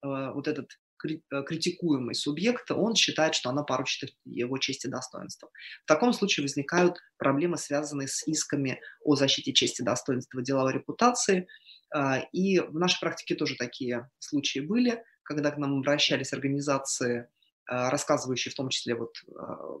э, 0.03 0.31
вот 0.33 0.49
этот 0.49 0.77
критикуемый 0.97 2.15
субъект, 2.15 2.69
он 2.71 2.95
считает, 2.95 3.35
что 3.35 3.49
она 3.49 3.63
порочит 3.63 4.15
его 4.25 4.57
честь 4.57 4.85
и 4.85 4.89
достоинство. 4.89 5.49
В 5.83 5.87
таком 5.87 6.13
случае 6.13 6.43
возникают 6.43 6.97
проблемы, 7.17 7.57
связанные 7.57 8.07
с 8.07 8.27
исками 8.27 8.81
о 9.03 9.15
защите 9.15 9.53
чести 9.53 9.81
и 9.81 9.85
достоинства 9.85 10.41
деловой 10.41 10.73
репутации, 10.73 11.47
а, 11.93 12.19
и 12.31 12.59
в 12.59 12.75
нашей 12.75 12.99
практике 12.99 13.35
тоже 13.35 13.55
такие 13.55 14.09
случаи 14.19 14.59
были, 14.59 15.03
когда 15.23 15.51
к 15.51 15.57
нам 15.57 15.79
обращались 15.79 16.33
организации, 16.33 17.29
а, 17.67 17.89
рассказывающие 17.89 18.51
в 18.51 18.55
том 18.55 18.69
числе 18.69 18.95
вот 18.95 19.13
а, 19.35 19.79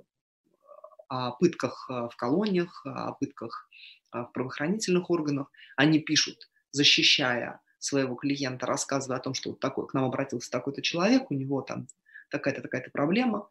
о 1.09 1.31
пытках 1.31 1.87
в 1.87 2.13
колониях, 2.17 2.85
о 2.85 3.13
пытках 3.13 3.69
в 4.11 4.25
правоохранительных 4.33 5.09
органах. 5.09 5.49
Они 5.77 5.99
пишут, 5.99 6.49
защищая 6.71 7.61
своего 7.79 8.15
клиента, 8.15 8.65
рассказывая 8.65 9.17
о 9.17 9.21
том, 9.21 9.33
что 9.33 9.51
вот 9.51 9.59
такой, 9.59 9.87
к 9.87 9.93
нам 9.93 10.05
обратился 10.05 10.51
такой-то 10.51 10.81
человек, 10.81 11.31
у 11.31 11.33
него 11.33 11.61
там 11.61 11.87
такая-то 12.29 12.61
такая-то 12.61 12.91
проблема, 12.91 13.47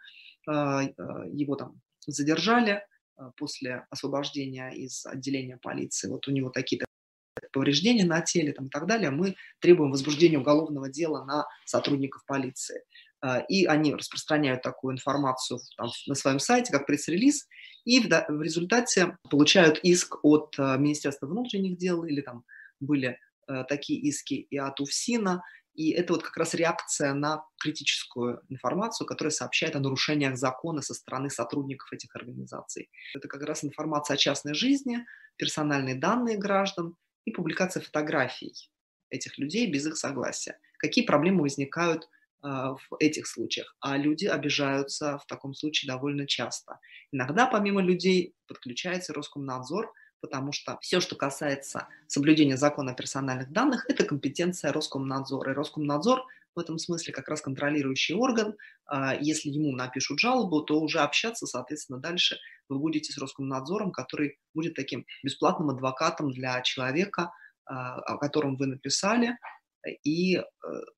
его 0.46 1.56
там 1.56 1.80
задержали 2.06 2.84
после 3.36 3.86
освобождения 3.90 4.70
из 4.70 5.06
отделения 5.06 5.56
полиции, 5.56 6.08
вот 6.08 6.28
у 6.28 6.30
него 6.30 6.50
такие-то 6.50 6.86
повреждения 7.52 8.04
на 8.04 8.20
теле 8.20 8.52
там, 8.52 8.66
и 8.66 8.68
так 8.68 8.86
далее, 8.86 9.10
мы 9.10 9.34
требуем 9.60 9.90
возбуждения 9.90 10.38
уголовного 10.38 10.90
дела 10.90 11.24
на 11.24 11.46
сотрудников 11.64 12.24
полиции. 12.26 12.82
А, 13.20 13.40
и 13.40 13.64
они 13.64 13.94
распространяют 13.94 14.62
такую 14.62 14.94
информацию 14.94 15.60
там, 15.76 15.88
на 16.06 16.14
своем 16.14 16.38
сайте, 16.38 16.72
как 16.72 16.86
пресс-релиз, 16.86 17.48
и 17.84 18.00
в, 18.00 18.08
в 18.28 18.42
результате 18.42 19.16
получают 19.30 19.78
иск 19.82 20.22
от 20.22 20.54
а, 20.58 20.76
Министерства 20.76 21.26
внутренних 21.26 21.78
дел, 21.78 22.04
или 22.04 22.20
там 22.20 22.44
были 22.78 23.06
а, 23.06 23.14
такие 23.68 24.00
иски 24.00 24.34
и 24.34 24.56
от 24.58 24.80
УФСИНа, 24.80 25.42
и 25.76 25.90
это 25.90 26.14
вот 26.14 26.22
как 26.22 26.36
раз 26.38 26.54
реакция 26.54 27.12
на 27.12 27.44
критическую 27.60 28.40
информацию, 28.48 29.06
которая 29.06 29.30
сообщает 29.30 29.76
о 29.76 29.80
нарушениях 29.80 30.36
закона 30.36 30.80
со 30.80 30.94
стороны 30.94 31.28
сотрудников 31.28 31.92
этих 31.92 32.16
организаций. 32.16 32.90
Это 33.14 33.28
как 33.28 33.42
раз 33.42 33.62
информация 33.62 34.14
о 34.14 34.18
частной 34.18 34.54
жизни, 34.54 35.04
персональные 35.36 35.94
данные 35.94 36.38
граждан, 36.38 36.96
и 37.26 37.30
публикация 37.30 37.82
фотографий 37.82 38.54
этих 39.10 39.36
людей 39.36 39.70
без 39.70 39.86
их 39.86 39.96
согласия. 39.96 40.58
Какие 40.78 41.04
проблемы 41.04 41.42
возникают 41.42 42.04
э, 42.04 42.08
в 42.46 42.96
этих 42.98 43.26
случаях? 43.26 43.76
А 43.80 43.98
люди 43.98 44.26
обижаются 44.26 45.18
в 45.18 45.26
таком 45.26 45.52
случае 45.52 45.92
довольно 45.92 46.26
часто. 46.26 46.78
Иногда 47.12 47.46
помимо 47.46 47.82
людей 47.82 48.34
подключается 48.46 49.12
Роскомнадзор, 49.12 49.92
потому 50.20 50.52
что 50.52 50.78
все, 50.80 51.00
что 51.00 51.16
касается 51.16 51.88
соблюдения 52.06 52.56
закона 52.56 52.92
о 52.92 52.94
персональных 52.94 53.52
данных, 53.52 53.86
это 53.88 54.04
компетенция 54.04 54.72
Роскомнадзора. 54.72 55.52
И 55.52 55.54
Роскомнадзор 55.54 56.24
в 56.54 56.58
этом 56.58 56.78
смысле 56.78 57.12
как 57.12 57.28
раз 57.28 57.42
контролирующий 57.42 58.14
орган. 58.14 58.56
А, 58.86 59.14
если 59.14 59.50
ему 59.50 59.76
напишут 59.76 60.18
жалобу, 60.18 60.62
то 60.62 60.80
уже 60.80 61.00
общаться, 61.00 61.46
соответственно, 61.46 61.98
дальше 61.98 62.38
вы 62.68 62.78
будете 62.78 63.12
с 63.12 63.18
Роскомнадзором, 63.18 63.92
который 63.92 64.38
будет 64.54 64.74
таким 64.74 65.04
бесплатным 65.22 65.70
адвокатом 65.70 66.32
для 66.32 66.60
человека, 66.62 67.30
а, 67.66 68.00
о 68.00 68.18
котором 68.18 68.56
вы 68.56 68.66
написали, 68.66 69.36
и 69.90 70.36
э, 70.36 70.42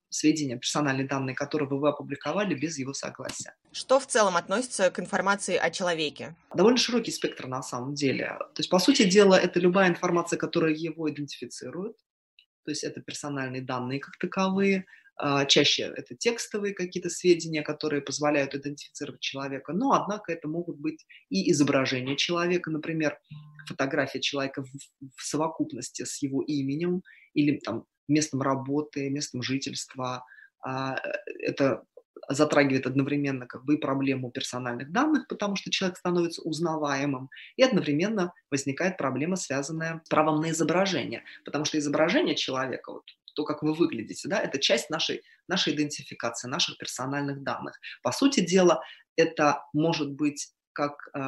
сведения, 0.09 0.57
персональные 0.57 1.07
данные, 1.07 1.35
которые 1.35 1.69
вы 1.69 1.89
опубликовали 1.89 2.55
без 2.55 2.79
его 2.79 2.95
согласия. 2.95 3.55
Что 3.73 4.01
в 4.01 4.07
целом 4.07 4.37
относится 4.37 4.91
к 4.91 4.99
информации 4.99 5.57
о 5.57 5.71
человеке? 5.71 6.37
Довольно 6.55 6.79
широкий 6.79 7.11
спектр 7.11 7.47
на 7.47 7.63
самом 7.63 7.95
деле. 7.95 8.37
То 8.55 8.61
есть, 8.61 8.71
по 8.71 8.79
сути 8.79 9.05
дела, 9.05 9.35
это 9.35 9.61
любая 9.61 9.89
информация, 9.89 10.39
которая 10.39 10.73
его 10.73 11.11
идентифицирует. 11.11 11.97
То 12.65 12.71
есть 12.71 12.85
это 12.85 13.01
персональные 13.01 13.63
данные 13.63 13.99
как 14.01 14.19
таковые, 14.19 14.85
а, 15.21 15.47
чаще 15.47 15.93
это 15.97 16.15
текстовые 16.15 16.75
какие-то 16.75 17.11
сведения, 17.11 17.63
которые 17.63 18.03
позволяют 18.03 18.55
идентифицировать 18.55 19.21
человека, 19.21 19.73
но, 19.73 19.93
однако, 19.93 20.33
это 20.33 20.47
могут 20.47 20.79
быть 20.79 21.05
и 21.29 21.51
изображения 21.51 22.15
человека, 22.15 22.71
например, 22.71 23.19
фотография 23.67 24.21
человека 24.21 24.63
в, 24.63 24.69
в 24.69 25.23
совокупности 25.23 26.05
с 26.05 26.23
его 26.23 26.43
именем 26.43 27.03
или 27.35 27.59
там 27.59 27.85
местом 28.09 28.43
работы, 28.43 29.11
местом 29.11 29.43
жительства. 29.43 30.25
А, 30.65 30.97
это 31.41 31.85
затрагивает 32.29 32.87
одновременно 32.87 33.47
как 33.47 33.65
бы 33.65 33.75
и 33.75 33.79
проблему 33.79 34.31
персональных 34.31 34.93
данных, 34.93 35.27
потому 35.29 35.57
что 35.57 35.71
человек 35.71 35.97
становится 35.97 36.43
узнаваемым, 36.43 37.31
и 37.57 37.63
одновременно 37.63 38.33
возникает 38.51 38.97
проблема, 38.97 39.37
связанная 39.37 40.03
с 40.05 40.09
правом 40.09 40.41
на 40.41 40.51
изображение, 40.51 41.25
потому 41.45 41.65
что 41.65 41.79
изображение 41.79 42.35
человека, 42.35 42.93
вот, 42.93 43.05
то, 43.35 43.45
как 43.45 43.63
вы 43.63 43.73
выглядите, 43.73 44.29
да, 44.29 44.41
это 44.41 44.59
часть 44.59 44.91
нашей, 44.91 45.23
нашей 45.47 45.75
идентификации, 45.75 46.49
наших 46.49 46.77
персональных 46.77 47.43
данных. 47.43 47.79
По 48.03 48.13
сути 48.13 48.41
дела, 48.41 48.83
это 49.17 49.63
может 49.73 50.13
быть 50.13 50.53
как 50.79 51.09
э, 51.13 51.21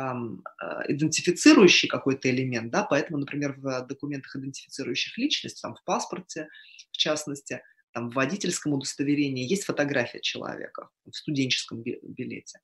идентифицирующий 0.92 1.88
какой-то 1.88 2.30
элемент, 2.30 2.70
да, 2.70 2.84
поэтому, 2.84 3.18
например, 3.18 3.56
в 3.58 3.84
документах, 3.88 4.36
идентифицирующих 4.36 5.18
личность, 5.18 5.60
там 5.60 5.74
в 5.74 5.82
паспорте, 5.82 6.46
в 6.92 6.96
частности, 6.96 7.60
там, 7.92 8.10
в 8.10 8.14
водительском 8.14 8.74
удостоверении 8.74 9.50
есть 9.50 9.64
фотография 9.64 10.20
человека 10.20 10.90
в 11.04 11.12
студенческом 11.12 11.82
билете. 11.82 12.60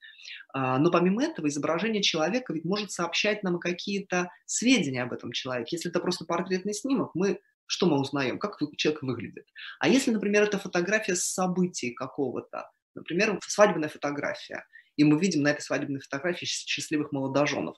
А, 0.55 0.79
но 0.79 0.93
помимо 0.93 1.25
этого 1.25 1.49
изображение 1.49 2.03
человека 2.03 2.53
ведь 2.53 2.65
может 2.65 2.93
сообщать 2.93 3.43
нам 3.43 3.59
какие-то 3.59 4.31
сведения 4.45 5.03
об 5.03 5.13
этом 5.13 5.33
человеке. 5.33 5.75
Если 5.77 5.91
это 5.91 5.99
просто 5.99 6.25
портретный 6.25 6.75
снимок, 6.75 7.11
мы 7.15 7.41
что 7.69 7.87
мы 7.87 7.99
узнаем? 7.99 8.39
Как 8.39 8.61
человек 8.77 9.03
выглядит? 9.03 9.47
А 9.81 9.89
если, 9.89 10.13
например, 10.13 10.45
это 10.45 10.57
фотография 10.57 11.17
с 11.17 11.25
событий 11.25 11.91
какого-то, 11.91 12.71
например, 12.95 13.41
свадебная 13.43 13.89
фотография, 13.89 14.65
и 14.97 15.05
мы 15.05 15.19
видим 15.19 15.43
на 15.43 15.49
этой 15.49 15.61
свадебной 15.61 16.01
фотографии 16.01 16.47
счастливых 16.47 17.13
молодоженов, 17.13 17.77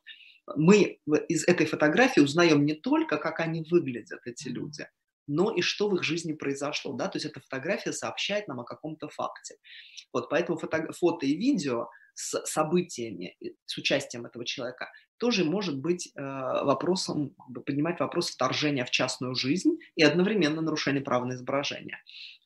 мы 0.56 0.98
из 1.28 1.46
этой 1.46 1.66
фотографии 1.66 2.20
узнаем 2.20 2.64
не 2.64 2.74
только, 2.74 3.18
как 3.18 3.40
они 3.40 3.66
выглядят, 3.70 4.20
эти 4.24 4.48
люди, 4.48 4.86
но 5.26 5.54
и 5.54 5.60
что 5.60 5.88
в 5.88 5.94
их 5.94 6.02
жизни 6.02 6.32
произошло, 6.32 6.94
да, 6.94 7.08
то 7.08 7.16
есть 7.16 7.26
эта 7.26 7.40
фотография 7.40 7.92
сообщает 7.92 8.48
нам 8.48 8.60
о 8.60 8.64
каком-то 8.64 9.08
факте. 9.08 9.56
Вот, 10.12 10.30
поэтому 10.30 10.58
фото, 10.58 10.90
фото 10.92 11.26
и 11.26 11.36
видео 11.36 11.88
с 12.14 12.44
событиями, 12.46 13.36
с 13.66 13.76
участием 13.76 14.26
этого 14.26 14.44
человека, 14.44 14.90
тоже 15.18 15.44
может 15.44 15.78
быть 15.78 16.10
э, 16.16 16.20
вопросом, 16.20 17.34
поднимать 17.66 18.00
вопрос 18.00 18.30
вторжения 18.30 18.84
в 18.84 18.90
частную 18.90 19.34
жизнь 19.34 19.78
и 19.94 20.02
одновременно 20.02 20.62
нарушения 20.62 21.00
права 21.00 21.26
на 21.26 21.34
изображение. 21.34 21.98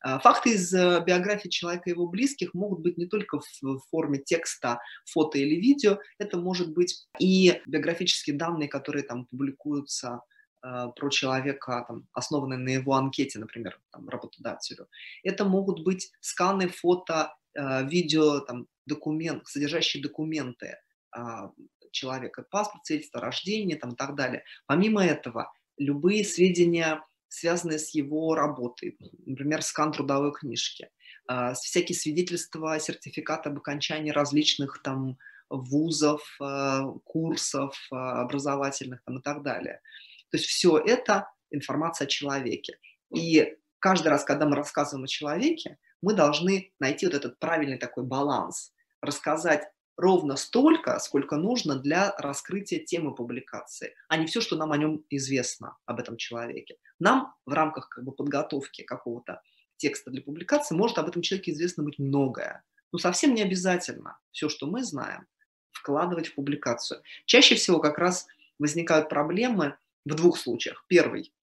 Э, 0.04 0.18
факты 0.18 0.54
из 0.54 0.72
э, 0.74 1.02
биографии 1.04 1.48
человека 1.48 1.90
и 1.90 1.92
его 1.92 2.06
близких 2.06 2.54
могут 2.54 2.80
быть 2.80 2.98
не 2.98 3.06
только 3.06 3.40
в, 3.40 3.78
форме 3.90 4.18
текста, 4.18 4.80
фото 5.06 5.38
или 5.38 5.56
видео, 5.56 5.98
это 6.18 6.38
может 6.38 6.72
быть 6.72 7.06
и 7.18 7.60
биографические 7.66 8.36
данные, 8.36 8.68
которые 8.68 9.04
там 9.04 9.26
публикуются 9.26 10.20
Э, 10.64 10.92
про 10.94 11.10
человека, 11.10 11.84
там, 11.88 12.06
основанные 12.12 12.58
на 12.58 12.68
его 12.68 12.94
анкете, 12.94 13.40
например, 13.40 13.80
там, 13.90 14.08
работодателю. 14.08 14.88
Это 15.24 15.44
могут 15.44 15.82
быть 15.82 16.12
сканы, 16.20 16.68
фото, 16.68 17.34
э, 17.54 17.84
видео, 17.88 18.38
там, 18.40 18.68
документ, 18.86 19.46
содержащие 19.46 20.02
документы 20.02 20.76
а, 21.12 21.52
человека, 21.92 22.44
паспорт, 22.50 22.84
свидетельство 22.84 23.20
о 23.20 23.24
рождении 23.24 23.74
там, 23.76 23.92
и 23.92 23.96
так 23.96 24.16
далее. 24.16 24.44
Помимо 24.66 25.04
этого, 25.04 25.52
любые 25.78 26.24
сведения, 26.24 27.00
связанные 27.32 27.78
с 27.78 27.94
его 27.94 28.34
работой, 28.34 28.96
например, 29.26 29.62
скан 29.62 29.92
трудовой 29.92 30.32
книжки, 30.32 30.88
а, 31.26 31.54
всякие 31.54 31.96
свидетельства, 31.96 32.78
сертификаты 32.78 33.50
об 33.50 33.58
окончании 33.58 34.10
различных 34.10 34.82
там 34.82 35.18
вузов, 35.48 36.22
э, 36.40 36.80
курсов 37.04 37.76
образовательных 37.90 39.02
там, 39.04 39.18
и 39.18 39.22
так 39.22 39.42
далее– 39.42 39.80
то 40.32 40.38
есть 40.38 40.48
все 40.48 40.78
это 40.78 41.30
информация 41.50 42.06
о 42.06 42.08
человеке. 42.08 42.78
И 43.14 43.54
каждый 43.78 44.08
раз, 44.08 44.24
когда 44.24 44.46
мы 44.46 44.56
рассказываем 44.56 45.04
о 45.04 45.08
человеке, 45.08 45.78
мы 46.00 46.14
должны 46.14 46.72
найти 46.80 47.04
вот 47.06 47.14
этот 47.14 47.38
правильный 47.38 47.76
такой 47.76 48.04
баланс, 48.04 48.72
рассказать 49.02 49.68
ровно 49.98 50.36
столько, 50.36 50.98
сколько 51.00 51.36
нужно 51.36 51.76
для 51.76 52.14
раскрытия 52.16 52.82
темы 52.82 53.14
публикации, 53.14 53.94
а 54.08 54.16
не 54.16 54.26
все, 54.26 54.40
что 54.40 54.56
нам 54.56 54.72
о 54.72 54.78
нем 54.78 55.04
известно, 55.10 55.76
об 55.84 56.00
этом 56.00 56.16
человеке. 56.16 56.76
Нам 57.02 57.34
в 57.46 57.52
рамках 57.52 57.88
как 57.88 58.04
бы, 58.04 58.12
подготовки 58.12 58.82
какого-то 58.82 59.42
текста 59.76 60.12
для 60.12 60.22
публикации 60.22 60.76
может 60.76 60.98
об 60.98 61.08
этом 61.08 61.20
человеке 61.20 61.50
известно 61.50 61.82
быть 61.82 61.98
многое. 61.98 62.62
Но 62.92 62.98
совсем 62.98 63.34
не 63.34 63.42
обязательно 63.42 64.20
все, 64.30 64.48
что 64.48 64.68
мы 64.68 64.84
знаем, 64.84 65.26
вкладывать 65.72 66.28
в 66.28 66.36
публикацию. 66.36 67.02
Чаще 67.26 67.56
всего 67.56 67.80
как 67.80 67.98
раз 67.98 68.28
возникают 68.60 69.08
проблемы 69.08 69.76
в 70.04 70.14
двух 70.14 70.38
случаях. 70.38 70.84
Первый 70.86 71.34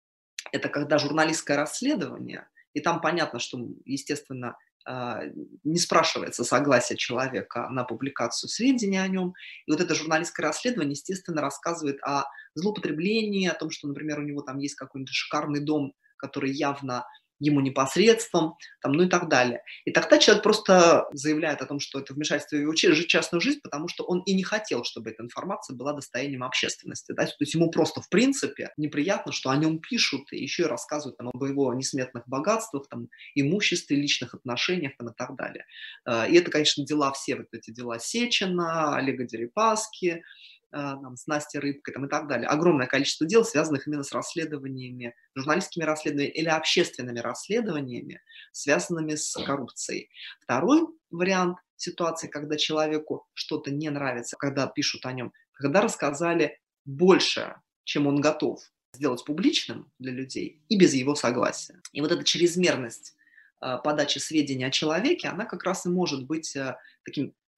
–это 0.52 0.68
когда 0.68 0.98
журналистское 0.98 1.56
расследование, 1.56 2.48
и 2.72 2.78
там 2.78 3.00
понятно, 3.00 3.40
что, 3.40 3.58
естественно, 3.84 4.56
а, 4.84 5.22
не 5.64 5.78
спрашивается 5.78 6.44
согласие 6.44 6.96
человека 6.96 7.68
на 7.70 7.84
публикацию 7.84 8.48
сведений 8.48 8.96
о 8.96 9.08
нем. 9.08 9.34
И 9.66 9.72
вот 9.72 9.80
это 9.80 9.94
журналистское 9.94 10.46
расследование, 10.46 10.92
естественно, 10.92 11.42
рассказывает 11.42 11.98
о 12.02 12.24
злоупотреблении, 12.58 13.48
о 13.48 13.54
том, 13.54 13.70
что, 13.70 13.88
например, 13.88 14.18
у 14.20 14.22
него 14.22 14.42
там 14.42 14.58
есть 14.58 14.74
какой-нибудь 14.74 15.14
шикарный 15.14 15.60
дом, 15.60 15.92
который 16.16 16.52
явно 16.52 17.04
ему 17.40 17.60
непосредством, 17.60 18.54
там, 18.82 18.92
ну 18.92 19.04
и 19.04 19.08
так 19.08 19.28
далее. 19.28 19.62
И 19.84 19.92
тогда 19.92 20.18
человек 20.18 20.42
просто 20.42 21.06
заявляет 21.12 21.62
о 21.62 21.66
том, 21.66 21.80
что 21.80 22.00
это 22.00 22.14
вмешательство 22.14 22.56
в 22.56 22.60
его 22.60 22.74
частную 22.74 23.40
жизнь, 23.40 23.60
потому 23.62 23.88
что 23.88 24.04
он 24.04 24.22
и 24.22 24.34
не 24.34 24.42
хотел, 24.42 24.84
чтобы 24.84 25.10
эта 25.10 25.22
информация 25.22 25.76
была 25.76 25.92
достоянием 25.92 26.42
общественности. 26.42 27.12
Да? 27.12 27.26
То 27.26 27.34
есть 27.40 27.54
ему 27.54 27.70
просто, 27.70 28.00
в 28.00 28.08
принципе, 28.08 28.70
неприятно, 28.76 29.32
что 29.32 29.50
о 29.50 29.56
нем 29.56 29.78
пишут 29.78 30.32
и 30.32 30.42
еще 30.42 30.64
и 30.64 30.66
рассказывают 30.66 31.16
там, 31.16 31.28
об 31.32 31.42
его 31.44 31.72
несметных 31.74 32.26
богатствах, 32.26 32.88
там, 32.88 33.08
имуществе, 33.34 33.96
личных 33.96 34.34
отношениях 34.34 34.92
там, 34.98 35.10
и 35.10 35.14
так 35.16 35.36
далее. 35.36 35.64
Э, 36.06 36.28
и 36.28 36.36
это, 36.36 36.50
конечно, 36.50 36.84
дела 36.84 37.12
все, 37.12 37.36
вот 37.36 37.46
эти 37.52 37.70
дела 37.70 37.98
Сечина, 37.98 38.96
Олега 38.96 39.24
Дерипаски, 39.24 40.22
там, 40.70 41.16
с 41.16 41.26
Настей 41.26 41.60
Рыбкой 41.60 41.94
там, 41.94 42.06
и 42.06 42.08
так 42.08 42.28
далее. 42.28 42.48
Огромное 42.48 42.86
количество 42.86 43.26
дел, 43.26 43.44
связанных 43.44 43.86
именно 43.86 44.02
с 44.02 44.12
расследованиями, 44.12 45.14
журналистскими 45.34 45.84
расследованиями 45.84 46.32
или 46.32 46.48
общественными 46.48 47.20
расследованиями, 47.20 48.20
связанными 48.52 49.14
с 49.14 49.32
коррупцией. 49.44 50.10
Второй 50.40 50.86
вариант 51.10 51.58
ситуации, 51.76 52.28
когда 52.28 52.56
человеку 52.56 53.26
что-то 53.34 53.70
не 53.70 53.88
нравится, 53.88 54.36
когда 54.36 54.66
пишут 54.66 55.06
о 55.06 55.12
нем, 55.12 55.32
когда 55.52 55.80
рассказали 55.80 56.60
больше, 56.84 57.56
чем 57.84 58.06
он 58.06 58.20
готов 58.20 58.60
сделать 58.94 59.24
публичным 59.24 59.90
для 59.98 60.12
людей 60.12 60.62
и 60.68 60.78
без 60.78 60.94
его 60.94 61.14
согласия. 61.14 61.80
И 61.92 62.00
вот 62.00 62.10
эта 62.10 62.24
чрезмерность 62.24 63.14
а, 63.60 63.78
подачи 63.78 64.18
сведений 64.18 64.64
о 64.64 64.70
человеке, 64.70 65.28
она 65.28 65.44
как 65.44 65.64
раз 65.64 65.86
и 65.86 65.88
может 65.88 66.26
быть 66.26 66.56
а, 66.56 66.78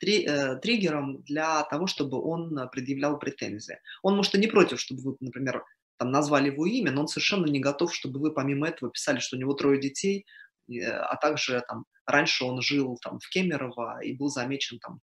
таким 0.01 0.31
Э, 0.31 0.57
триггером 0.57 1.23
для 1.23 1.63
того, 1.65 1.87
чтобы 1.87 2.21
он 2.21 2.57
э, 2.59 2.69
предъявлял 2.69 3.19
претензии. 3.19 3.79
Он, 4.03 4.17
может, 4.17 4.35
и 4.35 4.39
не 4.39 4.47
против, 4.47 4.81
чтобы 4.81 5.03
вы, 5.03 5.17
например, 5.21 5.65
там, 5.99 6.11
назвали 6.11 6.51
его 6.51 6.67
имя, 6.67 6.91
но 6.91 7.03
он 7.03 7.09
совершенно 7.09 7.47
не 7.47 7.61
готов, 7.61 7.95
чтобы 7.95 8.21
вы 8.21 8.33
помимо 8.33 8.69
этого 8.69 8.91
писали, 8.91 9.19
что 9.21 9.37
у 9.37 9.39
него 9.39 9.53
трое 9.55 9.81
детей, 9.81 10.27
э, 10.69 10.81
а 10.87 11.17
также 11.17 11.63
там, 11.69 11.85
раньше 12.07 12.45
он 12.45 12.63
жил 12.63 12.99
там, 13.03 13.19
в 13.19 13.29
Кемерово 13.29 14.01
и 14.03 14.17
был 14.17 14.29
замечен 14.29 14.79
там, 14.79 15.01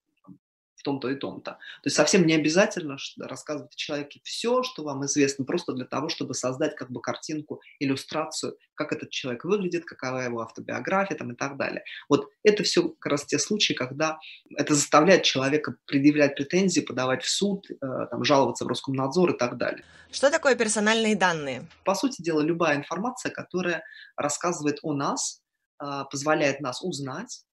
том-то 0.84 1.08
и 1.08 1.16
том-то. 1.16 1.52
То 1.52 1.86
есть 1.86 1.96
совсем 1.96 2.26
не 2.26 2.34
обязательно 2.34 2.96
рассказывать 3.18 3.74
о 3.74 3.76
человеке 3.76 4.20
все, 4.22 4.62
что 4.62 4.84
вам 4.84 5.04
известно, 5.06 5.44
просто 5.44 5.72
для 5.72 5.86
того, 5.86 6.08
чтобы 6.08 6.34
создать 6.34 6.76
как 6.76 6.90
бы 6.90 7.00
картинку, 7.00 7.60
иллюстрацию, 7.80 8.56
как 8.74 8.92
этот 8.92 9.10
человек 9.10 9.44
выглядит, 9.44 9.84
какова 9.84 10.18
его 10.18 10.40
автобиография 10.40 11.16
там, 11.16 11.32
и 11.32 11.34
так 11.36 11.56
далее. 11.56 11.82
Вот 12.08 12.28
это 12.44 12.62
все 12.62 12.88
как 12.88 13.12
раз 13.12 13.24
те 13.24 13.38
случаи, 13.38 13.72
когда 13.72 14.18
это 14.56 14.74
заставляет 14.74 15.24
человека 15.24 15.74
предъявлять 15.86 16.36
претензии, 16.36 16.80
подавать 16.80 17.24
в 17.24 17.28
суд, 17.28 17.66
э, 17.70 17.74
там, 18.10 18.22
жаловаться 18.24 18.64
в 18.64 18.68
Роскомнадзор 18.68 19.34
и 19.34 19.38
так 19.38 19.56
далее. 19.56 19.84
Что 20.12 20.30
такое 20.30 20.54
персональные 20.54 21.16
данные? 21.16 21.66
По 21.84 21.94
сути 21.94 22.22
дела, 22.22 22.40
любая 22.40 22.76
информация, 22.76 23.32
которая 23.32 23.82
рассказывает 24.16 24.78
о 24.82 24.92
нас, 24.92 25.40
э, 25.82 26.04
позволяет 26.10 26.60
нас 26.60 26.82
узнать, 26.82 27.44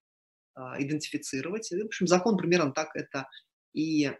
идентифицировать. 0.55 1.71
И, 1.71 1.81
в 1.81 1.85
общем, 1.85 2.07
закон 2.07 2.37
примерно 2.37 2.71
так 2.71 2.95
это 2.95 3.27
и 3.73 4.11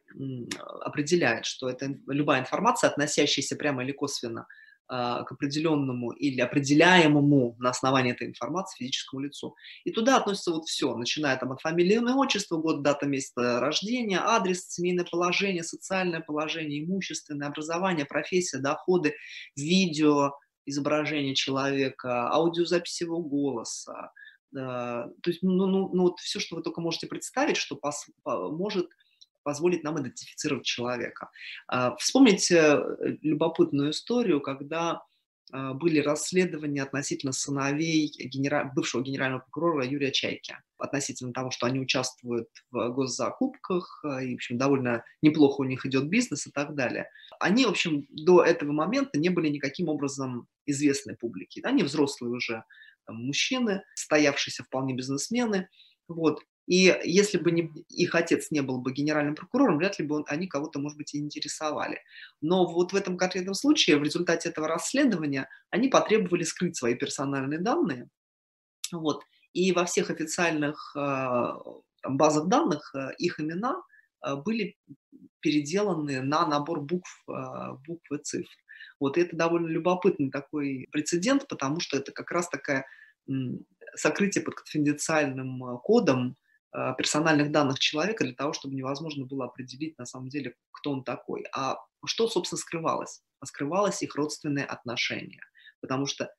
определяет, 0.81 1.45
что 1.45 1.69
это 1.69 1.93
любая 2.07 2.41
информация, 2.41 2.89
относящаяся 2.89 3.55
прямо 3.55 3.83
или 3.83 3.91
косвенно 3.91 4.47
а, 4.93 5.23
к 5.23 5.31
определенному 5.31 6.11
или 6.11 6.41
определяемому 6.41 7.55
на 7.59 7.69
основании 7.69 8.11
этой 8.11 8.27
информации 8.27 8.83
физическому 8.83 9.21
лицу. 9.21 9.55
И 9.85 9.91
туда 9.91 10.17
относится 10.17 10.51
вот 10.51 10.65
все, 10.65 10.93
начиная 10.97 11.37
там 11.37 11.53
от 11.53 11.61
фамилии, 11.61 11.95
имя, 11.95 12.13
отчества, 12.13 12.57
год, 12.57 12.83
дата, 12.83 13.05
место 13.05 13.61
рождения, 13.61 14.19
адрес, 14.19 14.67
семейное 14.67 15.05
положение, 15.09 15.63
социальное 15.63 16.19
положение, 16.19 16.83
имущественное 16.83 17.47
образование, 17.47 18.05
профессия, 18.05 18.57
доходы, 18.57 19.15
видео, 19.55 20.33
изображение 20.65 21.35
человека, 21.35 22.29
аудиозапись 22.29 22.99
его 22.99 23.21
голоса, 23.21 24.11
то 24.53 25.11
есть, 25.25 25.43
ну, 25.43 25.65
ну, 25.65 25.89
ну 25.93 26.03
вот 26.03 26.19
все, 26.19 26.39
что 26.39 26.55
вы 26.55 26.63
только 26.63 26.81
можете 26.81 27.07
представить, 27.07 27.57
что 27.57 27.75
пос, 27.75 28.07
может 28.25 28.89
позволить 29.43 29.83
нам 29.83 29.99
идентифицировать 29.99 30.65
человека. 30.65 31.31
Вспомните 31.97 32.77
любопытную 33.21 33.89
историю, 33.91 34.39
когда 34.39 35.01
а, 35.51 35.73
были 35.73 35.99
расследования 35.99 36.83
относительно 36.83 37.33
сыновей 37.33 38.07
генера... 38.07 38.71
бывшего 38.73 39.01
генерального 39.01 39.41
прокурора 39.41 39.85
Юрия 39.85 40.11
Чайки, 40.11 40.55
относительно 40.77 41.33
того, 41.33 41.51
что 41.51 41.65
они 41.65 41.79
участвуют 41.79 42.47
в 42.71 42.89
госзакупках, 42.89 44.01
а, 44.03 44.23
и, 44.23 44.31
в 44.31 44.35
общем, 44.35 44.57
довольно 44.57 45.03
неплохо 45.21 45.61
у 45.61 45.65
них 45.65 45.85
идет 45.85 46.07
бизнес 46.07 46.47
и 46.47 46.51
так 46.51 46.75
далее. 46.75 47.09
Они, 47.39 47.65
в 47.65 47.69
общем, 47.69 48.05
до 48.09 48.43
этого 48.43 48.71
момента 48.71 49.19
не 49.19 49.29
были 49.29 49.49
никаким 49.49 49.89
образом 49.89 50.47
известны 50.65 51.15
публике. 51.15 51.61
Они 51.63 51.83
взрослые 51.83 52.31
уже 52.31 52.63
мужчины, 53.07 53.83
стоявшиеся 53.95 54.63
вполне 54.63 54.93
бизнесмены, 54.95 55.69
вот. 56.07 56.41
И 56.67 56.97
если 57.03 57.37
бы 57.37 57.51
не, 57.51 57.69
их 57.89 58.15
отец 58.15 58.51
не 58.51 58.61
был 58.61 58.79
бы 58.79 58.93
генеральным 58.93 59.35
прокурором, 59.35 59.77
вряд 59.77 59.99
ли 59.99 60.05
бы 60.05 60.17
он, 60.17 60.25
они 60.27 60.47
кого-то, 60.47 60.79
может 60.79 60.97
быть, 60.97 61.13
и 61.13 61.19
интересовали. 61.19 61.99
Но 62.39 62.65
вот 62.65 62.93
в 62.93 62.95
этом 62.95 63.17
конкретном 63.17 63.55
случае, 63.55 63.97
в 63.97 64.03
результате 64.03 64.49
этого 64.49 64.67
расследования, 64.67 65.49
они 65.69 65.89
потребовали 65.89 66.43
скрыть 66.43 66.77
свои 66.77 66.95
персональные 66.95 67.59
данные. 67.59 68.07
Вот. 68.91 69.23
И 69.53 69.71
во 69.73 69.85
всех 69.85 70.11
официальных 70.11 70.95
э, 70.95 71.53
базах 72.07 72.47
данных 72.47 72.93
э, 72.95 73.09
их 73.17 73.39
имена 73.39 73.81
были 74.45 74.77
переделаны 75.39 76.21
на 76.21 76.45
набор 76.47 76.81
букв, 76.81 77.23
э, 77.27 77.33
букв 77.87 78.11
и 78.11 78.17
цифр. 78.17 78.49
Вот 78.99 79.17
и 79.17 79.21
это 79.21 79.35
довольно 79.35 79.67
любопытный 79.67 80.29
такой 80.29 80.87
прецедент, 80.91 81.47
потому 81.47 81.79
что 81.79 81.97
это 81.97 82.11
как 82.11 82.31
раз 82.31 82.49
такая 82.49 82.85
сокрытие 83.95 84.43
под 84.43 84.55
конфиденциальным 84.55 85.79
кодом 85.83 86.35
а, 86.71 86.93
персональных 86.93 87.51
данных 87.51 87.79
человека 87.79 88.23
для 88.23 88.33
того, 88.33 88.53
чтобы 88.53 88.75
невозможно 88.75 89.25
было 89.25 89.45
определить 89.45 89.97
на 89.97 90.05
самом 90.05 90.29
деле, 90.29 90.55
кто 90.71 90.91
он 90.91 91.03
такой. 91.03 91.43
А 91.53 91.77
что, 92.05 92.29
собственно, 92.29 92.59
скрывалось? 92.59 93.21
А 93.39 93.45
скрывалось 93.45 94.01
их 94.01 94.15
родственные 94.15 94.65
отношения. 94.65 95.41
Потому 95.81 96.05
что, 96.05 96.33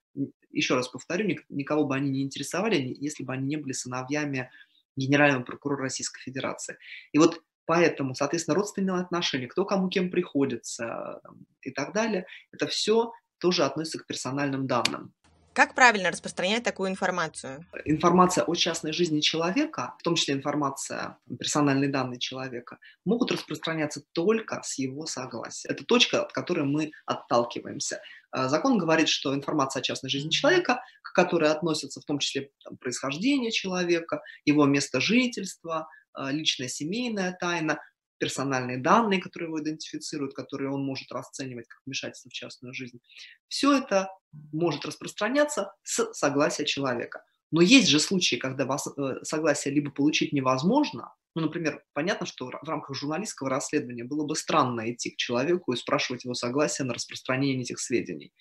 еще 0.51 0.75
раз 0.75 0.89
повторю, 0.89 1.37
никого 1.49 1.85
бы 1.85 1.97
они 1.97 2.11
не 2.11 2.23
интересовали, 2.23 2.77
если 2.77 3.25
бы 3.25 3.33
они 3.35 3.47
не 3.47 3.57
были 3.57 3.73
сыновьями 3.73 4.51
генерального 4.97 5.43
прокурора 5.43 5.83
Российской 5.83 6.23
Федерации. 6.23 6.79
И 7.13 7.19
вот 7.19 7.43
поэтому, 7.67 8.15
соответственно, 8.15 8.57
родственные 8.57 9.01
отношения, 9.01 9.47
кто 9.47 9.65
кому 9.65 9.89
кем 9.89 10.11
приходится 10.11 11.21
и 11.63 11.71
так 11.71 11.93
далее, 11.93 12.27
это 12.53 12.67
все 12.67 13.13
тоже 13.39 13.65
относится 13.65 13.99
к 13.99 14.07
персональным 14.07 14.67
данным. 14.67 15.13
Как 15.55 15.75
правильно 15.75 16.11
распространять 16.11 16.63
такую 16.63 16.89
информацию? 16.89 17.67
Информация 17.85 18.45
о 18.45 18.55
частной 18.55 18.95
жизни 18.95 19.21
человека, 19.21 19.95
в 19.99 20.03
том 20.03 20.15
числе 20.15 20.33
информация, 20.33 21.19
персональные 21.39 21.91
данные 21.91 22.19
человека, 22.19 22.79
могут 23.05 23.33
распространяться 23.33 24.03
только 24.13 24.63
с 24.65 24.79
его 24.79 25.05
согласия. 25.05 25.69
Это 25.69 25.85
точка, 25.85 26.23
от 26.23 26.33
которой 26.33 26.65
мы 26.65 26.93
отталкиваемся. 27.05 28.01
А, 28.31 28.49
закон 28.49 28.79
говорит, 28.79 29.11
что 29.11 29.35
информация 29.35 29.81
о 29.81 29.83
частной 29.83 30.09
жизни 30.09 30.31
человека, 30.31 30.83
к 31.03 31.13
которой 31.13 31.51
относятся 31.51 32.01
в 32.01 32.05
том 32.07 32.19
числе 32.19 32.51
там, 32.65 32.79
происхождение 32.79 33.51
человека, 33.51 34.23
его 34.47 34.65
место 34.65 35.03
жительства, 35.03 35.87
личная 36.17 36.69
семейная 36.69 37.37
тайна, 37.39 37.81
персональные 38.19 38.79
данные, 38.79 39.21
которые 39.21 39.49
его 39.49 39.61
идентифицируют, 39.61 40.35
которые 40.35 40.71
он 40.71 40.85
может 40.85 41.11
расценивать 41.11 41.67
как 41.67 41.81
вмешательство 41.85 42.31
в 42.31 42.33
частную 42.33 42.73
жизнь. 42.73 43.01
Все 43.49 43.77
это 43.77 44.09
может 44.53 44.85
распространяться 44.85 45.75
с 45.83 46.13
согласия 46.13 46.65
человека. 46.65 47.25
Но 47.51 47.61
есть 47.61 47.89
же 47.89 47.99
случаи, 47.99 48.37
когда 48.37 48.65
вас, 48.65 48.87
э, 48.87 49.25
согласие 49.25 49.75
либо 49.75 49.91
получить 49.91 50.33
невозможно, 50.33 51.13
ну, 51.35 51.43
например, 51.43 51.83
понятно, 51.95 52.27
что 52.27 52.47
в 52.47 52.69
рамках 52.69 52.95
журналистского 52.95 53.49
расследования 53.49 54.05
было 54.05 54.27
бы 54.27 54.37
странно 54.37 54.93
идти 54.93 55.11
к 55.11 55.17
человеку 55.17 55.73
и 55.73 55.77
спрашивать 55.77 56.25
его 56.25 56.35
согласие 56.35 56.87
на 56.87 56.95
распространение 56.95 57.63
этих 57.63 57.81
сведений. 57.81 58.33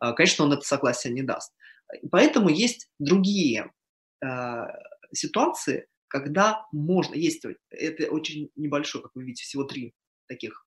А, 0.00 0.12
конечно, 0.12 0.44
он 0.44 0.52
это 0.52 0.62
согласие 0.62 1.12
не 1.12 1.22
даст. 1.22 1.52
Поэтому 2.10 2.48
есть 2.48 2.90
другие 2.98 3.70
э, 4.24 4.26
ситуации, 5.12 5.86
когда 6.08 6.66
можно, 6.72 7.14
есть, 7.14 7.44
это 7.70 8.10
очень 8.10 8.50
небольшой, 8.56 9.02
как 9.02 9.12
вы 9.14 9.24
видите, 9.24 9.44
всего 9.44 9.64
три 9.64 9.94
таких 10.26 10.66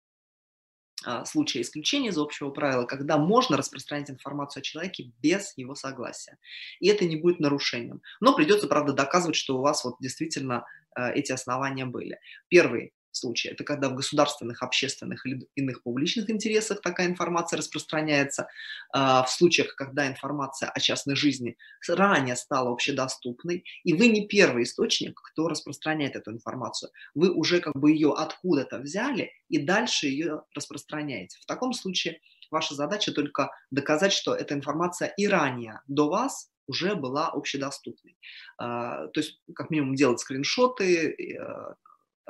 а, 1.04 1.26
случая 1.26 1.62
исключения 1.62 2.10
из 2.10 2.18
общего 2.18 2.50
правила, 2.50 2.86
когда 2.86 3.18
можно 3.18 3.58
распространять 3.58 4.12
информацию 4.12 4.62
о 4.62 4.64
человеке 4.64 5.12
без 5.20 5.58
его 5.58 5.74
согласия. 5.74 6.38
И 6.80 6.88
это 6.88 7.06
не 7.06 7.16
будет 7.16 7.40
нарушением. 7.40 8.02
Но 8.20 8.36
придется, 8.36 8.68
правда, 8.68 8.94
доказывать, 8.94 9.36
что 9.36 9.58
у 9.58 9.62
вас 9.62 9.84
вот 9.84 9.96
действительно 10.00 10.66
э, 10.96 11.14
эти 11.14 11.32
основания 11.32 11.86
были. 11.86 12.20
Первый 12.50 12.94
случае. 13.16 13.54
Это 13.54 13.64
когда 13.64 13.90
в 13.90 13.96
государственных, 13.96 14.64
общественных 14.64 15.26
или 15.26 15.48
иных 15.56 15.84
публичных 15.84 16.30
интересах 16.30 16.82
такая 16.82 17.08
информация 17.08 17.58
распространяется. 17.58 18.48
А, 18.94 19.24
в 19.24 19.32
случаях, 19.32 19.76
когда 19.76 20.08
информация 20.08 20.70
о 20.70 20.80
частной 20.80 21.16
жизни 21.16 21.58
ранее 21.88 22.36
стала 22.36 22.72
общедоступной, 22.72 23.64
и 23.84 23.94
вы 23.94 24.08
не 24.08 24.28
первый 24.28 24.64
источник, 24.64 25.20
кто 25.22 25.48
распространяет 25.48 26.16
эту 26.16 26.32
информацию. 26.32 26.92
Вы 27.14 27.32
уже 27.32 27.60
как 27.60 27.76
бы 27.76 27.92
ее 27.92 28.14
откуда-то 28.18 28.80
взяли 28.80 29.32
и 29.50 29.60
дальше 29.60 30.08
ее 30.08 30.44
распространяете. 30.56 31.38
В 31.42 31.46
таком 31.46 31.74
случае 31.74 32.20
ваша 32.50 32.76
задача 32.76 33.12
только 33.12 33.52
доказать, 33.72 34.14
что 34.14 34.36
эта 34.36 34.54
информация 34.54 35.08
и 35.18 35.28
ранее 35.28 35.82
до 35.88 36.10
вас 36.10 36.50
уже 36.68 36.96
была 36.96 37.30
общедоступной. 37.30 38.18
А, 38.58 39.08
то 39.08 39.20
есть, 39.20 39.42
как 39.56 39.70
минимум, 39.70 39.96
делать 39.96 40.20
скриншоты, 40.20 41.10
э, 41.10 41.74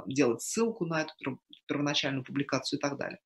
делать 0.05 0.41
ссылку 0.41 0.85
на 0.85 1.01
эту 1.01 1.39
первоначальную 1.67 2.23
публикацию 2.23 2.79
и 2.79 2.81
так 2.81 2.97
далее. 2.97 3.19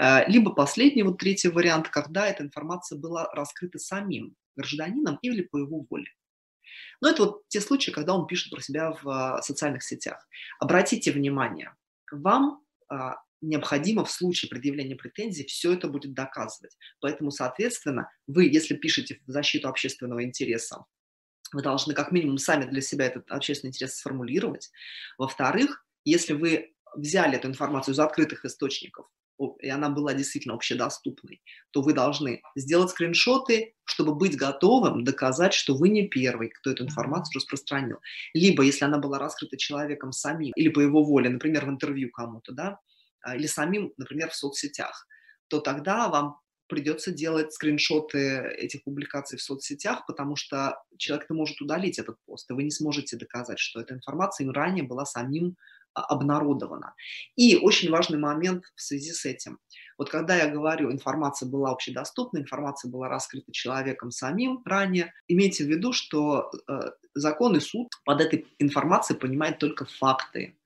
Э, 0.00 0.28
либо 0.28 0.52
последний, 0.54 1.02
вот 1.02 1.18
третий 1.18 1.48
вариант, 1.48 1.88
когда 1.88 2.26
эта 2.26 2.42
информация 2.42 2.98
была 2.98 3.30
раскрыта 3.32 3.78
самим 3.78 4.34
гражданином 4.56 5.18
или 5.22 5.42
по 5.42 5.58
его 5.58 5.86
воле. 5.88 6.10
Но 7.00 7.08
это 7.08 7.24
вот 7.24 7.48
те 7.48 7.60
случаи, 7.60 7.90
когда 7.90 8.14
он 8.14 8.26
пишет 8.26 8.50
про 8.50 8.60
себя 8.60 8.92
в 8.92 9.08
а, 9.08 9.42
социальных 9.42 9.82
сетях. 9.82 10.28
Обратите 10.58 11.12
внимание, 11.12 11.74
вам 12.12 12.62
а, 12.88 13.16
необходимо 13.40 14.04
в 14.04 14.10
случае 14.10 14.50
предъявления 14.50 14.96
претензий 14.96 15.46
все 15.46 15.72
это 15.72 15.88
будет 15.88 16.12
доказывать. 16.12 16.76
Поэтому, 17.00 17.30
соответственно, 17.30 18.10
вы, 18.26 18.44
если 18.44 18.76
пишете 18.76 19.20
в 19.26 19.30
защиту 19.30 19.68
общественного 19.68 20.24
интереса, 20.24 20.84
вы 21.52 21.62
должны 21.62 21.94
как 21.94 22.12
минимум 22.12 22.38
сами 22.38 22.64
для 22.64 22.80
себя 22.80 23.06
этот 23.06 23.30
общественный 23.30 23.70
интерес 23.70 23.96
сформулировать. 23.96 24.70
Во-вторых, 25.18 25.84
если 26.04 26.32
вы 26.32 26.72
взяли 26.94 27.36
эту 27.36 27.48
информацию 27.48 27.94
из 27.94 28.00
открытых 28.00 28.44
источников, 28.44 29.06
и 29.60 29.68
она 29.70 29.88
была 29.88 30.12
действительно 30.12 30.54
общедоступной, 30.54 31.42
то 31.70 31.80
вы 31.80 31.94
должны 31.94 32.42
сделать 32.56 32.90
скриншоты, 32.90 33.74
чтобы 33.84 34.14
быть 34.14 34.36
готовым 34.36 35.02
доказать, 35.02 35.54
что 35.54 35.74
вы 35.74 35.88
не 35.88 36.08
первый, 36.08 36.50
кто 36.50 36.70
эту 36.70 36.84
информацию 36.84 37.36
распространил. 37.36 37.98
Либо, 38.34 38.62
если 38.62 38.84
она 38.84 38.98
была 38.98 39.18
раскрыта 39.18 39.56
человеком 39.56 40.12
самим, 40.12 40.52
или 40.56 40.68
по 40.68 40.80
его 40.80 41.02
воле, 41.02 41.30
например, 41.30 41.64
в 41.64 41.70
интервью 41.70 42.10
кому-то, 42.10 42.52
да, 42.52 42.80
а, 43.22 43.36
или 43.36 43.46
самим, 43.46 43.92
например, 43.96 44.30
в 44.30 44.36
соцсетях, 44.36 45.06
то 45.48 45.60
тогда 45.60 46.08
вам 46.08 46.38
придется 46.68 47.10
делать 47.10 47.52
скриншоты 47.52 48.54
этих 48.56 48.84
публикаций 48.84 49.36
в 49.36 49.42
соцсетях, 49.42 50.06
потому 50.06 50.36
что 50.36 50.80
человек-то 50.98 51.34
может 51.34 51.60
удалить 51.60 51.98
этот 51.98 52.16
пост, 52.26 52.48
и 52.50 52.54
вы 52.54 52.62
не 52.62 52.70
сможете 52.70 53.16
доказать, 53.16 53.58
что 53.58 53.80
эта 53.80 53.94
информация 53.94 54.44
им 54.44 54.52
ранее 54.52 54.84
была 54.84 55.04
самим 55.04 55.56
обнародовано. 55.94 56.94
И 57.36 57.56
очень 57.56 57.90
важный 57.90 58.18
момент 58.18 58.64
в 58.74 58.80
связи 58.80 59.12
с 59.12 59.24
этим. 59.24 59.58
Вот 59.98 60.08
когда 60.08 60.36
я 60.36 60.48
говорю, 60.48 60.90
информация 60.90 61.48
была 61.48 61.70
общедоступна, 61.70 62.38
информация 62.38 62.90
была 62.90 63.08
раскрыта 63.08 63.52
человеком 63.52 64.10
самим 64.10 64.62
ранее, 64.64 65.12
имейте 65.28 65.64
в 65.64 65.68
виду, 65.68 65.92
что 65.92 66.50
э, 66.68 66.80
закон 67.14 67.56
и 67.56 67.60
суд 67.60 67.88
под 68.04 68.20
этой 68.20 68.46
информацией 68.58 69.18
понимает 69.18 69.58
только 69.58 69.84
факты. 69.84 70.56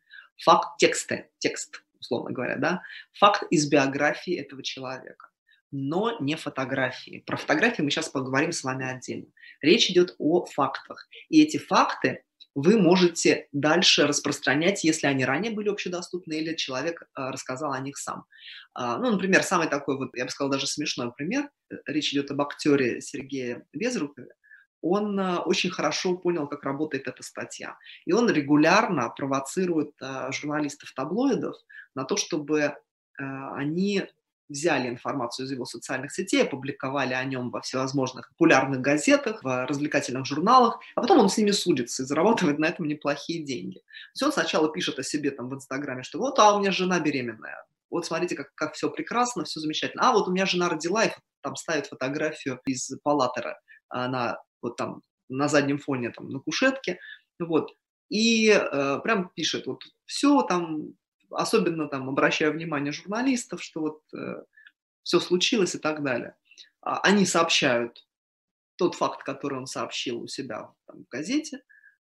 Факт 0.45 0.79
текста, 0.79 1.27
текст, 1.39 1.83
условно 1.99 2.33
говоря, 2.33 2.57
да, 2.57 2.83
факт 3.19 3.45
из 3.51 3.69
биографии 3.69 4.35
этого 4.35 4.63
человека 4.63 5.29
но 5.77 6.17
не 6.21 6.37
фотографии. 6.37 7.25
Про 7.27 7.37
фотографии 7.37 7.83
мы 7.83 7.91
сейчас 7.91 8.09
поговорим 8.09 8.53
с 8.53 8.63
вами 8.63 8.89
отдельно. 8.89 9.27
Речь 9.61 9.91
идет 9.91 10.15
о 10.19 10.45
фактах. 10.45 11.09
И 11.29 11.43
эти 11.43 11.57
факты 11.57 12.23
вы 12.55 12.79
можете 12.79 13.49
дальше 13.53 14.07
распространять, 14.07 14.85
если 14.85 15.07
они 15.07 15.25
ранее 15.25 15.53
были 15.53 15.69
общедоступны 15.69 16.35
или 16.35 16.55
человек 16.55 17.03
а, 17.15 17.33
рассказал 17.33 17.73
о 17.73 17.81
них 17.81 17.99
сам. 17.99 18.27
А, 18.75 18.99
ну, 18.99 19.11
например, 19.11 19.43
самый 19.43 19.69
такой, 19.69 19.97
вот, 19.97 20.17
я 20.17 20.25
бы 20.25 20.31
сказала, 20.31 20.53
даже 20.53 20.67
смешной 20.67 21.13
пример. 21.13 21.51
Э, 21.71 21.77
речь 21.87 22.13
идет 22.13 22.31
об 22.31 22.41
актере 22.41 23.01
Сергее 23.01 23.67
Безрукове. 23.73 24.35
Он 24.81 25.19
а, 25.19 25.41
очень 25.41 25.71
хорошо 25.71 26.17
понял, 26.17 26.47
как 26.47 26.63
работает 26.63 27.09
эта 27.09 27.23
статья. 27.23 27.77
И 28.05 28.13
он 28.13 28.31
регулярно 28.31 29.11
провоцирует 29.11 29.93
журналистов 30.31 30.93
таблоидов 30.95 31.57
на 31.95 32.05
то, 32.05 32.17
чтобы 32.17 32.77
они 33.17 34.03
взяли 34.49 34.89
информацию 34.89 35.47
из 35.47 35.53
его 35.53 35.65
социальных 35.65 36.13
сетей, 36.13 36.43
опубликовали 36.43 37.15
о 37.15 37.25
нем 37.25 37.51
во 37.51 37.61
всевозможных 37.61 38.29
популярных 38.31 38.81
газетах, 38.81 39.43
в 39.43 39.67
развлекательных 39.67 40.27
журналах, 40.27 40.81
а 40.95 41.01
потом 41.01 41.19
он 41.19 41.29
с 41.29 41.39
ними 41.39 41.51
судится 41.51 42.03
и 42.03 42.07
зарабатывает 42.07 42.59
на 42.59 42.67
этом 42.67 42.87
неплохие 42.87 43.43
деньги. 43.43 43.79
То 43.79 44.13
есть 44.15 44.23
он 44.23 44.33
сначала 44.33 44.71
пишет 44.73 44.99
о 44.99 45.03
себе 45.03 45.31
там 45.31 45.49
в 45.49 45.55
Инстаграме, 45.55 46.03
что 46.03 46.19
вот, 46.19 46.39
а 46.39 46.55
у 46.55 46.61
меня 46.61 46.73
жена 46.73 47.01
беременная, 47.01 47.65
вот 47.91 48.07
смотрите, 48.07 48.35
как, 48.35 48.53
как 48.55 48.75
все 48.75 48.91
прекрасно, 48.91 49.45
все 49.45 49.61
замечательно. 49.61 50.09
А 50.09 50.13
вот 50.13 50.27
у 50.27 50.33
меня 50.33 50.47
жена 50.47 50.69
родила, 50.69 51.05
и 51.05 51.13
там 51.43 51.55
ставит 51.55 51.87
фотографию 51.87 52.61
из 52.67 52.91
палатера, 53.03 53.61
она 53.89 54.39
вот 54.63 54.77
там 54.77 55.03
на 55.29 55.49
заднем 55.49 55.79
фоне, 55.79 56.11
там, 56.11 56.29
на 56.29 56.41
кушетке, 56.41 56.99
вот, 57.39 57.71
и 58.09 58.51
э, 58.51 59.01
прям 59.03 59.31
пишет, 59.35 59.67
вот, 59.67 59.83
все 60.07 60.43
там, 60.43 60.95
особенно 61.31 61.89
там 61.89 62.09
обращая 62.09 62.51
внимание 62.51 62.93
журналистов, 62.93 63.63
что 63.63 63.81
вот 63.81 64.01
э, 64.15 64.43
все 65.03 65.21
случилось 65.21 65.75
и 65.75 65.79
так 65.79 66.03
далее. 66.03 66.35
А, 66.81 67.01
они 67.01 67.27
сообщают 67.27 68.07
тот 68.77 68.95
факт, 68.95 69.23
который 69.23 69.59
он 69.59 69.67
сообщил 69.67 70.23
у 70.23 70.27
себя 70.27 70.71
там, 70.87 71.05
в 71.05 71.09
газете, 71.09 71.63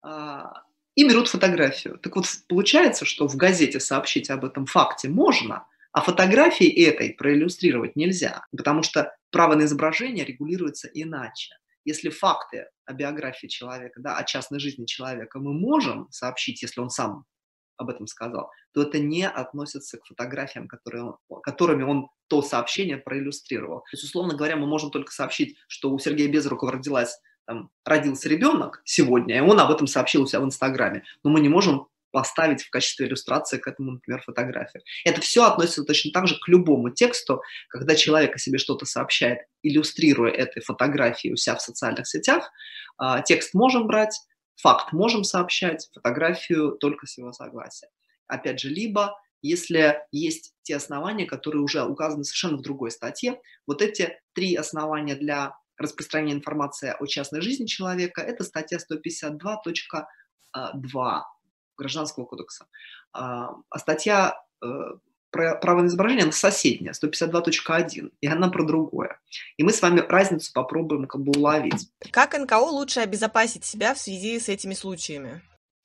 а, 0.02 0.64
и 0.94 1.08
берут 1.08 1.28
фотографию. 1.28 1.98
Так 1.98 2.16
вот, 2.16 2.26
получается, 2.48 3.04
что 3.04 3.28
в 3.28 3.36
газете 3.36 3.80
сообщить 3.80 4.30
об 4.30 4.44
этом 4.44 4.66
факте 4.66 5.08
можно, 5.08 5.66
а 5.92 6.00
фотографии 6.00 6.68
этой 6.86 7.12
проиллюстрировать 7.12 7.96
нельзя, 7.96 8.46
потому 8.56 8.82
что 8.82 9.14
право 9.30 9.54
на 9.54 9.64
изображение 9.64 10.24
регулируется 10.24 10.88
иначе. 10.92 11.54
Если 11.84 12.08
факты 12.08 12.68
о 12.86 12.94
биографии 12.94 13.46
человека, 13.46 14.00
да, 14.00 14.16
о 14.16 14.24
частной 14.24 14.58
жизни 14.58 14.86
человека 14.86 15.38
мы 15.38 15.52
можем 15.52 16.08
сообщить, 16.10 16.62
если 16.62 16.80
он 16.80 16.90
сам 16.90 17.24
об 17.76 17.90
этом 17.90 18.06
сказал, 18.06 18.50
то 18.72 18.82
это 18.82 18.98
не 18.98 19.26
относится 19.26 19.98
к 19.98 20.06
фотографиям, 20.06 20.68
которые 20.68 21.14
которыми 21.42 21.82
он 21.82 22.08
то 22.28 22.42
сообщение 22.42 22.96
проиллюстрировал. 22.96 23.80
То 23.80 23.94
есть, 23.94 24.04
условно 24.04 24.34
говоря, 24.34 24.56
мы 24.56 24.66
можем 24.66 24.90
только 24.90 25.12
сообщить, 25.12 25.56
что 25.68 25.90
у 25.90 25.98
Сергея 25.98 26.28
Безрукова 26.28 26.72
родилась, 26.72 27.18
там, 27.46 27.70
родился 27.84 28.28
ребенок 28.28 28.82
сегодня, 28.84 29.36
и 29.36 29.40
он 29.40 29.60
об 29.60 29.70
этом 29.70 29.86
сообщил 29.86 30.22
у 30.22 30.26
себя 30.26 30.40
в 30.40 30.44
Инстаграме. 30.44 31.04
Но 31.22 31.30
мы 31.30 31.40
не 31.40 31.48
можем 31.48 31.88
поставить 32.14 32.62
в 32.62 32.70
качестве 32.70 33.08
иллюстрации 33.08 33.58
к 33.58 33.66
этому, 33.66 33.92
например, 33.92 34.22
фотографию. 34.22 34.84
Это 35.04 35.20
все 35.20 35.44
относится 35.44 35.82
точно 35.82 36.12
так 36.12 36.28
же 36.28 36.38
к 36.38 36.46
любому 36.46 36.90
тексту, 36.90 37.42
когда 37.68 37.96
человек 37.96 38.36
о 38.36 38.38
себе 38.38 38.58
что-то 38.58 38.86
сообщает, 38.86 39.40
иллюстрируя 39.62 40.30
этой 40.30 40.62
фотографией 40.62 41.34
у 41.34 41.36
себя 41.36 41.56
в 41.56 41.60
социальных 41.60 42.06
сетях, 42.06 42.52
а, 42.98 43.20
текст 43.22 43.52
можем 43.52 43.88
брать, 43.88 44.16
факт 44.56 44.92
можем 44.92 45.24
сообщать, 45.24 45.88
фотографию 45.92 46.72
только 46.72 47.06
с 47.06 47.18
его 47.18 47.32
согласия. 47.32 47.88
Опять 48.26 48.60
же, 48.60 48.68
либо 48.68 49.16
если 49.44 50.02
есть 50.10 50.54
те 50.62 50.76
основания, 50.76 51.26
которые 51.26 51.62
уже 51.62 51.84
указаны 51.84 52.24
совершенно 52.24 52.56
в 52.56 52.62
другой 52.62 52.90
статье, 52.90 53.42
вот 53.66 53.82
эти 53.82 54.18
три 54.32 54.54
основания 54.54 55.16
для 55.16 55.54
распространения 55.76 56.32
информации 56.32 56.94
о 56.98 57.06
частной 57.06 57.42
жизни 57.42 57.66
человека, 57.66 58.22
это 58.22 58.42
статья 58.42 58.78
152.2 58.78 61.22
Гражданского 61.76 62.24
кодекса. 62.24 62.66
А, 63.12 63.50
а 63.68 63.78
статья 63.78 64.34
э, 64.64 64.66
право 65.34 65.82
на 65.82 65.86
изображение, 65.86 66.22
она 66.22 66.32
соседняя, 66.32 66.92
152.1, 66.92 68.12
и 68.20 68.26
она 68.26 68.48
про 68.48 68.64
другое. 68.64 69.20
И 69.56 69.62
мы 69.62 69.72
с 69.72 69.82
вами 69.82 70.00
разницу 70.00 70.52
попробуем 70.52 71.06
как 71.06 71.22
бы 71.22 71.32
уловить. 71.36 71.90
Как 72.10 72.38
НКО 72.38 72.58
лучше 72.58 73.00
обезопасить 73.00 73.64
себя 73.64 73.94
в 73.94 73.98
связи 73.98 74.38
с 74.38 74.48
этими 74.48 74.74
случаями? 74.74 75.42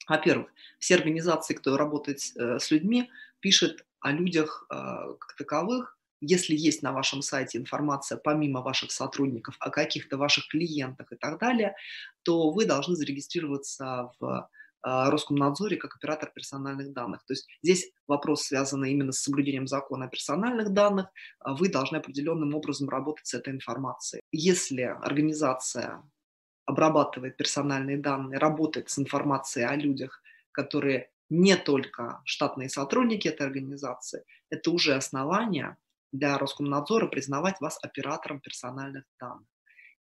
Во-первых, 0.07 0.47
все 0.79 0.95
организации, 0.95 1.53
кто 1.53 1.77
работает 1.77 2.19
э, 2.35 2.59
с 2.59 2.71
людьми, 2.71 3.09
пишут 3.39 3.85
о 3.99 4.11
людях 4.11 4.65
э, 4.69 4.75
как 4.75 5.35
таковых, 5.37 5.97
если 6.21 6.55
есть 6.55 6.81
на 6.81 6.91
вашем 6.91 7.21
сайте 7.21 7.57
информация 7.57 8.17
помимо 8.17 8.61
ваших 8.61 8.91
сотрудников 8.91 9.55
о 9.59 9.69
каких-то 9.69 10.17
ваших 10.17 10.47
клиентах 10.47 11.11
и 11.11 11.15
так 11.15 11.39
далее, 11.39 11.75
то 12.23 12.51
вы 12.51 12.65
должны 12.65 12.95
зарегистрироваться 12.95 14.11
в 14.19 14.49
Роскомнадзоре 14.81 15.77
как 15.77 15.95
оператор 15.95 16.31
персональных 16.33 16.93
данных. 16.93 17.25
То 17.25 17.33
есть 17.33 17.47
здесь 17.61 17.91
вопрос 18.07 18.43
связан 18.43 18.83
именно 18.85 19.11
с 19.11 19.19
соблюдением 19.19 19.67
закона 19.67 20.05
о 20.05 20.09
персональных 20.09 20.71
данных. 20.73 21.07
А 21.39 21.53
вы 21.53 21.69
должны 21.69 21.97
определенным 21.97 22.55
образом 22.55 22.89
работать 22.89 23.27
с 23.27 23.33
этой 23.33 23.53
информацией. 23.53 24.21
Если 24.31 24.83
организация 24.83 26.03
обрабатывает 26.65 27.35
персональные 27.35 27.97
данные, 27.97 28.39
работает 28.39 28.89
с 28.89 28.99
информацией 28.99 29.65
о 29.65 29.75
людях, 29.75 30.21
которые 30.51 31.09
не 31.29 31.55
только 31.55 32.21
штатные 32.25 32.69
сотрудники 32.69 33.27
этой 33.27 33.47
организации, 33.47 34.23
это 34.49 34.71
уже 34.71 34.95
основание 34.95 35.77
для 36.11 36.37
Роскомнадзора 36.37 37.07
признавать 37.07 37.59
вас 37.59 37.79
оператором 37.83 38.39
персональных 38.39 39.03
данных. 39.19 39.47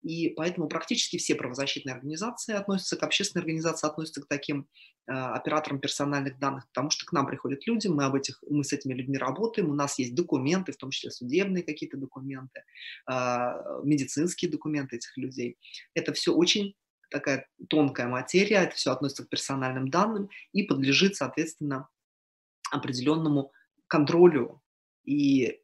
И 0.07 0.29
поэтому 0.29 0.69
практически 0.69 1.17
все 1.17 1.35
правозащитные 1.35 1.97
организации 1.97 2.55
относятся 2.55 2.97
к 2.97 3.03
общественной 3.03 3.43
организации, 3.43 3.89
относятся 3.89 4.23
к 4.23 4.29
таким 4.29 4.69
э, 5.09 5.13
операторам 5.13 5.81
персональных 5.81 6.39
данных, 6.39 6.69
потому 6.69 6.91
что 6.91 7.05
к 7.07 7.13
нам 7.13 7.27
приходят 7.27 7.67
люди, 7.67 7.89
мы, 7.89 8.05
об 8.05 8.15
этих, 8.15 8.41
мы 8.49 8.63
с 8.63 8.73
этими 8.73 8.95
людьми 8.95 9.19
работаем, 9.19 9.69
у 9.69 9.75
нас 9.75 9.99
есть 9.99 10.15
документы, 10.15 10.71
в 10.71 10.77
том 10.77 10.91
числе 10.91 11.11
судебные 11.11 11.65
какие-то 11.65 11.97
документы, 11.97 12.63
э, 13.11 13.49
медицинские 13.83 14.49
документы 14.49 14.95
этих 14.95 15.17
людей. 15.17 15.59
Это 15.95 16.13
все 16.13 16.33
очень 16.33 16.77
такая 17.11 17.49
тонкая 17.69 18.07
материя, 18.07 18.59
это 18.59 18.77
все 18.77 18.93
относится 18.93 19.25
к 19.25 19.29
персональным 19.29 19.89
данным 19.91 20.31
и 20.53 20.63
подлежит, 20.63 21.17
соответственно, 21.17 21.89
определенному 22.71 23.51
контролю 23.89 24.63
и 25.05 25.61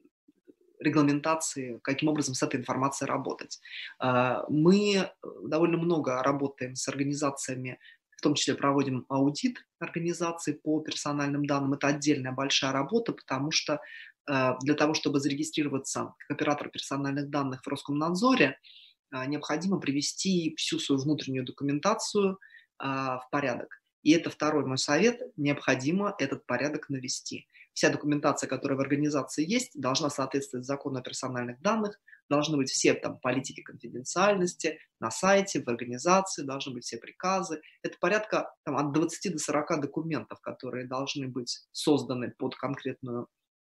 регламентации, 0.83 1.79
каким 1.83 2.09
образом 2.09 2.35
с 2.35 2.43
этой 2.43 2.61
информацией 2.61 3.09
работать. 3.09 3.61
А, 3.99 4.45
мы 4.49 4.97
э, 4.97 5.09
довольно 5.45 5.79
много 5.79 6.23
работаем 6.23 6.75
с 6.75 6.89
организациями, 6.89 7.79
в 8.17 8.21
том 8.21 8.35
числе 8.35 8.55
проводим 8.55 9.05
аудит 9.09 9.65
организаций 9.79 10.55
по 10.55 10.81
персональным 10.81 11.47
данным. 11.47 11.75
Это 11.75 11.89
отдельная 11.89 12.33
большая 12.33 12.73
работа, 12.73 13.13
потому 13.13 13.51
что 13.51 13.81
э, 14.31 14.53
для 14.61 14.75
того, 14.75 14.95
чтобы 14.95 15.21
зарегистрироваться 15.21 16.15
как 16.19 16.37
оператор 16.37 16.69
персональных 16.69 17.31
данных 17.31 17.63
в 17.65 17.69
Роскомнадзоре, 17.69 18.59
э, 19.15 19.27
необходимо 19.27 19.79
привести 19.79 20.55
всю 20.57 20.79
свою 20.79 21.01
внутреннюю 21.01 21.45
документацию 21.45 22.39
в 22.79 23.29
порядок. 23.31 23.81
И 24.03 24.11
это 24.11 24.29
второй 24.29 24.67
мой 24.67 24.79
совет, 24.79 25.21
необходимо 25.37 26.17
этот 26.19 26.45
порядок 26.47 26.89
навести. 26.89 27.47
Вся 27.75 27.91
документация, 27.91 28.49
которая 28.49 28.77
в 28.77 28.83
организации 28.83 29.49
есть, 29.49 29.79
должна 29.81 30.11
соответствовать 30.11 30.67
закону 30.67 30.99
о 30.99 31.03
персональных 31.03 31.61
данных, 31.61 31.99
должны 32.29 32.57
быть 32.57 32.71
все 32.71 32.95
там 32.95 33.19
политики 33.19 33.63
конфиденциальности 33.63 34.79
на 35.01 35.11
сайте, 35.11 35.63
в 35.63 35.69
организации, 35.69 36.43
должны 36.43 36.75
быть 36.75 36.85
все 36.85 36.99
приказы. 36.99 37.63
Это 37.83 37.97
порядка 37.99 38.55
там, 38.65 38.77
от 38.77 38.93
20 38.93 39.33
до 39.33 39.39
40 39.39 39.81
документов, 39.81 40.41
которые 40.41 40.87
должны 40.87 41.29
быть 41.29 41.67
созданы 41.73 42.31
под 42.31 42.57
конкретную 42.57 43.29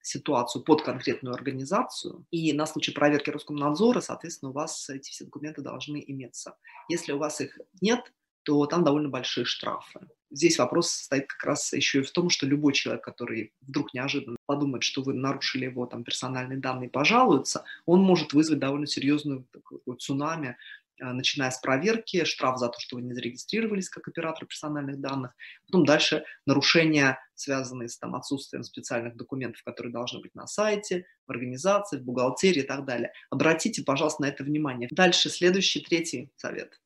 ситуацию 0.06 0.64
под 0.64 0.84
конкретную 0.84 1.34
организацию, 1.34 2.26
и 2.30 2.54
на 2.54 2.66
случай 2.68 2.92
проверки 2.92 3.32
Роскомнадзора, 3.32 4.02
соответственно, 4.02 4.52
у 4.52 4.54
вас 4.54 4.88
эти 4.90 5.10
все 5.10 5.26
документы 5.26 5.62
должны 5.62 6.04
иметься. 6.06 6.56
Если 6.90 7.12
у 7.12 7.18
вас 7.18 7.42
их 7.42 7.58
нет, 7.82 8.14
то 8.44 8.66
там 8.68 8.84
довольно 8.84 9.10
большие 9.10 9.46
штрафы. 9.46 10.02
Здесь 10.32 10.58
вопрос 10.58 10.90
стоит 10.90 11.28
как 11.28 11.44
раз 11.44 11.72
еще 11.74 12.00
и 12.00 12.04
в 12.04 12.12
том, 12.12 12.30
что 12.30 12.46
любой 12.46 12.74
человек, 12.74 13.04
который 13.04 13.54
вдруг 13.62 13.94
неожиданно 13.94 14.38
подумает, 14.46 14.84
что 14.84 15.02
вы 15.02 15.14
нарушили 15.14 15.66
его 15.66 15.86
там 15.86 16.04
персональные 16.04 16.60
данные, 16.60 16.90
пожалуется, 16.90 17.64
он 17.86 18.02
может 18.02 18.34
вызвать 18.34 18.60
довольно 18.60 18.88
серьезную 18.88 19.48
такую 19.52 19.82
цунами, 19.98 20.58
а, 21.02 21.14
начиная 21.14 21.52
с 21.52 21.58
проверки, 21.60 22.24
штраф 22.24 22.58
за 22.58 22.70
то, 22.70 22.80
что 22.80 22.96
вы 22.96 23.02
не 23.02 23.14
зарегистрировались 23.14 23.90
как 23.90 24.08
оператор 24.08 24.46
персональных 24.46 25.00
данных, 25.00 25.36
потом 25.66 25.86
дальше 25.86 26.24
нарушения, 26.46 27.20
связанные 27.34 27.90
с 27.90 27.98
там, 27.98 28.16
отсутствием 28.16 28.64
специальных 28.64 29.18
документов, 29.18 29.62
которые 29.64 29.92
должны 29.92 30.22
быть 30.22 30.34
на 30.36 30.48
сайте, 30.48 31.06
в 31.28 31.32
организации, 31.32 31.98
в 31.98 32.04
бухгалтерии 32.04 32.64
и 32.64 32.68
так 32.68 32.86
далее. 32.86 33.12
Обратите, 33.30 33.84
пожалуйста, 33.84 34.22
на 34.22 34.28
это 34.28 34.44
внимание. 34.44 34.88
Дальше 34.92 35.30
следующий, 35.30 35.82
третий 35.82 36.32
совет. 36.38 36.80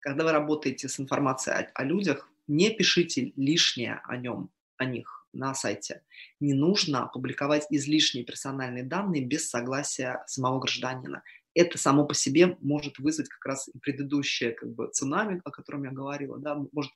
Когда 0.00 0.24
вы 0.24 0.32
работаете 0.32 0.88
с 0.88 0.98
информацией 0.98 1.56
о, 1.56 1.70
о 1.74 1.84
людях, 1.84 2.28
не 2.46 2.70
пишите 2.70 3.32
лишнее 3.36 4.00
о 4.04 4.16
нем, 4.16 4.50
о 4.76 4.84
них 4.84 5.26
на 5.32 5.54
сайте. 5.54 6.02
Не 6.40 6.54
нужно 6.54 7.10
публиковать 7.12 7.66
излишние 7.70 8.24
персональные 8.24 8.84
данные 8.84 9.24
без 9.24 9.48
согласия 9.48 10.22
самого 10.26 10.60
гражданина. 10.60 11.22
Это 11.54 11.78
само 11.78 12.04
по 12.06 12.14
себе 12.14 12.56
может 12.60 12.98
вызвать 12.98 13.28
как 13.28 13.44
раз 13.46 13.68
предыдущее 13.82 14.52
как 14.52 14.72
бы, 14.74 14.88
цунами, 14.92 15.40
о 15.44 15.50
котором 15.50 15.84
я 15.84 15.90
говорила, 15.90 16.38
да, 16.38 16.56
может 16.72 16.92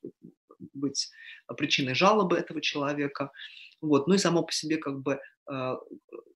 быть 0.74 1.10
причиной 1.56 1.94
жалобы 1.94 2.36
этого 2.36 2.60
человека. 2.60 3.30
Вот. 3.80 4.08
Ну 4.08 4.14
и 4.14 4.18
само 4.18 4.42
по 4.42 4.52
себе 4.52 4.76
как 4.78 5.00
бы 5.00 5.20
э, 5.50 5.76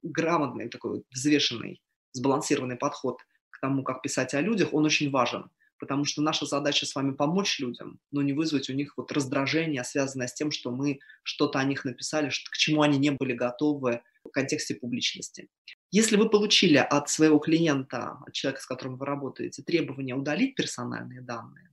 грамотный 0.02 0.68
такой 0.68 1.04
взвешенный, 1.12 1.82
сбалансированный 2.12 2.76
подход 2.76 3.20
к 3.50 3.60
тому, 3.60 3.82
как 3.82 4.02
писать 4.02 4.34
о 4.34 4.40
людях, 4.40 4.72
он 4.72 4.84
очень 4.84 5.10
важен 5.10 5.50
потому 5.82 6.04
что 6.04 6.22
наша 6.22 6.46
задача 6.46 6.86
с 6.86 6.94
вами 6.94 7.10
помочь 7.10 7.58
людям, 7.58 7.98
но 8.12 8.22
не 8.22 8.32
вызвать 8.32 8.70
у 8.70 8.72
них 8.72 8.96
вот 8.96 9.10
раздражение, 9.10 9.82
связанное 9.82 10.28
с 10.28 10.32
тем, 10.32 10.52
что 10.52 10.70
мы 10.70 11.00
что-то 11.24 11.58
о 11.58 11.64
них 11.64 11.84
написали, 11.84 12.28
к 12.28 12.56
чему 12.56 12.82
они 12.82 12.98
не 12.98 13.10
были 13.10 13.32
готовы 13.32 14.00
в 14.22 14.28
контексте 14.28 14.76
публичности. 14.76 15.48
Если 15.90 16.14
вы 16.14 16.30
получили 16.30 16.76
от 16.76 17.10
своего 17.10 17.40
клиента, 17.40 18.16
от 18.24 18.32
человека, 18.32 18.62
с 18.62 18.66
которым 18.66 18.96
вы 18.96 19.06
работаете, 19.06 19.64
требование 19.64 20.14
удалить 20.14 20.54
персональные 20.54 21.20
данные, 21.20 21.68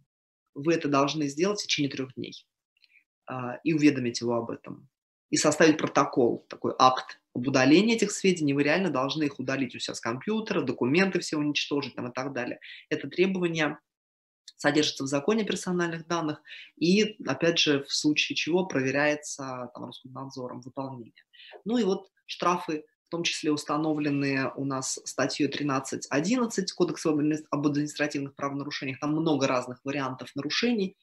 вы 0.56 0.74
это 0.74 0.88
должны 0.88 1.28
сделать 1.28 1.60
в 1.60 1.64
течение 1.66 1.92
трех 1.92 2.16
дней 2.16 2.34
а, 3.28 3.60
и 3.64 3.74
уведомить 3.74 4.22
его 4.22 4.38
об 4.38 4.50
этом. 4.50 4.90
И 5.30 5.38
составить 5.38 5.78
протокол, 5.78 6.48
такой 6.50 6.74
акт 6.80 7.22
об 7.36 7.48
удалении 7.48 7.96
этих 7.96 8.10
сведений. 8.10 8.56
Вы 8.56 8.64
реально 8.64 8.90
должны 8.90 9.26
их 9.26 9.38
удалить 9.38 9.76
у 9.76 9.80
себя 9.80 9.94
с 9.94 10.00
компьютера, 10.00 10.64
документы 10.64 11.20
все 11.20 11.38
уничтожить 11.38 11.94
там, 11.94 12.08
и 12.08 12.12
так 12.12 12.34
далее. 12.34 12.60
Это 12.90 13.08
требование 13.08 13.78
содержится 14.60 15.06
в 15.06 15.08
законе 15.08 15.46
персональных 15.46 16.06
данных 16.06 16.42
и, 16.78 17.16
опять 17.26 17.58
же, 17.58 17.84
в 17.84 17.94
случае 17.94 18.36
чего 18.36 18.66
проверяется 18.66 19.72
там, 19.74 19.86
Роскомнадзором 19.86 20.60
выполнение. 20.62 21.24
Ну 21.64 21.78
и 21.78 21.84
вот 21.84 22.12
штрафы 22.26 22.84
в 23.08 23.10
том 23.10 23.24
числе 23.24 23.52
установленные 23.52 24.52
у 24.56 24.66
нас 24.66 25.00
статьей 25.06 25.50
13.11 25.50 26.66
Кодекса 26.76 27.10
об 27.10 27.68
административных 27.68 28.36
правонарушениях. 28.36 29.00
Там 29.00 29.14
много 29.14 29.48
разных 29.48 29.80
вариантов 29.84 30.30
нарушений, 30.36 30.96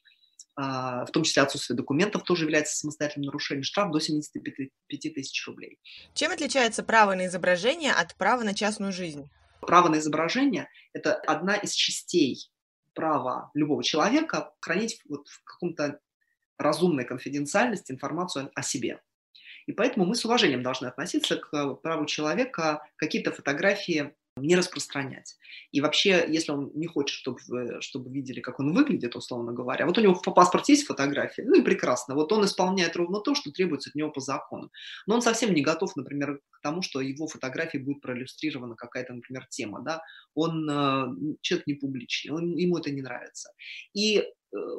а, 0.54 1.04
в 1.06 1.10
том 1.10 1.24
числе 1.24 1.42
отсутствие 1.42 1.76
документов 1.76 2.22
тоже 2.22 2.44
является 2.44 2.76
самостоятельным 2.76 3.26
нарушением. 3.26 3.64
Штраф 3.64 3.90
до 3.90 4.00
75 4.00 5.14
тысяч 5.14 5.46
рублей. 5.46 5.80
Чем 6.14 6.30
отличается 6.30 6.84
право 6.84 7.14
на 7.14 7.26
изображение 7.26 7.92
от 7.92 8.14
права 8.16 8.44
на 8.44 8.54
частную 8.54 8.92
жизнь? 8.92 9.28
Право 9.62 9.88
на 9.88 9.98
изображение– 9.98 10.68
это 10.92 11.14
одна 11.14 11.56
из 11.56 11.72
частей 11.72 12.50
права 12.96 13.50
любого 13.54 13.84
человека 13.84 14.52
хранить 14.60 15.00
вот 15.08 15.28
в 15.28 15.44
каком-то 15.44 16.00
разумной 16.58 17.04
конфиденциальности 17.04 17.92
информацию 17.92 18.50
о 18.54 18.62
себе. 18.62 19.00
И 19.66 19.72
поэтому 19.72 20.06
мы 20.06 20.14
с 20.14 20.24
уважением 20.24 20.62
должны 20.62 20.86
относиться 20.86 21.36
к 21.36 21.74
праву 21.74 22.06
человека 22.06 22.82
какие-то 22.96 23.30
фотографии 23.30 24.16
не 24.36 24.54
распространять. 24.54 25.36
И 25.72 25.80
вообще, 25.80 26.24
если 26.28 26.52
он 26.52 26.70
не 26.74 26.86
хочет, 26.86 27.16
чтобы, 27.16 27.40
чтобы 27.80 28.10
видели, 28.10 28.40
как 28.40 28.60
он 28.60 28.74
выглядит, 28.74 29.16
условно 29.16 29.52
говоря, 29.52 29.86
вот 29.86 29.96
у 29.96 30.00
него 30.00 30.14
в 30.14 30.22
паспорте 30.22 30.74
есть 30.74 30.86
фотография, 30.86 31.44
ну 31.44 31.58
и 31.58 31.62
прекрасно, 31.62 32.14
вот 32.14 32.30
он 32.32 32.44
исполняет 32.44 32.96
ровно 32.96 33.20
то, 33.20 33.34
что 33.34 33.50
требуется 33.50 33.90
от 33.90 33.94
него 33.94 34.10
по 34.10 34.20
закону. 34.20 34.70
Но 35.06 35.14
он 35.14 35.22
совсем 35.22 35.54
не 35.54 35.62
готов, 35.62 35.96
например, 35.96 36.40
к 36.50 36.60
тому, 36.62 36.82
что 36.82 37.00
его 37.00 37.26
фотографии 37.26 37.78
будет 37.78 38.02
проиллюстрирована 38.02 38.76
какая-то, 38.76 39.14
например, 39.14 39.46
тема, 39.48 39.80
да, 39.82 40.02
он 40.34 40.68
э, 40.68 41.36
человек 41.40 41.66
не 41.66 41.74
публичный, 41.74 42.32
он, 42.32 42.56
ему 42.56 42.76
это 42.76 42.90
не 42.90 43.00
нравится. 43.00 43.50
И 43.94 44.18
э, 44.18 44.24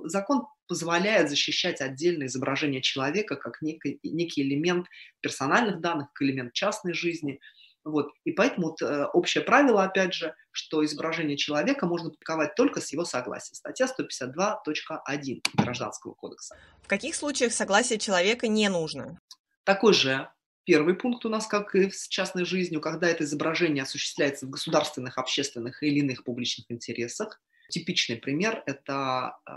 закон 0.04 0.44
позволяет 0.68 1.30
защищать 1.30 1.82
отдельное 1.82 2.28
изображение 2.28 2.82
человека 2.82 3.38
как 3.38 3.62
некий, 3.62 4.00
некий 4.04 4.44
элемент 4.44 4.86
персональных 5.22 5.82
данных, 5.82 6.10
как 6.14 6.28
элемент 6.28 6.54
частной 6.54 6.94
жизни– 6.94 7.40
вот. 7.88 8.12
И 8.24 8.32
поэтому 8.32 8.68
вот, 8.68 8.82
э, 8.82 9.06
общее 9.14 9.44
правило, 9.44 9.84
опять 9.84 10.14
же, 10.14 10.36
что 10.52 10.84
изображение 10.84 11.38
человека 11.38 11.86
можно 11.86 12.10
публиковать 12.10 12.56
только 12.56 12.82
с 12.82 12.92
его 12.92 13.06
согласия. 13.06 13.56
Статья 13.56 13.88
152.1 13.88 15.42
Гражданского 15.56 16.14
кодекса. 16.14 16.58
В 16.84 16.88
каких 16.88 17.16
случаях 17.16 17.54
согласие 17.54 18.00
человека 18.00 18.48
не 18.48 18.70
нужно? 18.70 19.20
Такой 19.64 19.94
же 19.94 20.30
первый 20.66 20.96
пункт 20.96 21.26
у 21.26 21.30
нас, 21.30 21.48
как 21.48 21.76
и 21.76 21.90
с 21.90 22.08
частной 22.08 22.46
жизнью, 22.46 22.82
когда 22.82 23.08
это 23.08 23.24
изображение 23.24 23.84
осуществляется 23.84 24.46
в 24.46 24.50
государственных, 24.50 25.18
общественных 25.18 25.82
или 25.82 26.00
иных 26.00 26.24
публичных 26.24 26.70
интересах. 26.70 27.42
Типичный 27.70 28.18
пример– 28.18 28.64
это 28.66 29.38
э, 29.46 29.52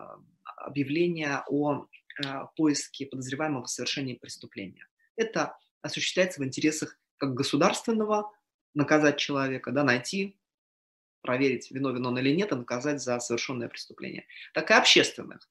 объявление 0.56 1.42
о 1.48 1.84
э, 1.84 2.24
поиске 2.56 3.06
подозреваемого 3.06 3.64
в 3.64 3.70
совершении 3.70 4.14
преступления. 4.14 4.86
Это 5.16 5.56
осуществляется 5.82 6.40
в 6.40 6.44
интересах 6.44 6.98
как 7.20 7.34
государственного 7.34 8.32
наказать 8.74 9.18
человека, 9.18 9.70
да, 9.72 9.84
найти, 9.84 10.40
проверить, 11.22 11.70
виновен 11.70 12.06
он 12.06 12.18
или 12.18 12.34
нет, 12.34 12.50
и 12.50 12.54
наказать 12.54 13.02
за 13.02 13.20
совершенное 13.20 13.68
преступление, 13.68 14.26
так 14.54 14.70
и 14.70 14.74
общественных. 14.74 15.48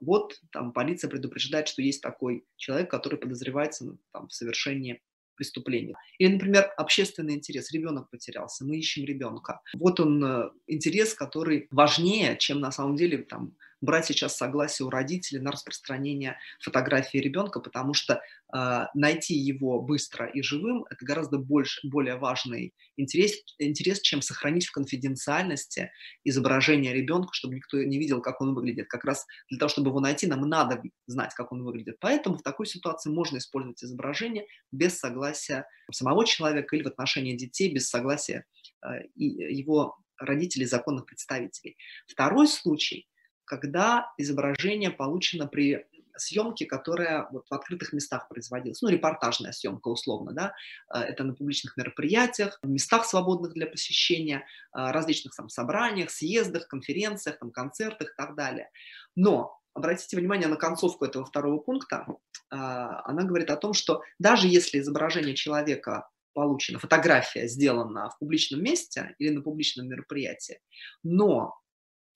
Вот 0.00 0.40
там 0.52 0.72
полиция 0.72 1.10
предупреждает, 1.10 1.66
что 1.66 1.82
есть 1.82 2.00
такой 2.00 2.46
человек, 2.56 2.88
который 2.88 3.18
подозревается 3.18 3.84
ну, 3.84 3.98
там, 4.12 4.28
в 4.28 4.32
совершении 4.32 5.02
преступления. 5.34 5.96
Или, 6.18 6.34
например, 6.34 6.72
общественный 6.76 7.34
интерес. 7.34 7.72
Ребенок 7.72 8.10
потерялся, 8.10 8.64
мы 8.64 8.76
ищем 8.76 9.04
ребенка. 9.04 9.60
Вот 9.74 9.98
он 9.98 10.24
э, 10.24 10.50
интерес, 10.66 11.14
который 11.14 11.66
важнее, 11.70 12.36
чем 12.38 12.60
на 12.60 12.70
самом 12.70 12.96
деле 12.96 13.18
там, 13.18 13.56
брать 13.80 14.06
сейчас 14.06 14.36
согласие 14.36 14.86
у 14.86 14.90
родителей 14.90 15.40
на 15.40 15.52
распространение 15.52 16.38
фотографии 16.60 17.18
ребенка, 17.18 17.60
потому 17.60 17.94
что 17.94 18.20
э, 18.54 18.84
найти 18.94 19.34
его 19.34 19.80
быстро 19.80 20.26
и 20.26 20.42
живым– 20.42 20.84
это 20.90 21.04
гораздо 21.04 21.38
больше, 21.38 21.86
более 21.86 22.16
важный 22.16 22.74
интерес, 22.96 23.32
интерес, 23.58 24.00
чем 24.00 24.22
сохранить 24.22 24.66
в 24.66 24.72
конфиденциальности 24.72 25.90
изображение 26.24 26.92
ребенка, 26.92 27.30
чтобы 27.32 27.54
никто 27.54 27.78
не 27.82 27.98
видел, 27.98 28.20
как 28.20 28.40
он 28.40 28.54
выглядит. 28.54 28.88
Как 28.88 29.04
раз 29.04 29.26
для 29.48 29.58
того, 29.58 29.68
чтобы 29.68 29.90
его 29.90 30.00
найти, 30.00 30.26
нам 30.26 30.40
надо 30.40 30.82
знать, 31.06 31.34
как 31.34 31.52
он 31.52 31.62
выглядит. 31.64 31.98
Поэтому 32.00 32.36
в 32.38 32.42
такой 32.42 32.66
ситуации 32.66 33.10
можно 33.10 33.38
использовать 33.38 33.82
изображение 33.82 34.46
без 34.72 34.98
согласия 34.98 35.66
самого 35.92 36.26
человека 36.26 36.74
или 36.76 36.82
в 36.82 36.88
отношении 36.88 37.36
детей 37.36 37.72
без 37.72 37.88
согласия 37.88 38.44
э, 38.84 39.02
его 39.14 39.96
родителей, 40.18 40.66
законных 40.66 41.06
представителей. 41.06 41.76
Второй 42.06 42.48
случай– 42.48 43.06
когда 43.48 44.12
изображение 44.18 44.90
получено 44.90 45.46
при 45.46 45.86
съемке, 46.20 46.66
которая 46.66 47.28
вот 47.30 47.46
в 47.48 47.54
открытых 47.54 47.92
местах 47.92 48.28
производилась, 48.28 48.82
ну, 48.82 48.88
репортажная 48.88 49.52
съемка 49.52 49.88
условно, 49.88 50.32
да, 50.32 50.54
э, 50.94 51.00
это 51.00 51.24
на 51.24 51.34
публичных 51.34 51.76
мероприятиях, 51.76 52.58
в 52.62 52.68
местах, 52.68 53.04
свободных 53.06 53.54
для 53.54 53.66
посещения, 53.66 54.38
э, 54.38 54.42
различных 54.90 55.34
там 55.34 55.48
собраниях, 55.48 56.10
съездах, 56.10 56.68
конференциях, 56.68 57.38
там, 57.38 57.50
концертах 57.50 58.10
и 58.10 58.16
так 58.16 58.34
далее. 58.34 58.70
Но 59.16 59.58
обратите 59.74 60.16
внимание 60.16 60.48
на 60.48 60.56
концовку 60.56 61.04
этого 61.04 61.24
второго 61.24 61.58
пункта, 61.58 62.06
э, 62.08 62.56
она 62.56 63.24
говорит 63.24 63.50
о 63.50 63.56
том, 63.56 63.72
что 63.72 64.02
даже 64.18 64.48
если 64.48 64.80
изображение 64.80 65.34
человека 65.34 66.08
получено, 66.34 66.78
фотография 66.78 67.48
сделана 67.48 68.10
в 68.10 68.18
публичном 68.18 68.62
месте 68.62 69.14
или 69.18 69.30
на 69.30 69.42
публичном 69.42 69.88
мероприятии, 69.88 70.60
но 71.02 71.58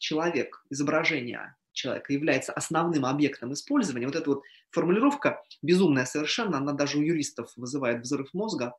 человек, 0.02 0.64
изображение 0.68 1.54
человека 1.72 2.12
является 2.12 2.52
основным 2.52 3.06
объектом 3.06 3.52
использования, 3.54 4.06
вот 4.06 4.16
эта 4.16 4.28
вот 4.28 4.42
формулировка 4.70 5.42
безумная 5.62 6.04
совершенно, 6.04 6.58
она 6.58 6.72
даже 6.72 6.98
у 6.98 7.02
юристов 7.02 7.52
вызывает 7.56 8.02
взрыв 8.02 8.34
мозга, 8.34 8.74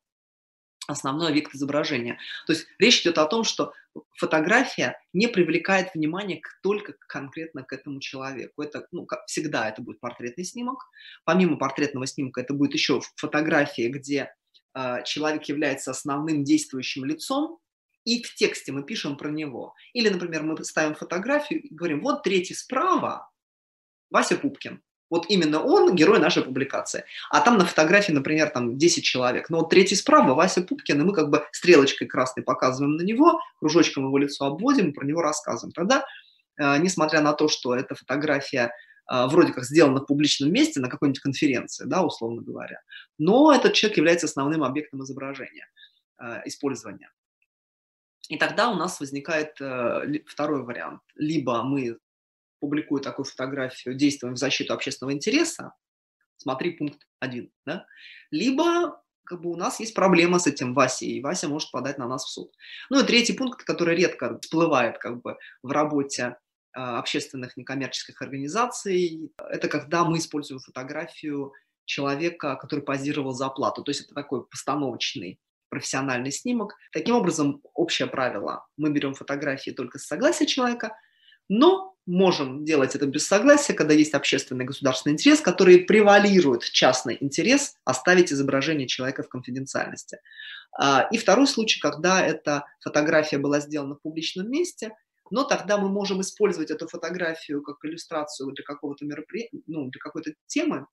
основной 0.86 1.30
объект 1.30 1.56
изображения. 1.56 2.20
То 2.46 2.52
есть 2.54 2.68
речь 2.78 3.02
идет 3.02 3.18
о 3.18 3.26
том, 3.26 3.46
что 3.46 3.72
фотография 4.18 5.00
не 5.14 5.28
привлекает 5.28 5.94
внимание 5.94 6.42
к, 6.42 6.60
только 6.62 6.94
конкретно 7.08 7.64
к 7.64 7.72
этому 7.72 8.02
человеку. 8.02 8.62
Это, 8.62 8.86
ну, 8.92 9.06
как 9.06 9.26
всегда, 9.28 9.70
это 9.70 9.82
будет 9.82 10.02
портретный 10.02 10.44
снимок. 10.44 10.84
Помимо 11.24 11.58
портретного 11.58 12.06
снимка, 12.06 12.42
это 12.42 12.54
будет 12.54 12.74
еще 12.74 13.00
фотография, 13.16 13.88
где 13.88 14.36
э, 14.76 15.04
человек 15.06 15.46
является 15.46 15.92
основным 15.92 16.44
действующим 16.44 17.06
лицом, 17.06 17.60
и 18.06 18.22
в 18.22 18.36
тексте 18.36 18.72
мы 18.72 18.84
пишем 18.84 19.18
про 19.18 19.30
него. 19.30 19.76
Или, 19.94 20.10
например, 20.10 20.44
мы 20.44 20.64
ставим 20.64 20.96
фотографию 20.96 21.62
и 21.62 21.74
говорим, 21.74 22.02
вот 22.02 22.24
третий 22.24 22.54
справа 22.54 23.30
Вася 24.10 24.38
Пупкин. 24.38 24.82
Вот 25.10 25.28
именно 25.30 25.62
он 25.62 25.96
герой 25.96 26.20
нашей 26.20 26.44
публикации. 26.44 27.06
А 27.30 27.42
там 27.42 27.58
на 27.58 27.66
фотографии, 27.66 28.12
например, 28.12 28.50
там 28.50 28.78
10 28.78 29.04
человек. 29.04 29.50
Но 29.50 29.60
вот 29.60 29.70
третий 29.70 29.96
справа 29.96 30.34
Вася 30.34 30.64
Пупкин, 30.64 31.02
и 31.02 31.04
мы 31.04 31.14
как 31.14 31.30
бы 31.30 31.46
стрелочкой 31.52 32.08
красной 32.08 32.44
показываем 32.44 32.96
на 32.96 33.04
него, 33.04 33.40
кружочком 33.60 34.06
его 34.06 34.18
лицо 34.18 34.46
обводим 34.46 34.92
про 34.92 35.06
него 35.06 35.22
рассказываем. 35.22 35.72
Тогда, 35.72 36.04
э, 36.60 36.78
несмотря 36.80 37.22
на 37.22 37.34
то, 37.34 37.48
что 37.48 37.76
эта 37.76 37.94
фотография 37.94 38.72
э, 39.12 39.28
вроде 39.28 39.54
как 39.54 39.66
сделана 39.66 40.00
в 40.00 40.08
публичном 40.08 40.52
месте, 40.52 40.80
на 40.80 40.90
какой-нибудь 40.90 41.22
конференции, 41.22 41.86
да, 41.86 42.02
условно 42.02 42.42
говоря, 42.42 42.82
но 43.20 43.54
этот 43.54 43.74
человек 43.74 43.98
является 43.98 44.26
основным 44.26 44.64
объектом 44.64 45.04
изображения, 45.04 45.68
э, 46.20 46.42
использования. 46.46 47.12
И 48.30 48.38
тогда 48.38 48.70
у 48.70 48.76
нас 48.76 49.00
возникает 49.00 49.60
э, 49.60 50.24
второй 50.26 50.64
вариант. 50.64 51.02
Либо 51.16 51.64
мы, 51.64 51.98
публикуя 52.60 53.02
такую 53.02 53.26
фотографию, 53.26 53.96
действуем 53.96 54.36
в 54.36 54.38
защиту 54.38 54.74
общественного 54.74 55.14
интереса, 55.14 55.74
смотри 56.38 56.72
пункт 56.72 57.08
один, 57.20 57.52
да? 57.66 57.86
либо 58.32 59.02
как 59.26 59.42
бы 59.42 59.52
у 59.52 59.56
нас 59.56 59.80
есть 59.80 59.94
проблема 59.94 60.40
с 60.40 60.48
этим 60.48 60.74
Васей, 60.74 61.18
и 61.18 61.22
Вася 61.22 61.48
может 61.48 61.72
подать 61.72 61.98
на 61.98 62.08
нас 62.08 62.26
в 62.26 62.30
суд. 62.30 62.52
Ну 62.90 63.02
и 63.02 63.06
третий 63.06 63.34
пункт, 63.34 63.64
который 63.64 63.96
редко 63.96 64.38
всплывает 64.42 64.98
как 64.98 65.22
бы 65.22 65.38
в 65.62 65.72
работе 65.72 66.38
э, 66.76 66.80
общественных 66.80 67.56
некоммерческих 67.58 68.22
организаций, 68.22 69.32
это 69.38 69.68
когда 69.68 70.04
мы 70.04 70.18
используем 70.18 70.60
фотографию 70.60 71.54
человека, 71.86 72.56
который 72.56 72.84
позировал 72.84 73.34
за 73.34 73.48
оплату. 73.48 73.84
То 73.84 73.92
есть 73.92 74.02
это 74.02 74.14
такой 74.14 74.46
постановочный 74.46 75.40
профессиональный 75.74 76.32
снимок. 76.32 76.76
Таким 76.92 77.16
образом, 77.16 77.62
общее 77.74 78.08
правило, 78.08 78.66
мы 78.78 78.92
берем 78.92 79.16
фотографии 79.16 79.72
только 79.72 79.98
с 79.98 80.06
согласия 80.06 80.46
человека, 80.46 80.96
но 81.50 81.96
можем 82.06 82.64
делать 82.64 82.96
это 82.96 83.08
без 83.08 83.26
согласия, 83.26 83.74
когда 83.74 83.94
есть 83.94 84.14
общественный 84.14 84.66
государственный 84.66 85.14
интерес, 85.14 85.42
который 85.42 85.80
превалирует 85.80 86.64
частный 86.64 87.18
интерес 87.20 87.76
оставить 87.86 88.32
изображение 88.32 88.88
человека 88.88 89.24
в 89.24 89.30
конфиденциальности. 89.30 90.20
А, 90.78 91.08
и 91.12 91.18
второй 91.18 91.48
случай, 91.48 91.80
когда 91.80 92.24
эта 92.24 92.66
фотография 92.82 93.40
была 93.40 93.60
сделана 93.60 93.96
в 93.96 94.02
публичном 94.02 94.50
месте, 94.52 94.92
но 95.32 95.44
тогда 95.44 95.78
мы 95.78 95.90
можем 95.90 96.22
использовать 96.22 96.70
эту 96.70 96.88
фотографию 96.88 97.64
как 97.64 97.78
иллюстрацию 97.84 98.52
для 98.52 98.64
какого-то 98.64 99.06
мероприятия, 99.06 99.62
ну, 99.66 99.90
для 99.90 100.00
какой-то 100.00 100.34
темы. 100.46 100.86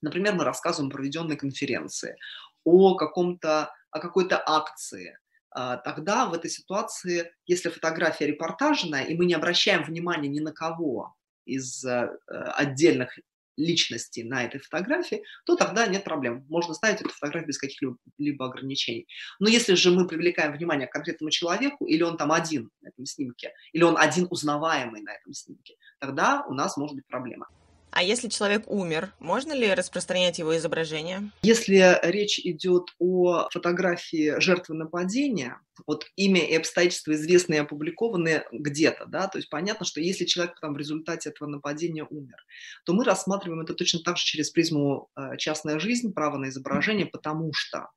Например, 0.00 0.34
мы 0.34 0.44
рассказываем 0.44 0.88
о 0.90 0.94
проведенной 0.94 1.36
конференции, 1.36 2.16
о 2.64 2.94
каком-то, 2.94 3.72
о 3.90 4.00
какой-то 4.00 4.42
акции, 4.44 5.18
а, 5.50 5.76
тогда 5.76 6.26
в 6.26 6.34
этой 6.34 6.50
ситуации, 6.50 7.32
если 7.46 7.68
фотография 7.68 8.26
репортажная, 8.26 9.04
и 9.04 9.16
мы 9.16 9.26
не 9.26 9.34
обращаем 9.34 9.82
внимания 9.82 10.28
ни 10.28 10.40
на 10.40 10.52
кого 10.52 11.14
из 11.46 11.82
э, 11.84 12.10
отдельных 12.28 13.18
личностей 13.58 14.22
на 14.22 14.44
этой 14.44 14.60
фотографии, 14.60 15.24
то 15.44 15.56
тогда 15.56 15.86
нет 15.86 16.04
проблем. 16.04 16.46
Можно 16.48 16.74
ставить 16.74 17.00
эту 17.00 17.10
фотографию 17.10 17.48
без 17.48 17.58
каких-либо 17.58 18.46
ограничений. 18.46 19.08
Но 19.40 19.48
если 19.48 19.74
же 19.74 19.90
мы 19.90 20.06
привлекаем 20.06 20.52
внимание 20.52 20.86
к 20.86 20.92
конкретному 20.92 21.30
человеку, 21.30 21.86
или 21.86 22.02
он 22.02 22.16
там 22.16 22.32
один 22.32 22.70
на 22.80 22.88
этом 22.88 23.04
снимке, 23.04 23.52
или 23.72 23.82
он 23.82 23.98
один 23.98 24.28
узнаваемый 24.30 25.02
на 25.02 25.10
этом 25.10 25.32
снимке, 25.32 25.74
тогда 25.98 26.44
у 26.46 26.54
нас 26.54 26.76
может 26.76 26.94
быть 26.94 27.06
проблема. 27.06 27.48
А 27.90 28.02
если 28.02 28.28
человек 28.28 28.64
умер, 28.66 29.12
можно 29.18 29.52
ли 29.52 29.72
распространять 29.72 30.38
его 30.38 30.56
изображение? 30.56 31.30
Если 31.42 31.98
речь 32.02 32.38
идет 32.38 32.94
о 32.98 33.48
фотографии 33.50 34.38
жертвы 34.40 34.76
нападения, 34.76 35.60
вот 35.86 36.06
имя 36.16 36.44
и 36.44 36.54
обстоятельства 36.54 37.12
известны 37.12 37.54
и 37.54 37.58
опубликованы 37.58 38.44
где-то, 38.52 39.06
да, 39.06 39.28
то 39.28 39.38
есть 39.38 39.48
понятно, 39.48 39.86
что 39.86 40.00
если 40.00 40.24
человек 40.24 40.58
там 40.60 40.74
в 40.74 40.78
результате 40.78 41.30
этого 41.30 41.48
нападения 41.48 42.04
умер, 42.04 42.36
то 42.84 42.92
мы 42.92 43.04
рассматриваем 43.04 43.62
это 43.62 43.74
точно 43.74 44.00
так 44.00 44.16
же 44.16 44.24
через 44.24 44.50
призму 44.50 45.08
э, 45.16 45.36
частная 45.38 45.78
жизнь, 45.78 46.12
право 46.12 46.36
на 46.36 46.48
изображение, 46.48 47.06
потому 47.06 47.52
что 47.52 47.88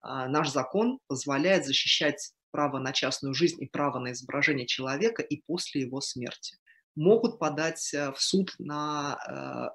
а, 0.00 0.28
наш 0.28 0.50
закон 0.50 1.00
позволяет 1.08 1.66
защищать 1.66 2.32
право 2.52 2.78
на 2.78 2.92
частную 2.92 3.34
жизнь 3.34 3.62
и 3.62 3.66
право 3.66 3.98
на 3.98 4.12
изображение 4.12 4.66
человека 4.66 5.22
и 5.22 5.42
после 5.46 5.82
его 5.82 6.00
смерти 6.00 6.56
могут 6.96 7.38
подать 7.38 7.92
э, 7.94 8.12
в 8.12 8.20
суд 8.20 8.54
на 8.58 9.18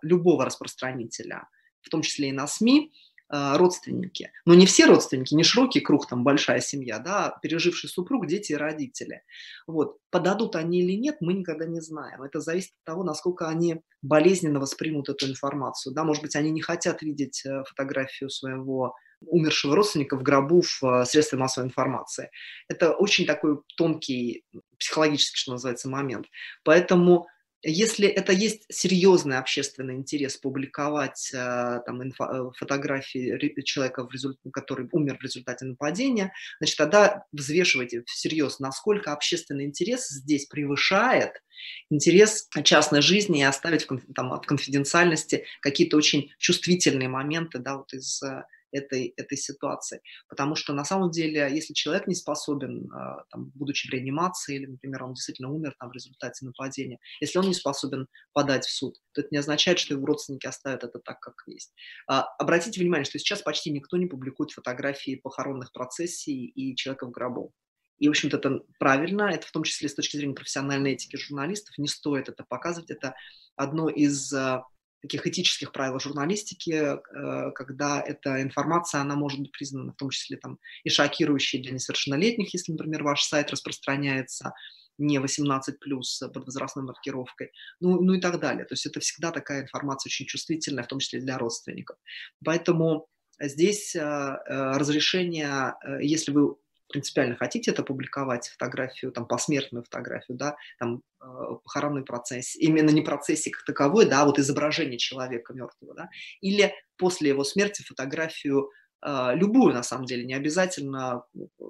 э, 0.04 0.06
любого 0.06 0.46
распространителя, 0.46 1.48
в 1.82 1.90
том 1.90 2.02
числе 2.02 2.30
и 2.30 2.34
на 2.34 2.48
СМИ, 2.48 2.92
э, 3.32 3.58
родственники. 3.58 4.32
Но 4.46 4.56
не 4.56 4.66
все 4.66 4.86
родственники, 4.88 5.34
не 5.34 5.44
широкий 5.44 5.80
круг, 5.80 6.08
там 6.08 6.24
большая 6.24 6.60
семья, 6.60 7.00
да, 7.00 7.38
переживший 7.42 7.90
супруг, 7.90 8.28
дети 8.28 8.52
и 8.54 8.56
родители. 8.56 9.24
Вот. 9.68 9.98
Подадут 10.10 10.56
они 10.56 10.82
или 10.82 10.94
нет, 10.94 11.18
мы 11.22 11.34
никогда 11.34 11.66
не 11.66 11.80
знаем. 11.80 12.24
Это 12.24 12.42
зависит 12.42 12.72
от 12.80 12.84
того, 12.84 13.04
насколько 13.04 13.48
они 13.48 13.82
болезненно 14.02 14.60
воспримут 14.60 15.10
эту 15.10 15.30
информацию. 15.30 15.94
Да, 15.94 16.04
может 16.04 16.24
быть, 16.24 16.36
они 16.36 16.52
не 16.52 16.62
хотят 16.62 17.02
видеть 17.02 17.44
фотографию 17.68 18.30
своего 18.30 18.96
умершего 19.28 19.76
родственника 19.76 20.18
в 20.18 20.24
гробу 20.24 20.62
в 20.62 20.84
э, 20.84 21.06
средстве 21.06 21.38
массовой 21.38 21.68
информации. 21.68 22.32
Это 22.68 22.94
очень 22.94 23.26
такой 23.26 23.60
тонкий 23.78 24.44
психологический, 24.78 25.38
что 25.38 25.52
называется, 25.52 25.90
момент. 25.90 26.28
Поэтому 26.64 27.28
если 27.64 28.08
это 28.08 28.32
есть 28.32 28.64
серьезный 28.70 29.38
общественный 29.38 29.96
интерес 29.96 30.36
публиковать 30.38 31.32
э, 31.32 31.82
там, 31.86 32.02
инфо, 32.02 32.26
э, 32.26 32.52
фотографии 32.58 33.62
человека, 33.62 34.04
в 34.04 34.12
результ... 34.12 34.40
который 34.52 34.90
умер 34.92 35.20
в 35.20 35.24
результате 35.24 35.66
нападения, 35.66 36.34
значит, 36.60 36.78
тогда 36.78 37.26
взвешивайте 37.32 38.04
всерьез, 38.06 38.60
насколько 38.60 39.14
общественный 39.14 39.66
интерес 39.66 40.10
здесь 40.10 40.48
превышает 40.48 41.44
интерес 41.92 42.50
частной 42.64 43.04
жизни 43.04 43.42
и 43.42 43.44
оставить 43.44 43.88
там, 44.16 44.30
в 44.32 44.42
конфиденциальности 44.42 45.46
какие-то 45.60 45.98
очень 45.98 46.32
чувствительные 46.40 47.10
моменты 47.10 47.60
да, 47.60 47.78
вот 47.78 47.94
из 47.94 48.24
этой, 48.72 49.14
этой 49.18 49.38
ситуации. 49.38 50.02
Потому 50.28 50.56
что 50.56 50.74
на 50.74 50.86
самом 50.86 51.12
деле, 51.12 51.48
если 51.52 51.74
человек 51.74 52.08
не 52.08 52.16
способен, 52.16 52.92
а, 52.92 53.24
там, 53.30 53.52
будучи 53.56 53.88
в 53.88 53.92
реанимации, 53.92 54.56
или, 54.56 54.66
например, 54.66 55.04
он 55.04 55.14
действительно 55.14 55.52
умер 55.52 55.76
там, 55.80 55.90
в 55.90 55.94
результате 55.94 56.46
нападения, 56.46 57.00
если 57.20 57.40
он 57.40 57.46
не 57.46 57.54
способен 57.54 58.08
подать 58.34 58.66
в 58.66 58.72
суд, 58.72 58.98
то 59.14 59.22
это 59.22 59.30
не 59.32 59.38
означает, 59.38 59.80
что 59.80 59.94
его 59.94 60.06
родственники 60.06 60.48
оставят 60.48 60.84
это 60.84 61.00
так, 61.00 61.20
как 61.20 61.36
есть. 61.48 61.74
А, 62.08 62.24
обратите 62.40 62.80
внимание, 62.80 63.06
что 63.06 63.20
сейчас 63.20 63.42
почти 63.42 63.72
никто 63.72 63.98
не 63.98 64.08
публикует 64.08 64.52
фотографии 64.52 65.16
похоронных 65.22 65.72
процессий 65.72 66.46
и 66.46 66.76
человека 66.76 67.08
в 67.08 67.12
гробу. 67.12 67.54
И, 68.02 68.08
в 68.08 68.12
общем-то, 68.12 68.38
это 68.38 68.62
правильно, 68.80 69.30
это 69.30 69.46
в 69.46 69.52
том 69.52 69.62
числе 69.64 69.88
с 69.88 69.94
точки 69.94 70.18
зрения 70.18 70.34
профессиональной 70.34 70.94
этики 70.94 71.18
журналистов, 71.18 71.78
не 71.78 71.88
стоит 71.88 72.30
это 72.30 72.44
показывать. 72.44 72.90
Это 72.90 73.14
одно 73.56 73.90
из 73.90 74.34
а, 74.34 74.64
таких 75.02 75.26
этических 75.26 75.72
правил 75.72 76.00
журналистики, 76.00 76.72
э, 76.72 77.52
когда 77.52 78.02
эта 78.02 78.42
информация, 78.42 79.02
она 79.02 79.16
может 79.16 79.40
быть 79.40 79.52
признана 79.52 79.92
в 79.92 79.96
том 79.96 80.10
числе 80.10 80.38
там, 80.38 80.60
и 80.84 80.90
шокирующей 80.90 81.62
для 81.62 81.72
несовершеннолетних, 81.72 82.54
если, 82.54 82.72
например, 82.72 83.04
ваш 83.04 83.24
сайт 83.24 83.52
распространяется 83.52 84.54
не 84.98 85.20
18 85.20 85.80
плюс 85.80 86.20
под 86.20 86.46
возрастной 86.46 86.86
маркировкой, 86.86 87.52
ну, 87.80 88.02
ну 88.02 88.14
и 88.14 88.22
так 88.22 88.40
далее. 88.40 88.66
То 88.66 88.74
есть 88.74 88.86
это 88.86 89.00
всегда 89.00 89.32
такая 89.32 89.64
информация 89.64 90.10
очень 90.10 90.28
чувствительная, 90.28 90.84
в 90.84 90.88
том 90.88 91.00
числе 91.00 91.20
для 91.20 91.38
родственников. 91.40 91.98
Поэтому 92.46 93.08
здесь 93.40 93.96
э, 93.96 94.00
э, 94.00 94.78
разрешение, 94.78 95.74
если 96.00 96.32
вы 96.32 96.56
принципиально 96.92 97.36
хотите 97.36 97.72
это 97.72 97.84
публиковать, 97.84 98.50
фотографию, 98.50 99.12
там, 99.12 99.26
посмертную 99.26 99.84
фотографию, 99.84 100.38
да, 100.38 100.56
там, 100.80 101.02
э, 101.22 101.26
похоронный 101.64 102.04
процесс, 102.04 102.56
именно 102.56 102.90
не 102.90 103.02
процессик 103.02 103.58
как 103.58 103.66
таковой, 103.66 104.06
да, 104.06 104.22
а 104.22 104.26
вот 104.26 104.40
изображение 104.40 104.98
человека 104.98 105.54
мертвого, 105.54 105.96
да, 105.96 106.10
или 106.42 106.74
после 106.98 107.30
его 107.30 107.44
смерти 107.44 107.84
фотографию 107.84 108.70
э, 109.04 109.32
любую, 109.36 109.74
на 109.74 109.84
самом 109.84 110.06
деле, 110.06 110.26
не 110.26 110.34
обязательно, 110.34 111.24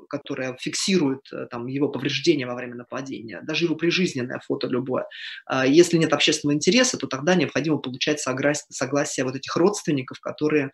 которая 0.09 0.57
фиксирует 0.59 1.21
э, 1.31 1.47
там, 1.49 1.67
его 1.67 1.89
повреждения 1.89 2.45
во 2.45 2.55
время 2.55 2.75
нападения, 2.75 3.41
даже 3.41 3.65
его 3.65 3.75
прижизненное 3.75 4.41
фото 4.45 4.67
любое. 4.67 5.05
Э, 5.49 5.63
если 5.67 5.97
нет 5.97 6.13
общественного 6.13 6.55
интереса, 6.55 6.97
то 6.97 7.07
тогда 7.07 7.35
необходимо 7.35 7.77
получать 7.77 8.19
согласие, 8.19 8.65
согласие 8.69 9.25
вот 9.25 9.35
этих 9.35 9.55
родственников, 9.55 10.19
которые 10.19 10.65
э, 10.65 10.69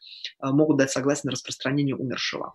могут 0.47 0.77
дать 0.77 0.91
согласие 0.91 1.23
на 1.25 1.31
распространение 1.31 1.95
умершего. 1.95 2.53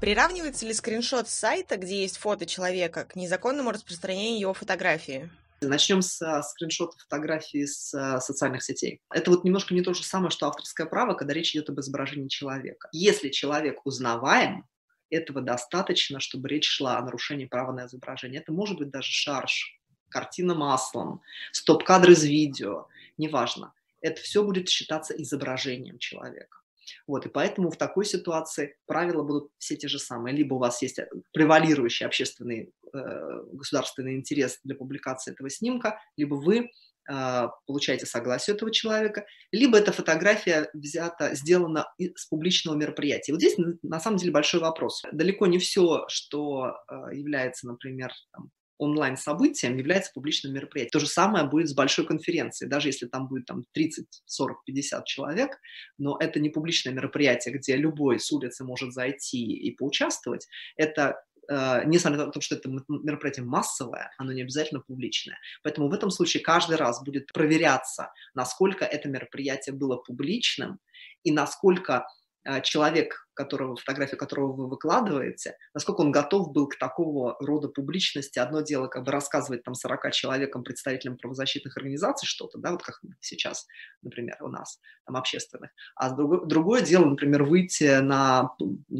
Приравнивается 0.00 0.66
ли 0.66 0.74
скриншот 0.74 1.26
сайта, 1.26 1.78
где 1.78 2.02
есть 2.02 2.18
фото 2.18 2.44
человека, 2.44 3.04
к 3.04 3.16
незаконному 3.16 3.70
распространению 3.70 4.40
его 4.40 4.54
фотографии? 4.54 5.30
Начнем 5.62 6.02
с 6.02 6.20
а, 6.20 6.42
скриншота 6.42 6.98
фотографии 6.98 7.64
с 7.64 7.94
а, 7.94 8.20
социальных 8.20 8.62
сетей. 8.62 9.00
Это 9.10 9.30
вот 9.30 9.44
немножко 9.44 9.72
не 9.72 9.80
то 9.80 9.94
же 9.94 10.04
самое, 10.04 10.30
что 10.30 10.48
авторское 10.48 10.86
право, 10.86 11.14
когда 11.14 11.32
речь 11.32 11.56
идет 11.56 11.70
об 11.70 11.80
изображении 11.80 12.28
человека. 12.28 12.90
Если 12.92 13.30
человек 13.30 13.80
узнаваем, 13.86 14.66
этого 15.08 15.40
достаточно, 15.40 16.20
чтобы 16.20 16.48
речь 16.48 16.68
шла 16.68 16.98
о 16.98 17.02
нарушении 17.02 17.46
права 17.46 17.72
на 17.72 17.86
изображение. 17.86 18.42
Это 18.42 18.52
может 18.52 18.76
быть 18.76 18.90
даже 18.90 19.10
шарж, 19.10 19.80
картина 20.10 20.54
маслом, 20.54 21.22
стоп-кадр 21.52 22.10
из 22.10 22.24
видео, 22.24 22.88
неважно. 23.16 23.72
Это 24.02 24.20
все 24.20 24.42
будет 24.42 24.68
считаться 24.68 25.14
изображением 25.14 25.98
человека. 25.98 26.58
Вот, 27.06 27.26
и 27.26 27.28
поэтому 27.28 27.70
в 27.70 27.76
такой 27.76 28.04
ситуации 28.04 28.76
правила 28.86 29.22
будут 29.22 29.50
все 29.58 29.76
те 29.76 29.88
же 29.88 29.98
самые. 29.98 30.36
Либо 30.36 30.54
у 30.54 30.58
вас 30.58 30.82
есть 30.82 30.98
э, 30.98 31.08
превалирующий 31.32 32.06
общественный 32.06 32.72
э, 32.92 33.42
государственный 33.52 34.16
интерес 34.16 34.60
для 34.64 34.74
публикации 34.74 35.32
этого 35.32 35.50
снимка, 35.50 36.00
либо 36.16 36.34
вы 36.34 36.70
э, 37.10 37.48
получаете 37.66 38.06
согласие 38.06 38.56
этого 38.56 38.72
человека, 38.72 39.26
либо 39.52 39.78
эта 39.78 39.92
фотография 39.92 40.68
взята, 40.74 41.34
сделана 41.34 41.86
с 41.98 42.26
публичного 42.26 42.76
мероприятия. 42.76 43.32
Вот 43.32 43.40
здесь 43.40 43.56
на 43.82 44.00
самом 44.00 44.18
деле 44.18 44.32
большой 44.32 44.60
вопрос. 44.60 45.02
Далеко 45.12 45.46
не 45.46 45.58
все, 45.58 46.04
что 46.08 46.76
э, 46.88 47.14
является, 47.14 47.66
например, 47.66 48.12
там, 48.32 48.50
онлайн-событием 48.78 49.76
является 49.76 50.12
публичным 50.12 50.52
мероприятием. 50.52 50.90
То 50.90 51.00
же 51.00 51.06
самое 51.06 51.46
будет 51.46 51.68
с 51.68 51.74
большой 51.74 52.06
конференцией, 52.06 52.68
даже 52.68 52.88
если 52.88 53.06
там 53.06 53.28
будет 53.28 53.46
там, 53.46 53.64
30, 53.72 54.06
40, 54.24 54.64
50 54.64 55.04
человек, 55.06 55.58
но 55.98 56.16
это 56.18 56.40
не 56.40 56.50
публичное 56.50 56.92
мероприятие, 56.92 57.54
где 57.54 57.76
любой 57.76 58.20
с 58.20 58.30
улицы 58.32 58.64
может 58.64 58.92
зайти 58.92 59.42
и 59.42 59.74
поучаствовать. 59.74 60.46
Это 60.76 61.16
э, 61.48 61.82
несмотря 61.86 62.26
на 62.26 62.30
то, 62.30 62.40
что 62.40 62.56
это 62.56 62.68
мероприятие 62.68 63.44
массовое, 63.44 64.12
оно 64.18 64.32
не 64.32 64.42
обязательно 64.42 64.80
публичное. 64.80 65.38
Поэтому 65.62 65.88
в 65.88 65.94
этом 65.94 66.10
случае 66.10 66.42
каждый 66.42 66.76
раз 66.76 67.02
будет 67.02 67.32
проверяться, 67.32 68.12
насколько 68.34 68.84
это 68.84 69.08
мероприятие 69.08 69.74
было 69.74 69.96
публичным 69.96 70.78
и 71.22 71.32
насколько 71.32 72.06
э, 72.44 72.60
человек, 72.62 73.25
которого, 73.36 73.76
фотографию 73.76 74.18
которого 74.18 74.52
вы 74.52 74.68
выкладываете, 74.68 75.56
насколько 75.74 76.00
он 76.00 76.10
готов 76.10 76.52
был 76.52 76.66
к 76.68 76.76
такого 76.76 77.36
рода 77.38 77.68
публичности. 77.68 78.40
Одно 78.40 78.62
дело 78.62 78.88
как 78.88 79.04
бы 79.04 79.12
рассказывать 79.12 79.62
там 79.62 79.74
40 79.74 80.10
человекам, 80.12 80.64
представителям 80.64 81.16
правозащитных 81.16 81.76
организаций 81.76 82.26
что-то, 82.26 82.58
да, 82.58 82.72
вот 82.72 82.82
как 82.82 83.00
сейчас, 83.20 83.66
например, 84.02 84.36
у 84.40 84.48
нас, 84.48 84.80
там, 85.04 85.16
общественных. 85.16 85.70
А 85.94 86.10
другое, 86.10 86.40
другое 86.46 86.82
дело, 86.82 87.04
например, 87.04 87.44
выйти 87.44 88.00
на 88.00 88.50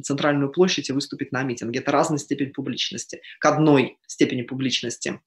центральную 0.05 0.53
площадь 0.53 0.91
и 0.91 0.93
выступить 0.93 1.33
на 1.33 1.43
митинге. 1.43 1.81
Это 1.81 1.91
разная 1.91 2.19
степень 2.19 2.53
публичности. 2.53 3.23
К 3.41 3.47
одной 3.47 3.99
степени 4.07 4.43
публичности 4.43 5.21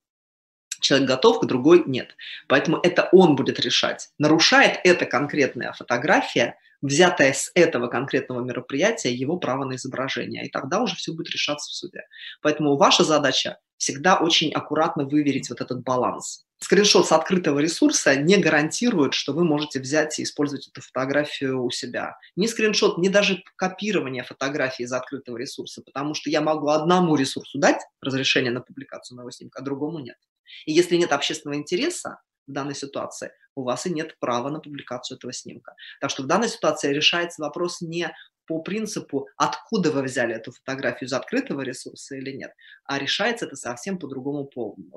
человек 0.80 1.10
готов, 1.10 1.41
к 1.41 1.45
другой 1.45 1.84
нет. 1.86 2.16
Поэтому 2.47 2.78
это 2.78 3.10
он 3.12 3.36
будет 3.36 3.60
решать, 3.60 4.10
нарушает 4.18 4.80
эта 4.84 5.05
конкретная 5.05 5.74
фотография– 5.74 6.57
взятое 6.82 7.34
с 7.34 7.52
этого 7.56 7.88
конкретного 7.88 8.44
мероприятия 8.44 9.14
его 9.14 9.38
право 9.38 9.66
на 9.66 9.76
изображение. 9.76 10.46
И 10.46 10.50
тогда 10.50 10.82
уже 10.82 10.96
все 10.96 11.14
будет 11.14 11.32
решаться 11.32 11.70
в 11.70 11.74
суде. 11.74 12.02
Поэтому 12.42 12.78
ваша 12.78 13.04
задача 13.04 13.58
всегда 13.78 14.18
очень 14.18 14.52
аккуратно 14.52 15.06
выверить 15.06 15.50
вот 15.50 15.62
этот 15.62 15.84
баланс. 15.84 16.46
Скриншот 16.62 17.08
с 17.08 17.14
открытого 17.14 17.60
ресурса 17.60 18.18
не 18.18 18.36
гарантирует, 18.36 19.14
что 19.14 19.32
вы 19.32 19.46
можете 19.46 19.80
взять 19.80 20.20
и 20.20 20.24
использовать 20.24 20.68
эту 20.68 20.82
фотографию 20.82 21.64
у 21.64 21.72
себя. 21.72 22.18
Ни 22.36 22.48
скриншот, 22.48 22.98
ни 22.98 23.08
даже 23.08 23.42
копирование 23.56 24.24
фотографии 24.24 24.84
из 24.84 24.92
открытого 24.92 25.38
ресурса, 25.38 25.82
потому 25.82 26.14
что 26.14 26.30
я 26.30 26.42
могу 26.42 26.68
одному 26.68 27.16
ресурсу 27.16 27.60
дать 27.60 27.82
разрешение 28.02 28.52
на 28.52 28.60
публикацию 28.60 29.16
моего 29.16 29.32
снимка, 29.32 29.62
а 29.62 29.64
другому 29.64 30.00
нет. 30.00 30.18
И 30.66 30.74
если 30.74 30.98
нет 30.98 31.14
общественного 31.14 31.58
интереса 31.58 32.20
в 32.50 32.54
данной 32.54 32.76
ситуации, 32.76 33.32
у 33.56 33.64
вас 33.64 33.86
и 33.86 33.89
нет 33.89 34.18
права 34.20 34.50
на 34.50 34.60
публикацию 34.60 35.18
этого 35.18 35.34
снимка. 35.34 35.76
Так 36.02 36.10
что 36.10 36.24
в 36.24 36.28
данной 36.28 36.50
ситуации 36.50 36.93
решается 36.93 37.41
вопрос 37.41 37.82
не 37.82 38.12
по 38.47 38.64
принципу, 38.64 39.28
откуда 39.38 39.91
вы 39.91 40.02
взяли 40.02 40.34
эту 40.34 40.52
фотографию 40.52 41.08
из 41.08 41.14
открытого 41.14 41.62
ресурса 41.62 42.16
или 42.16 42.32
нет, 42.32 42.52
а 42.84 42.97
решается 42.97 43.45
это 43.45 43.56
совсем 43.56 44.00
по 44.00 44.08
другому 44.08 44.50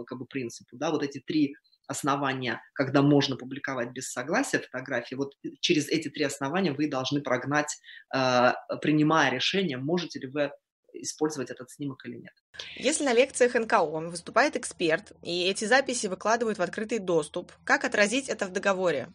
как 0.07 0.19
бы, 0.19 0.25
принципу. 0.25 0.77
Да? 0.79 0.91
Вот 0.91 1.03
эти 1.03 1.21
три 1.21 1.55
основания, 1.87 2.63
когда 2.73 3.03
можно 3.03 3.37
публиковать 3.37 3.91
без 3.91 4.11
согласия 4.11 4.59
фотографии, 4.59 5.17
вот 5.17 5.35
через 5.61 5.89
эти 5.89 6.09
три 6.09 6.25
основания 6.25 6.73
вы 6.73 6.89
должны 6.89 7.21
прогнать, 7.21 7.79
э, 8.15 8.53
принимая 8.81 9.31
решение, 9.31 9.77
можете 9.77 10.21
ли 10.21 10.29
вы 10.29 10.51
использовать 10.95 11.51
этот 11.51 11.71
снимок 11.71 12.05
или 12.07 12.17
нет. 12.17 12.33
Если 12.77 13.05
на 13.05 13.13
лекциях 13.13 13.55
НКО 13.55 13.85
выступает 14.11 14.57
эксперт, 14.57 15.13
и 15.23 15.45
эти 15.45 15.65
записи 15.65 16.07
выкладывают 16.07 16.59
в 16.59 16.63
открытый 16.63 16.99
доступ, 16.99 17.53
как 17.65 17.85
отразить 17.85 18.29
это 18.29 18.47
в 18.47 18.53
договоре? 18.53 19.09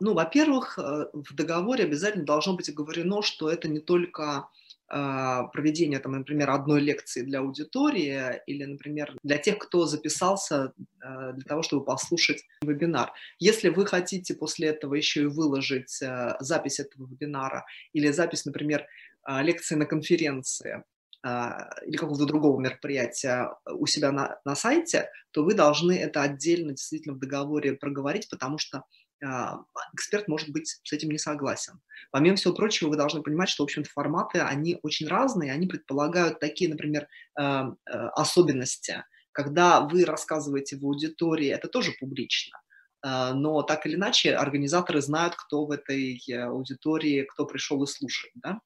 Ну, 0.00 0.14
во-первых, 0.14 0.78
э, 0.78 1.06
в 1.12 1.34
договоре 1.34 1.84
обязательно 1.84 2.24
должно 2.24 2.56
быть 2.56 2.68
оговорено, 2.68 3.22
что 3.22 3.48
это 3.48 3.68
не 3.68 3.80
только 3.80 4.48
а, 4.86 5.44
проведение, 5.44 5.98
там, 5.98 6.12
например, 6.12 6.50
одной 6.50 6.80
лекции 6.80 7.22
для 7.22 7.40
аудитории 7.40 8.40
или, 8.46 8.64
например, 8.64 9.16
для 9.22 9.38
тех, 9.38 9.58
кто 9.58 9.86
записался 9.86 10.74
э, 11.02 11.32
для 11.32 11.44
того, 11.44 11.62
чтобы 11.62 11.84
послушать 11.84 12.44
вебинар. 12.62 13.12
Если 13.38 13.70
вы 13.70 13.86
хотите 13.86 14.34
после 14.34 14.68
этого 14.68 14.94
еще 14.94 15.22
и 15.22 15.26
выложить 15.26 16.02
э, 16.02 16.36
запись 16.38 16.80
этого 16.80 17.06
вебинара 17.06 17.64
или 17.94 18.10
запись, 18.10 18.44
например, 18.44 18.86
лекции 19.26 19.74
на 19.74 19.86
конференции, 19.86 20.84
или 21.24 21.96
какого-то 21.96 22.26
другого 22.26 22.60
мероприятия 22.60 23.50
у 23.64 23.86
себя 23.86 24.12
на, 24.12 24.38
на 24.44 24.54
сайте, 24.54 25.08
то 25.30 25.42
вы 25.42 25.54
должны 25.54 25.92
это 25.92 26.20
отдельно 26.20 26.72
действительно 26.72 27.14
в 27.14 27.18
договоре 27.18 27.72
проговорить, 27.74 28.28
потому 28.28 28.58
что 28.58 28.84
а, 29.24 29.64
эксперт 29.94 30.28
может 30.28 30.50
быть 30.50 30.80
с 30.82 30.92
этим 30.92 31.10
не 31.10 31.18
согласен. 31.18 31.80
Помимо 32.10 32.36
всего 32.36 32.54
прочего, 32.54 32.90
вы 32.90 32.96
должны 32.96 33.22
понимать, 33.22 33.48
что, 33.48 33.62
в 33.62 33.64
общем-то, 33.64 33.88
форматы, 33.90 34.40
они 34.40 34.78
очень 34.82 35.08
разные, 35.08 35.52
они 35.52 35.66
предполагают 35.66 36.40
такие, 36.40 36.70
например, 36.70 37.08
а, 37.38 37.74
особенности. 38.12 39.04
Когда 39.32 39.80
вы 39.80 40.04
рассказываете 40.04 40.76
в 40.76 40.84
аудитории, 40.84 41.48
это 41.48 41.66
тоже 41.66 41.92
публично, 41.98 42.56
но 43.02 43.62
так 43.62 43.84
или 43.84 43.96
иначе 43.96 44.36
организаторы 44.36 45.02
знают, 45.02 45.34
кто 45.34 45.66
в 45.66 45.72
этой 45.72 46.22
э, 46.30 46.44
аудитории, 46.44 47.26
кто 47.28 47.44
пришел 47.44 47.82
и 47.82 47.86
слушает, 47.88 48.32
да? 48.36 48.60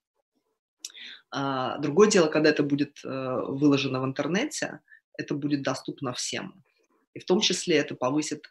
А, 1.31 1.79
другое 1.79 2.09
дело, 2.09 2.29
когда 2.29 2.51
это 2.51 2.62
будет 2.62 2.99
э, 3.05 3.09
выложено 3.09 4.01
в 4.01 4.05
интернете, 4.05 4.81
это 5.16 5.35
будет 5.35 5.62
доступно 5.62 6.12
всем. 6.12 6.62
И 7.14 7.20
в 7.20 7.24
том 7.24 7.41
числе 7.41 7.76
это 7.76 7.95
повысит, 7.95 8.47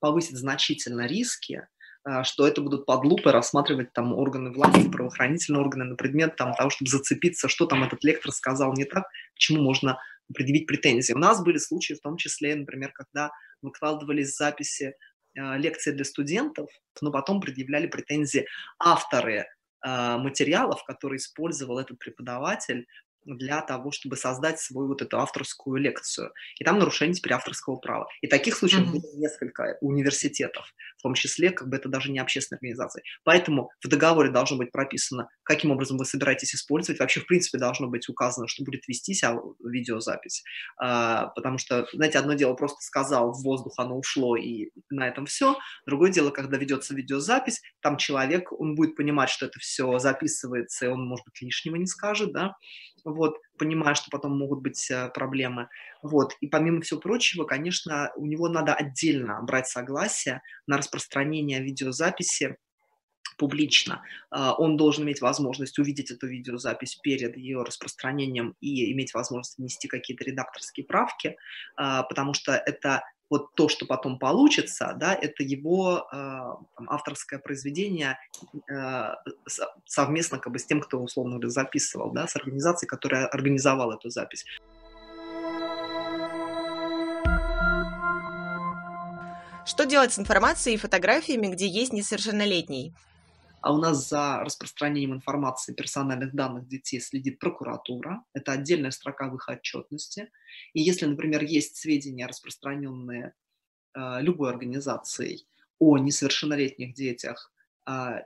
повысит 0.00 0.36
значительно 0.36 1.06
риски, 1.06 1.66
а, 2.02 2.24
что 2.24 2.46
это 2.46 2.62
будут 2.62 2.86
под 2.86 3.04
лупой 3.04 3.32
рассматривать 3.32 3.92
там 3.92 4.14
органы 4.14 4.52
власти, 4.52 4.88
правоохранительные 4.88 5.60
органы 5.60 5.84
на 5.84 5.96
предмет 5.96 6.36
там, 6.36 6.54
того, 6.54 6.70
чтобы 6.70 6.90
зацепиться, 6.90 7.48
что 7.48 7.66
там 7.66 7.84
этот 7.84 8.02
лектор 8.02 8.32
сказал 8.32 8.72
не 8.72 8.84
так, 8.84 9.04
к 9.34 9.38
чему 9.38 9.62
можно 9.62 9.98
предъявить 10.32 10.66
претензии. 10.66 11.12
У 11.12 11.18
нас 11.18 11.42
были 11.42 11.58
случаи 11.58 11.94
в 11.94 12.00
том 12.00 12.16
числе, 12.16 12.54
например, 12.54 12.92
когда 12.92 13.30
выкладывались 13.60 14.36
записи 14.36 14.94
э, 15.34 15.58
лекции 15.58 15.92
для 15.92 16.04
студентов, 16.04 16.70
но 17.00 17.10
потом 17.10 17.40
предъявляли 17.40 17.86
претензии 17.86 18.46
авторы 18.78 19.40
а, 19.40 19.44
материалов, 19.84 20.84
которые 20.84 21.18
использовал 21.18 21.78
этот 21.78 21.98
преподаватель 21.98 22.86
для 23.24 23.60
того, 23.62 23.90
чтобы 23.90 24.16
создать 24.16 24.60
свою 24.60 24.88
вот 24.88 25.02
эту 25.02 25.18
авторскую 25.18 25.80
лекцию. 25.80 26.32
И 26.58 26.64
там 26.64 26.78
нарушение 26.78 27.14
теперь 27.14 27.32
авторского 27.32 27.76
права. 27.76 28.06
И 28.20 28.26
таких 28.26 28.56
случаев 28.56 28.82
mm-hmm. 28.82 29.00
было 29.00 29.16
несколько 29.16 29.78
университетов, 29.80 30.66
в 30.98 31.02
том 31.02 31.14
числе, 31.14 31.50
как 31.50 31.68
бы 31.68 31.76
это 31.76 31.88
даже 31.88 32.10
не 32.10 32.18
общественные 32.18 32.58
организации. 32.58 33.02
Поэтому 33.24 33.70
в 33.84 33.88
договоре 33.88 34.30
должно 34.30 34.56
быть 34.56 34.72
прописано, 34.72 35.28
каким 35.42 35.70
образом 35.70 35.98
вы 35.98 36.04
собираетесь 36.04 36.54
использовать. 36.54 37.00
Вообще, 37.00 37.20
в 37.20 37.26
принципе, 37.26 37.58
должно 37.58 37.88
быть 37.88 38.08
указано, 38.08 38.48
что 38.48 38.64
будет 38.64 38.86
вестись 38.88 39.22
видеозапись. 39.64 40.42
А, 40.78 41.26
потому 41.28 41.58
что, 41.58 41.86
знаете, 41.92 42.18
одно 42.18 42.34
дело 42.34 42.54
просто 42.54 42.80
сказал 42.80 43.32
в 43.32 43.42
воздух, 43.42 43.74
оно 43.76 43.98
ушло, 43.98 44.36
и 44.36 44.70
на 44.88 45.08
этом 45.08 45.26
все. 45.26 45.56
Другое 45.86 46.10
дело, 46.10 46.30
когда 46.30 46.56
ведется 46.56 46.94
видеозапись, 46.94 47.60
там 47.80 47.96
человек, 47.96 48.52
он 48.52 48.74
будет 48.74 48.96
понимать, 48.96 49.30
что 49.30 49.46
это 49.46 49.58
все 49.58 49.98
записывается, 49.98 50.86
и 50.86 50.88
он, 50.88 51.06
может 51.06 51.24
быть, 51.26 51.40
лишнего 51.42 51.76
не 51.76 51.86
скажет, 51.86 52.32
да, 52.32 52.54
вот, 53.04 53.36
понимая, 53.58 53.94
что 53.94 54.10
потом 54.10 54.36
могут 54.38 54.60
быть 54.60 54.90
э, 54.90 55.10
проблемы. 55.14 55.68
Вот. 56.02 56.34
И 56.40 56.46
помимо 56.46 56.80
всего 56.80 57.00
прочего, 57.00 57.44
конечно, 57.44 58.10
у 58.16 58.26
него 58.26 58.48
надо 58.48 58.74
отдельно 58.74 59.40
брать 59.42 59.68
согласие 59.68 60.42
на 60.66 60.76
распространение 60.76 61.62
видеозаписи 61.62 62.56
публично. 63.40 64.02
А, 64.30 64.52
он 64.52 64.76
должен 64.76 65.04
иметь 65.04 65.22
возможность 65.22 65.78
увидеть 65.78 66.10
эту 66.10 66.26
видеозапись 66.26 66.96
перед 66.96 67.38
ее 67.38 67.62
распространением 67.62 68.54
и 68.60 68.92
иметь 68.92 69.14
возможность 69.14 69.56
внести 69.56 69.88
какие-то 69.88 70.24
редакторские 70.24 70.84
правки, 70.84 71.36
а, 71.76 72.02
потому 72.02 72.34
что 72.34 72.52
это 72.52 73.02
вот 73.30 73.54
то, 73.54 73.68
что 73.68 73.86
потом 73.86 74.18
получится, 74.18 74.94
да, 74.98 75.14
это 75.14 75.44
его 75.44 76.08
э, 76.12 76.16
там, 76.16 76.90
авторское 76.90 77.38
произведение 77.38 78.18
э, 78.68 79.14
совместно 79.86 80.38
как 80.38 80.52
бы 80.52 80.58
с 80.58 80.66
тем, 80.66 80.80
кто 80.80 80.98
условно 81.00 81.38
говоря 81.38 81.48
записывал, 81.48 82.10
да, 82.10 82.26
с 82.26 82.34
организацией, 82.36 82.88
которая 82.88 83.26
организовала 83.26 83.94
эту 83.94 84.10
запись. 84.10 84.44
Что 89.64 89.86
делать 89.86 90.12
с 90.12 90.18
информацией 90.18 90.74
и 90.74 90.78
фотографиями, 90.78 91.46
где 91.46 91.68
есть 91.68 91.92
несовершеннолетний? 91.92 92.94
А 93.62 93.72
у 93.72 93.78
нас 93.78 94.08
за 94.08 94.40
распространением 94.40 95.14
информации 95.14 95.74
персональных 95.74 96.34
данных 96.34 96.66
детей 96.66 97.00
следит 97.00 97.38
прокуратура. 97.38 98.24
Это 98.32 98.52
отдельная 98.52 98.90
строка 98.90 99.28
в 99.28 99.36
их 99.36 99.48
отчетности. 99.48 100.30
И 100.72 100.80
если, 100.80 101.06
например, 101.06 101.42
есть 101.44 101.76
сведения, 101.76 102.26
распространенные 102.26 103.34
э, 103.94 104.22
любой 104.22 104.50
организацией 104.50 105.46
о 105.78 105.98
несовершеннолетних 105.98 106.94
детях, 106.94 107.52
э, 107.86 108.22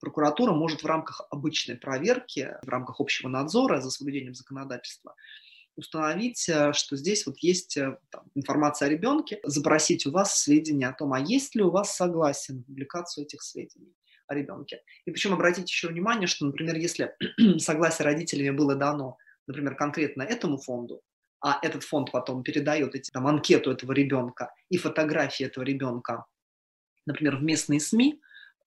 прокуратура 0.00 0.52
может 0.52 0.82
в 0.82 0.86
рамках 0.86 1.26
обычной 1.30 1.76
проверки, 1.76 2.56
в 2.62 2.68
рамках 2.68 3.00
общего 3.00 3.28
надзора 3.28 3.80
за 3.80 3.90
соблюдением 3.90 4.34
законодательства 4.34 5.14
установить, 5.76 6.48
э, 6.48 6.72
что 6.72 6.96
здесь 6.96 7.26
вот 7.26 7.38
есть 7.38 7.76
э, 7.76 7.98
там, 8.10 8.24
информация 8.34 8.86
о 8.86 8.90
ребенке, 8.90 9.40
запросить 9.44 10.06
у 10.06 10.10
вас 10.10 10.38
сведения 10.40 10.88
о 10.88 10.92
том, 10.92 11.12
а 11.12 11.20
есть 11.20 11.54
ли 11.54 11.62
у 11.62 11.70
вас 11.70 11.96
согласие 11.96 12.58
на 12.58 12.62
публикацию 12.62 13.24
этих 13.24 13.42
сведений 13.42 13.94
о 14.26 14.34
ребенке. 14.34 14.82
И 15.04 15.10
причем 15.10 15.32
обратите 15.32 15.64
еще 15.64 15.88
внимание, 15.88 16.26
что, 16.26 16.46
например, 16.46 16.76
если 16.76 17.14
согласие 17.58 18.04
родителями 18.04 18.50
было 18.50 18.74
дано, 18.74 19.18
например, 19.46 19.76
конкретно 19.76 20.22
этому 20.22 20.58
фонду, 20.58 21.02
а 21.40 21.58
этот 21.62 21.84
фонд 21.84 22.10
потом 22.10 22.42
передает 22.42 22.94
эти, 22.94 23.10
там, 23.10 23.26
анкету 23.26 23.70
этого 23.70 23.92
ребенка 23.92 24.54
и 24.70 24.78
фотографии 24.78 25.44
этого 25.44 25.62
ребенка, 25.62 26.24
например, 27.06 27.36
в 27.36 27.42
местные 27.42 27.80
СМИ, 27.80 28.20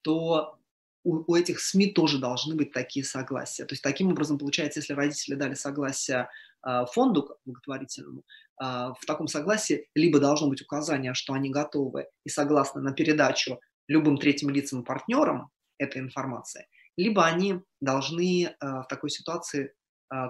то 0.03 0.59
у, 1.03 1.23
у 1.25 1.35
этих 1.35 1.59
СМИ 1.59 1.93
тоже 1.93 2.19
должны 2.19 2.55
быть 2.55 2.71
такие 2.71 3.03
согласия. 3.03 3.65
То 3.65 3.73
есть 3.73 3.81
таким 3.81 4.09
образом, 4.09 4.37
получается, 4.37 4.79
если 4.79 4.93
родители 4.93 5.35
дали 5.35 5.55
согласие 5.55 6.29
э, 6.67 6.85
фонду 6.91 7.37
благотворительному, 7.45 8.21
э, 8.21 8.63
в 8.63 9.05
таком 9.07 9.27
согласии 9.27 9.87
либо 9.95 10.19
должно 10.19 10.49
быть 10.49 10.61
указание, 10.61 11.13
что 11.13 11.33
они 11.33 11.49
готовы 11.49 12.07
и 12.25 12.29
согласны 12.29 12.81
на 12.81 12.91
передачу 12.91 13.59
любым 13.87 14.17
третьим 14.17 14.49
лицам 14.49 14.83
партнерам 14.83 15.49
этой 15.77 16.01
информации, 16.01 16.67
либо 16.95 17.25
они 17.25 17.61
должны 17.81 18.55
в 18.59 18.85
такой 18.89 19.09
ситуации 19.09 19.73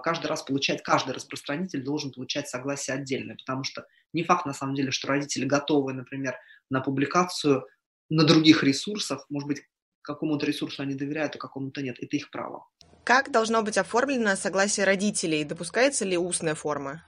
каждый 0.03 0.27
раз 0.27 0.41
получать, 0.43 0.81
каждый 0.81 1.13
распространитель 1.13 1.83
должен 1.83 2.11
получать 2.11 2.47
согласие 2.47 2.95
отдельно, 2.95 3.35
потому 3.35 3.63
что 3.63 3.85
не 4.13 4.23
факт 4.23 4.45
на 4.45 4.53
самом 4.53 4.75
деле, 4.75 4.91
что 4.91 5.07
родители 5.07 5.45
готовы, 5.45 5.93
например, 5.93 6.35
на 6.69 6.81
публикацию 6.81 7.65
на 8.09 8.23
других 8.23 8.63
ресурсах, 8.63 9.25
может 9.29 9.47
быть, 9.47 9.61
какому-то 10.01 10.45
ресурсу 10.45 10.81
они 10.81 10.95
доверяют, 10.95 11.35
а 11.35 11.39
какому-то 11.39 11.81
нет. 11.81 11.97
Это 12.01 12.15
их 12.15 12.31
право. 12.31 12.65
Как 13.03 13.31
должно 13.31 13.61
быть 13.61 13.77
оформлено 13.77 14.35
согласие 14.35 14.85
родителей? 14.85 15.43
Допускается 15.43 16.05
ли 16.05 16.17
устная 16.17 16.55
форма? 16.55 17.03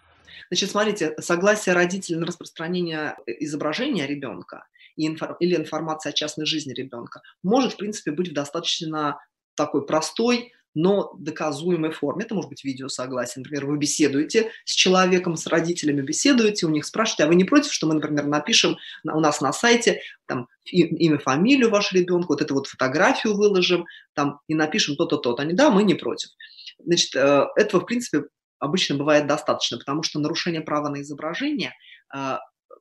Значит, 0.49 0.72
смотрите, 0.72 1.16
согласие 1.20 1.74
родителей 1.74 2.20
на 2.20 2.26
распространение 2.26 3.16
изображения 3.26 4.06
ребенка 4.06 4.68
или 4.99 5.55
информации 5.55 6.09
о 6.09 6.13
частной 6.13 6.45
жизни 6.45 6.73
ребенка 6.73 7.21
может, 7.43 7.73
в 7.73 7.77
принципе, 7.77 8.11
быть 8.11 8.30
в 8.30 8.34
достаточно 8.34 9.19
такой 9.55 9.85
простой, 9.85 10.53
но 10.76 11.13
доказуемой 11.17 11.91
форме. 11.91 12.26
Это 12.26 12.35
может 12.35 12.49
быть 12.49 12.63
видеосогласие. 12.63 13.41
Например, 13.41 13.65
вы 13.65 13.77
беседуете 13.77 14.51
с 14.65 14.71
человеком, 14.71 15.35
с 15.35 15.47
родителями, 15.47 16.01
беседуете, 16.01 16.65
у 16.65 16.69
них 16.69 16.85
спрашиваете, 16.85 17.23
а 17.23 17.27
вы 17.27 17.35
не 17.35 17.43
против, 17.43 17.73
что 17.73 17.88
мы, 17.88 17.95
например, 17.95 18.26
напишем 18.26 18.77
у 19.03 19.19
нас 19.19 19.41
на 19.41 19.51
сайте 19.51 20.01
там, 20.27 20.47
имя, 20.65 21.17
фамилию 21.17 21.69
вашего 21.69 21.99
ребенка, 21.99 22.27
вот 22.30 22.41
эту 22.41 22.53
вот 22.53 22.67
фотографию 22.67 23.35
выложим 23.35 23.85
там, 24.13 24.39
и 24.47 24.53
напишем 24.53 24.95
то-то, 24.95 25.17
то-то. 25.17 25.41
Они, 25.41 25.53
да, 25.53 25.71
мы 25.71 25.84
не 25.84 25.95
против. 25.95 26.30
Значит, 26.77 27.15
э, 27.15 27.47
этого, 27.55 27.81
в 27.81 27.85
принципе, 27.85 28.26
обычно 28.59 28.95
бывает 28.95 29.27
достаточно, 29.27 29.77
потому 29.77 30.03
что 30.03 30.19
нарушение 30.19 30.61
права 30.61 30.89
на 30.89 31.01
изображение 31.01 31.73
э, 32.15 32.38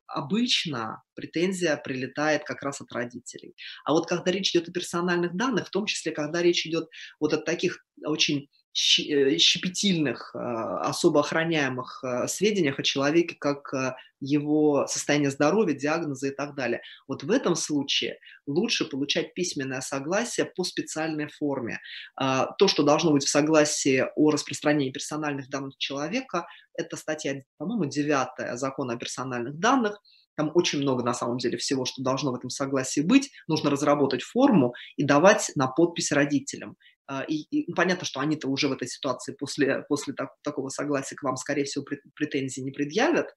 обычно 0.09 1.03
претензия 1.15 1.77
прилетает 1.77 2.45
как 2.45 2.63
раз 2.63 2.81
от 2.81 2.91
родителей. 2.93 3.55
А 3.85 3.93
вот 3.93 4.09
когда 4.09 4.31
речь 4.31 4.51
идет 4.51 4.69
о 4.69 4.73
персональных 4.73 5.37
данных, 5.37 5.69
в 5.69 5.71
том 5.71 5.87
числе, 5.87 6.13
когда 6.13 6.43
речь 6.43 6.67
идет 6.67 6.89
вот 7.21 7.33
о 7.33 7.39
таких 7.39 7.85
очень 8.05 8.49
щепетильных, 8.73 10.35
а, 10.35 10.83
особо 10.83 11.21
охраняемых 11.21 12.05
а, 12.05 12.29
сведениях 12.29 12.79
о 12.79 12.83
человеке, 12.83 13.37
как 13.39 13.73
его 14.21 14.87
состояние 14.87 15.31
здоровья, 15.31 15.75
диагнозы 15.75 16.29
и 16.29 16.35
так 16.35 16.55
далее. 16.55 16.83
Вот 17.07 17.23
в 17.23 17.31
этом 17.31 17.55
случае 17.55 18.19
лучше 18.47 18.85
получать 18.85 19.35
письменное 19.35 19.81
согласие 19.81 20.47
по 20.47 20.65
специальной 20.65 21.29
форме. 21.29 21.81
То, 22.17 22.67
что 22.67 22.83
должно 22.83 23.13
быть 23.13 23.25
в 23.25 23.29
согласии 23.29 24.05
о 24.17 24.31
распространении 24.31 24.91
персональных 24.91 25.49
данных 25.49 25.77
человека, 25.79 26.49
это 26.75 26.97
статья, 26.97 27.43
по-моему, 27.59 27.85
9 27.85 28.59
закона 28.59 28.95
о 28.95 28.97
персональных 28.97 29.57
данных, 29.57 30.01
там 30.39 30.53
очень 30.55 30.79
много, 30.79 31.03
на 31.03 31.15
самом 31.15 31.39
деле, 31.39 31.59
всего, 31.59 31.85
что 31.85 32.01
должно 32.01 32.31
в 32.31 32.37
этом 32.37 32.49
согласии 32.49 33.01
быть. 33.01 33.33
Нужно 33.49 33.71
разработать 33.71 34.23
форму 34.23 34.73
и 34.97 35.03
давать 35.03 35.51
на 35.57 35.67
подпись 35.67 36.13
родителям. 36.13 36.77
А, 37.09 37.23
и, 37.23 37.37
и 37.37 37.73
понятно, 37.73 38.05
что 38.05 38.21
они-то 38.21 38.49
уже 38.49 38.69
в 38.69 38.73
этой 38.73 38.87
ситуации 38.87 39.33
после, 39.33 39.83
после 39.89 40.13
так, 40.13 40.35
такого 40.43 40.69
согласия 40.69 41.17
к 41.17 41.23
вам, 41.23 41.37
скорее 41.37 41.65
всего, 41.65 41.85
претензий 42.15 42.63
не 42.63 42.71
предъявят, 42.71 43.35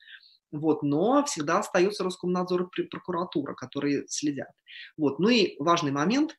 вот, 0.52 0.84
но 0.84 1.24
всегда 1.24 1.60
остается 1.60 2.04
Роскомнадзор 2.04 2.70
и 2.78 2.84
прокуратура, 2.84 3.54
которые 3.54 4.06
следят. 4.10 4.52
Вот, 4.98 5.20
ну 5.20 5.30
и 5.30 5.56
важный 5.58 5.94
момент, 5.94 6.38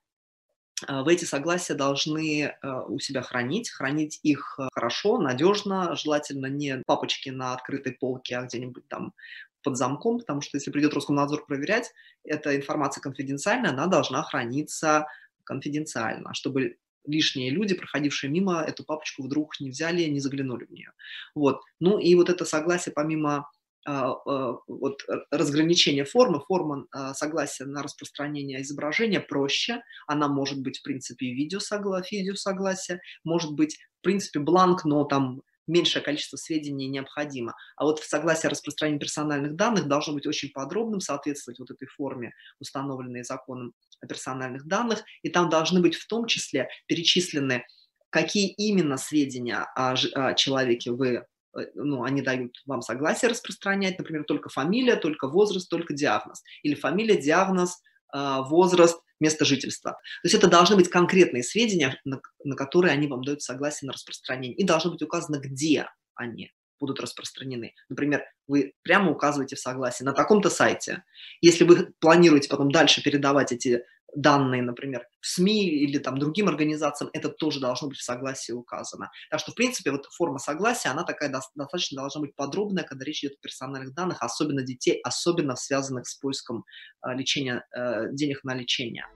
а, 0.87 1.03
вы 1.03 1.15
эти 1.15 1.25
согласия 1.25 1.73
должны 1.73 2.55
а, 2.61 2.83
у 2.83 2.99
себя 2.99 3.23
хранить, 3.23 3.71
хранить 3.71 4.21
их 4.23 4.59
хорошо, 4.75 5.19
надежно, 5.19 5.97
желательно 5.97 6.47
не 6.47 6.83
папочки 6.87 7.31
на 7.31 7.55
открытой 7.55 7.93
полке, 7.93 8.37
а 8.37 8.43
где-нибудь 8.43 8.87
там 8.89 9.15
под 9.63 9.79
замком, 9.79 10.19
потому 10.19 10.43
что 10.43 10.59
если 10.59 10.71
придет 10.71 10.93
Роскомнадзор 10.93 11.47
проверять, 11.47 11.93
эта 12.25 12.55
информация 12.55 13.01
конфиденциальная, 13.01 13.71
она 13.71 13.87
должна 13.87 14.23
храниться 14.23 15.07
конфиденциально, 15.45 16.35
чтобы 16.35 16.77
лишние 17.05 17.51
люди, 17.51 17.75
проходившие 17.75 18.31
мимо, 18.31 18.63
эту 18.63 18.85
папочку 18.85 19.23
вдруг 19.23 19.61
не 19.61 19.71
взяли, 19.71 20.03
не 20.05 20.21
заглянули 20.21 20.65
в 20.65 20.71
нее. 20.71 20.93
Вот. 21.35 21.61
Ну 21.81 21.99
и 21.99 22.15
вот 22.15 22.31
это 22.31 22.45
согласие 22.45 22.93
помимо 22.93 23.49
а, 23.85 24.13
а, 24.13 24.59
вот, 24.69 25.03
разграничения 25.31 26.05
формы, 26.05 26.41
форма 26.41 26.87
а, 26.93 27.15
согласия 27.15 27.65
на 27.65 27.83
распространение 27.83 28.63
изображения 28.63 29.21
проще, 29.21 29.83
она 30.07 30.29
может 30.29 30.61
быть, 30.63 30.79
в 30.79 30.83
принципе, 30.83 31.33
видеосогласие, 31.33 32.21
видеосогласие 32.21 33.01
может 33.25 33.55
быть, 33.55 33.79
в 33.99 34.03
принципе, 34.03 34.39
бланк, 34.39 34.85
но 34.85 35.05
там 35.05 35.43
меньшее 35.73 36.03
количество 36.03 36.37
сведений 36.37 36.89
необходимо. 36.89 37.55
А 37.77 37.85
вот 37.85 38.01
согласие 38.01 38.49
о 38.49 38.51
распространении 38.51 39.01
персональных 39.01 39.57
данных 39.57 39.89
должно 39.89 40.15
быть 40.15 40.27
очень 40.27 40.51
подробным, 40.51 41.01
соответствовать 41.01 41.59
вот 41.59 41.71
этой 41.71 41.87
форме, 41.89 42.33
установленной 42.61 43.25
законом 43.25 43.73
о 44.01 44.07
персональных 44.07 44.67
данных, 44.67 45.03
и 45.23 45.31
там 45.31 45.49
должны 45.49 45.81
быть 45.81 45.97
в 45.97 46.07
том 46.07 46.27
числе 46.27 46.69
перечислены, 46.87 47.65
какие 48.11 48.49
именно 48.49 48.99
сведения 48.99 49.67
о, 49.75 49.95
о 50.15 50.35
человеке 50.35 50.93
вы 50.93 51.25
э, 51.57 51.61
ну, 51.75 52.05
они 52.05 52.23
дают 52.23 52.61
вам 52.67 52.83
согласие 52.83 53.31
распространять, 53.31 53.99
например, 53.99 54.25
только 54.25 54.51
фамилия, 54.51 54.97
только 54.97 55.29
возраст, 55.29 55.69
только 55.69 55.95
диагноз. 55.95 56.43
Или 56.63 56.75
фамилия, 56.75 57.17
диагноз, 57.17 57.81
а, 58.13 58.43
возраст, 58.43 59.01
место 59.23 59.45
жительства. 59.45 59.93
То 59.93 60.25
есть 60.25 60.35
это 60.35 60.49
должны 60.49 60.77
быть 60.77 60.91
конкретные 60.91 61.43
сведения, 61.43 61.99
на, 62.05 62.21
на 62.45 62.57
которые 62.57 62.93
они 62.93 63.07
вам 63.07 63.25
дают 63.25 63.43
согласие 63.43 63.87
на 63.87 63.95
распространение. 63.95 64.57
И 64.57 64.65
должно 64.65 64.91
быть 64.91 65.03
указано, 65.03 65.39
где 65.39 65.87
они 66.15 66.53
будут 66.79 67.01
распространены. 67.01 67.75
Например, 67.89 68.25
вы 68.49 68.75
прямо 68.83 69.13
указываете 69.13 69.55
в 69.57 69.61
согласии 69.61 70.03
на 70.03 70.13
таком-то 70.13 70.51
сайте. 70.51 71.05
Если 71.41 71.65
вы 71.65 71.93
планируете 72.01 72.49
потом 72.49 72.73
дальше 72.73 73.03
передавать 73.03 73.53
эти 73.53 73.85
данные, 74.15 74.63
например, 74.63 75.07
СМИ 75.21 75.69
или 75.69 75.99
там 75.99 76.19
другим 76.19 76.49
организациям, 76.49 77.11
это 77.13 77.29
тоже 77.29 77.61
должно 77.61 77.89
быть 77.89 77.99
в 77.99 78.03
согласии 78.03 78.53
указано. 78.53 79.11
Так 79.31 79.41
что, 79.41 79.53
в 79.53 79.55
принципе, 79.55 79.91
вот 79.91 80.07
форма 80.07 80.39
согласия, 80.39 80.91
она 80.91 81.05
такая 81.05 81.31
достаточно 81.31 82.01
должна 82.01 82.21
быть 82.21 82.35
подробная, 82.35 82.85
когда 82.85 83.05
речь 83.05 83.25
идет 83.25 83.39
о 83.39 83.43
персональных 83.43 83.95
данных, 83.95 84.23
особенно 84.23 84.63
детей, 84.63 85.01
особенно 85.03 85.57
связанных 85.57 86.07
с 86.07 86.15
поиском 86.15 86.65
э, 87.05 87.15
лечения, 87.15 87.65
э, 87.75 88.13
денег 88.13 88.45
на 88.45 88.55
лечение. 88.55 89.07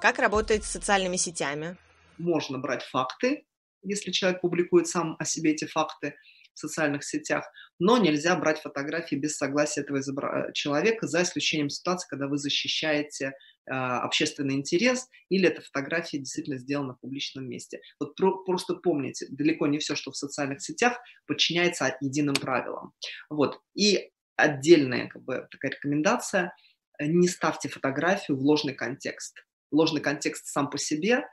Как 0.00 0.18
работать 0.18 0.64
с 0.64 0.70
социальными 0.70 1.16
сетями? 1.16 1.76
Можно 2.18 2.58
брать 2.58 2.82
факты, 2.82 3.46
если 3.84 4.10
человек 4.10 4.40
публикует 4.40 4.86
сам 4.86 5.16
о 5.18 5.24
себе 5.24 5.52
эти 5.52 5.66
факты, 5.66 6.16
в 6.54 6.58
социальных 6.58 7.04
сетях, 7.04 7.44
но 7.78 7.98
нельзя 7.98 8.36
брать 8.36 8.60
фотографии 8.60 9.16
без 9.16 9.36
согласия 9.36 9.82
этого 9.82 9.98
изобра- 9.98 10.52
человека, 10.52 11.06
за 11.06 11.22
исключением 11.22 11.68
ситуации, 11.68 12.08
когда 12.08 12.28
вы 12.28 12.38
защищаете 12.38 13.32
э, 13.66 13.70
общественный 13.72 14.54
интерес 14.54 15.08
или 15.28 15.48
эта 15.48 15.60
фотография 15.62 16.18
действительно 16.18 16.58
сделана 16.58 16.94
в 16.94 17.00
публичном 17.00 17.48
месте. 17.48 17.80
Вот 18.00 18.14
про- 18.14 18.44
просто 18.44 18.74
помните, 18.74 19.26
далеко 19.28 19.66
не 19.66 19.78
все, 19.78 19.94
что 19.94 20.10
в 20.10 20.16
социальных 20.16 20.62
сетях, 20.62 20.98
подчиняется 21.26 21.96
единым 22.00 22.34
правилам. 22.34 22.92
Вот. 23.28 23.60
И 23.74 24.10
отдельная 24.36 25.08
как 25.08 25.22
бы, 25.22 25.46
такая 25.50 25.72
рекомендация– 25.72 26.54
не 27.00 27.28
ставьте 27.28 27.68
фотографию 27.68 28.36
в 28.36 28.42
ложный 28.42 28.74
контекст. 28.74 29.44
Ложный 29.70 30.00
контекст 30.00 30.46
сам 30.46 30.70
по 30.70 30.78
себе 30.78 31.26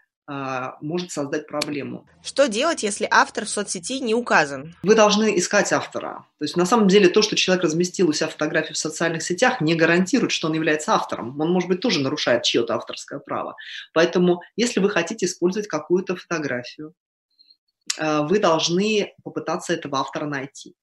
может 0.81 1.11
создать 1.11 1.47
проблему. 1.47 2.07
Что 2.23 2.47
делать, 2.47 2.83
если 2.83 3.07
автор 3.09 3.45
в 3.45 3.49
соцсети 3.49 3.99
не 3.99 4.13
указан? 4.13 4.75
Вы 4.83 4.95
должны 4.95 5.37
искать 5.37 5.73
автора. 5.73 6.25
То 6.39 6.45
есть 6.45 6.55
на 6.55 6.65
самом 6.65 6.87
деле 6.87 7.09
то, 7.09 7.21
что 7.21 7.35
человек 7.35 7.63
разместил 7.63 8.09
у 8.09 8.13
себя 8.13 8.27
фотографию 8.27 8.75
в 8.75 8.77
социальных 8.77 9.23
сетях, 9.23 9.61
не 9.61 9.75
гарантирует, 9.75 10.31
что 10.31 10.47
он 10.47 10.53
является 10.53 10.93
автором. 10.93 11.39
Он, 11.39 11.51
может 11.51 11.69
быть, 11.69 11.81
тоже 11.81 11.99
нарушает 11.99 12.43
чье-то 12.43 12.75
авторское 12.75 13.19
право. 13.19 13.55
Поэтому, 13.93 14.41
если 14.55 14.79
вы 14.79 14.89
хотите 14.89 15.25
использовать 15.25 15.67
какую-то 15.67 16.15
фотографию, 16.15 16.93
а, 17.99 18.23
вы 18.23 18.39
должны 18.39 19.13
попытаться 19.23 19.73
этого 19.73 19.99
автора 19.99 20.25
найти 20.25 20.75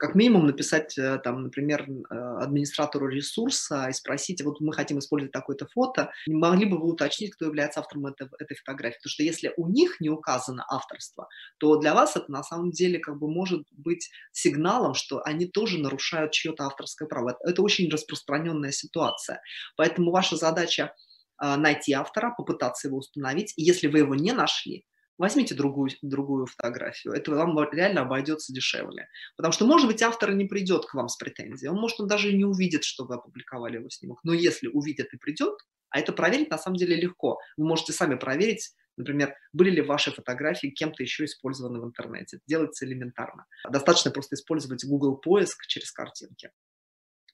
как 0.00 0.14
минимум 0.14 0.46
написать, 0.46 0.96
э, 0.96 1.18
там, 1.22 1.42
например, 1.42 1.82
э, 1.82 2.14
администратору 2.40 3.06
ресурса 3.06 3.86
и 3.90 3.92
спросить, 3.92 4.42
вот 4.42 4.58
мы 4.60 4.72
хотим 4.72 4.98
использовать 4.98 5.30
такое-то 5.30 5.66
фото, 5.66 6.10
могли 6.26 6.64
бы 6.64 6.78
вы 6.78 6.88
уточнить, 6.88 7.34
кто 7.34 7.44
является 7.44 7.80
автором 7.80 8.06
этой, 8.06 8.26
этой 8.38 8.56
фотографии? 8.56 8.96
Потому 8.96 9.10
что 9.10 9.22
если 9.22 9.52
у 9.58 9.68
них 9.68 10.00
не 10.00 10.08
указано 10.08 10.64
авторство, 10.70 11.28
то 11.58 11.76
для 11.76 11.92
вас 11.94 12.16
это 12.16 12.32
на 12.32 12.42
самом 12.42 12.70
деле 12.70 12.98
как 12.98 13.18
бы 13.18 13.30
может 13.30 13.66
быть 13.72 14.10
сигналом, 14.32 14.94
что 14.94 15.20
они 15.22 15.46
тоже 15.46 15.78
нарушают 15.78 16.32
чье-то 16.32 16.64
авторское 16.64 17.06
право. 17.06 17.36
Это 17.44 17.60
очень 17.60 17.90
распространенная 17.90 18.72
ситуация. 18.72 19.42
Поэтому 19.76 20.12
ваша 20.12 20.36
задача 20.36 20.94
э, 21.42 21.56
найти 21.56 21.92
автора, 21.92 22.34
попытаться 22.34 22.88
его 22.88 22.96
установить. 22.96 23.52
И 23.58 23.62
если 23.62 23.86
вы 23.86 23.98
его 23.98 24.14
не 24.14 24.32
нашли, 24.32 24.86
возьмите 25.20 25.54
другую, 25.54 25.90
другую 26.00 26.46
фотографию. 26.46 27.12
Это 27.12 27.30
вам 27.32 27.56
реально 27.70 28.00
обойдется 28.00 28.54
дешевле. 28.54 29.06
Потому 29.36 29.52
что, 29.52 29.66
может 29.66 29.86
быть, 29.86 30.02
автор 30.02 30.32
не 30.32 30.46
придет 30.46 30.86
к 30.86 30.94
вам 30.94 31.08
с 31.08 31.16
претензией. 31.16 31.70
Он, 31.70 31.76
может, 31.76 32.00
он 32.00 32.08
даже 32.08 32.32
не 32.32 32.44
увидит, 32.44 32.84
что 32.84 33.04
вы 33.04 33.16
опубликовали 33.16 33.76
его 33.76 33.90
снимок. 33.90 34.20
Но 34.24 34.32
если 34.32 34.68
увидит 34.68 35.12
и 35.12 35.18
придет, 35.18 35.54
а 35.90 36.00
это 36.00 36.12
проверить 36.12 36.50
на 36.50 36.56
самом 36.56 36.76
деле 36.76 36.96
легко. 36.96 37.38
Вы 37.58 37.66
можете 37.66 37.92
сами 37.92 38.14
проверить, 38.14 38.72
например, 38.96 39.34
были 39.52 39.70
ли 39.70 39.82
ваши 39.82 40.10
фотографии 40.10 40.68
кем-то 40.68 41.02
еще 41.02 41.26
использованы 41.26 41.80
в 41.80 41.84
интернете. 41.84 42.38
Это 42.38 42.44
делается 42.46 42.86
элементарно. 42.86 43.44
Достаточно 43.68 44.10
просто 44.10 44.36
использовать 44.36 44.84
Google 44.86 45.16
поиск 45.16 45.66
через 45.66 45.92
картинки. 45.92 46.50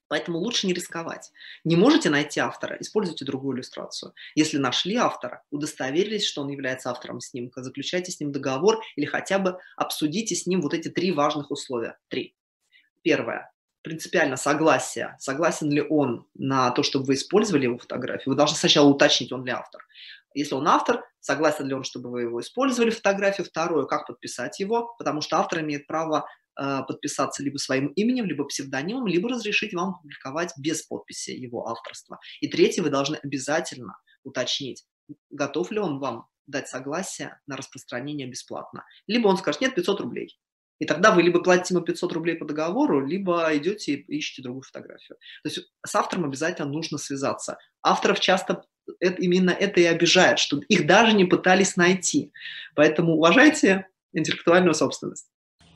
Поэтому 0.07 0.39
лучше 0.39 0.67
не 0.67 0.73
рисковать. 0.73 1.31
Не 1.63 1.75
можете 1.75 2.09
найти 2.09 2.39
автора, 2.39 2.77
используйте 2.79 3.25
другую 3.25 3.57
иллюстрацию. 3.57 4.13
Если 4.35 4.57
нашли 4.57 4.95
автора, 4.95 5.43
удостоверились, 5.51 6.25
что 6.25 6.41
он 6.41 6.49
является 6.49 6.89
автором 6.89 7.19
снимка, 7.19 7.63
заключайте 7.63 8.11
с 8.11 8.19
ним 8.19 8.31
договор 8.31 8.79
или 8.95 9.05
хотя 9.05 9.39
бы 9.39 9.59
обсудите 9.75 10.35
с 10.35 10.47
ним 10.47 10.61
вот 10.61 10.73
эти 10.73 10.87
три 10.89 11.11
важных 11.11 11.51
условия. 11.51 11.97
Три. 12.07 12.35
Первое. 13.03 13.51
Принципиально 13.81 14.37
согласие. 14.37 15.15
Согласен 15.19 15.69
ли 15.71 15.81
он 15.81 16.27
на 16.33 16.71
то, 16.71 16.83
чтобы 16.83 17.05
вы 17.05 17.13
использовали 17.13 17.63
его 17.63 17.77
фотографию? 17.77 18.33
Вы 18.33 18.35
должны 18.35 18.57
сначала 18.57 18.87
уточнить, 18.87 19.31
он 19.31 19.45
ли 19.45 19.51
автор. 19.51 19.81
Если 20.33 20.55
он 20.55 20.67
автор, 20.67 21.03
согласен 21.19 21.67
ли 21.67 21.73
он, 21.73 21.83
чтобы 21.83 22.09
вы 22.09 22.21
его 22.23 22.41
использовали 22.41 22.91
фотографию. 22.91 23.47
Второе, 23.47 23.85
как 23.85 24.07
подписать 24.07 24.59
его, 24.59 24.93
потому 24.97 25.21
что 25.21 25.37
автор 25.37 25.61
имеет 25.61 25.87
право 25.87 26.27
подписаться 26.57 27.43
либо 27.43 27.57
своим 27.57 27.87
именем, 27.89 28.25
либо 28.25 28.45
псевдонимом, 28.45 29.07
либо 29.07 29.29
разрешить 29.29 29.73
вам 29.73 29.99
публиковать 30.01 30.53
без 30.57 30.83
подписи 30.83 31.31
его 31.31 31.67
авторства. 31.67 32.19
И 32.41 32.47
третье, 32.47 32.81
вы 32.83 32.89
должны 32.89 33.17
обязательно 33.17 33.97
уточнить, 34.23 34.85
готов 35.29 35.71
ли 35.71 35.79
он 35.79 35.99
вам 35.99 36.27
дать 36.47 36.67
согласие 36.67 37.39
на 37.45 37.57
распространение 37.57 38.27
бесплатно. 38.27 38.85
Либо 39.05 39.27
он 39.27 39.37
скажет, 39.37 39.61
нет, 39.61 39.75
500 39.75 40.01
рублей. 40.01 40.39
И 40.79 40.85
тогда 40.85 41.11
вы 41.11 41.23
либо 41.23 41.41
платите 41.41 41.73
ему 41.73 41.83
500 41.83 42.13
рублей 42.13 42.35
по 42.35 42.45
договору, 42.45 43.05
либо 43.05 43.49
идете 43.57 43.93
и 43.93 44.17
ищете 44.17 44.43
другую 44.43 44.61
фотографию. 44.61 45.17
То 45.43 45.49
есть 45.49 45.59
с 45.85 45.95
автором 45.95 46.25
обязательно 46.25 46.69
нужно 46.69 46.97
связаться. 46.97 47.57
Авторов 47.81 48.19
часто 48.19 48.63
это, 48.99 49.21
именно 49.21 49.49
это 49.49 49.79
и 49.81 49.85
обижает, 49.85 50.39
что 50.39 50.59
их 50.67 50.85
даже 50.85 51.13
не 51.13 51.25
пытались 51.25 51.77
найти. 51.77 52.31
Поэтому 52.75 53.15
уважайте 53.15 53.87
интеллектуальную 54.13 54.75
собственность. 54.75 55.27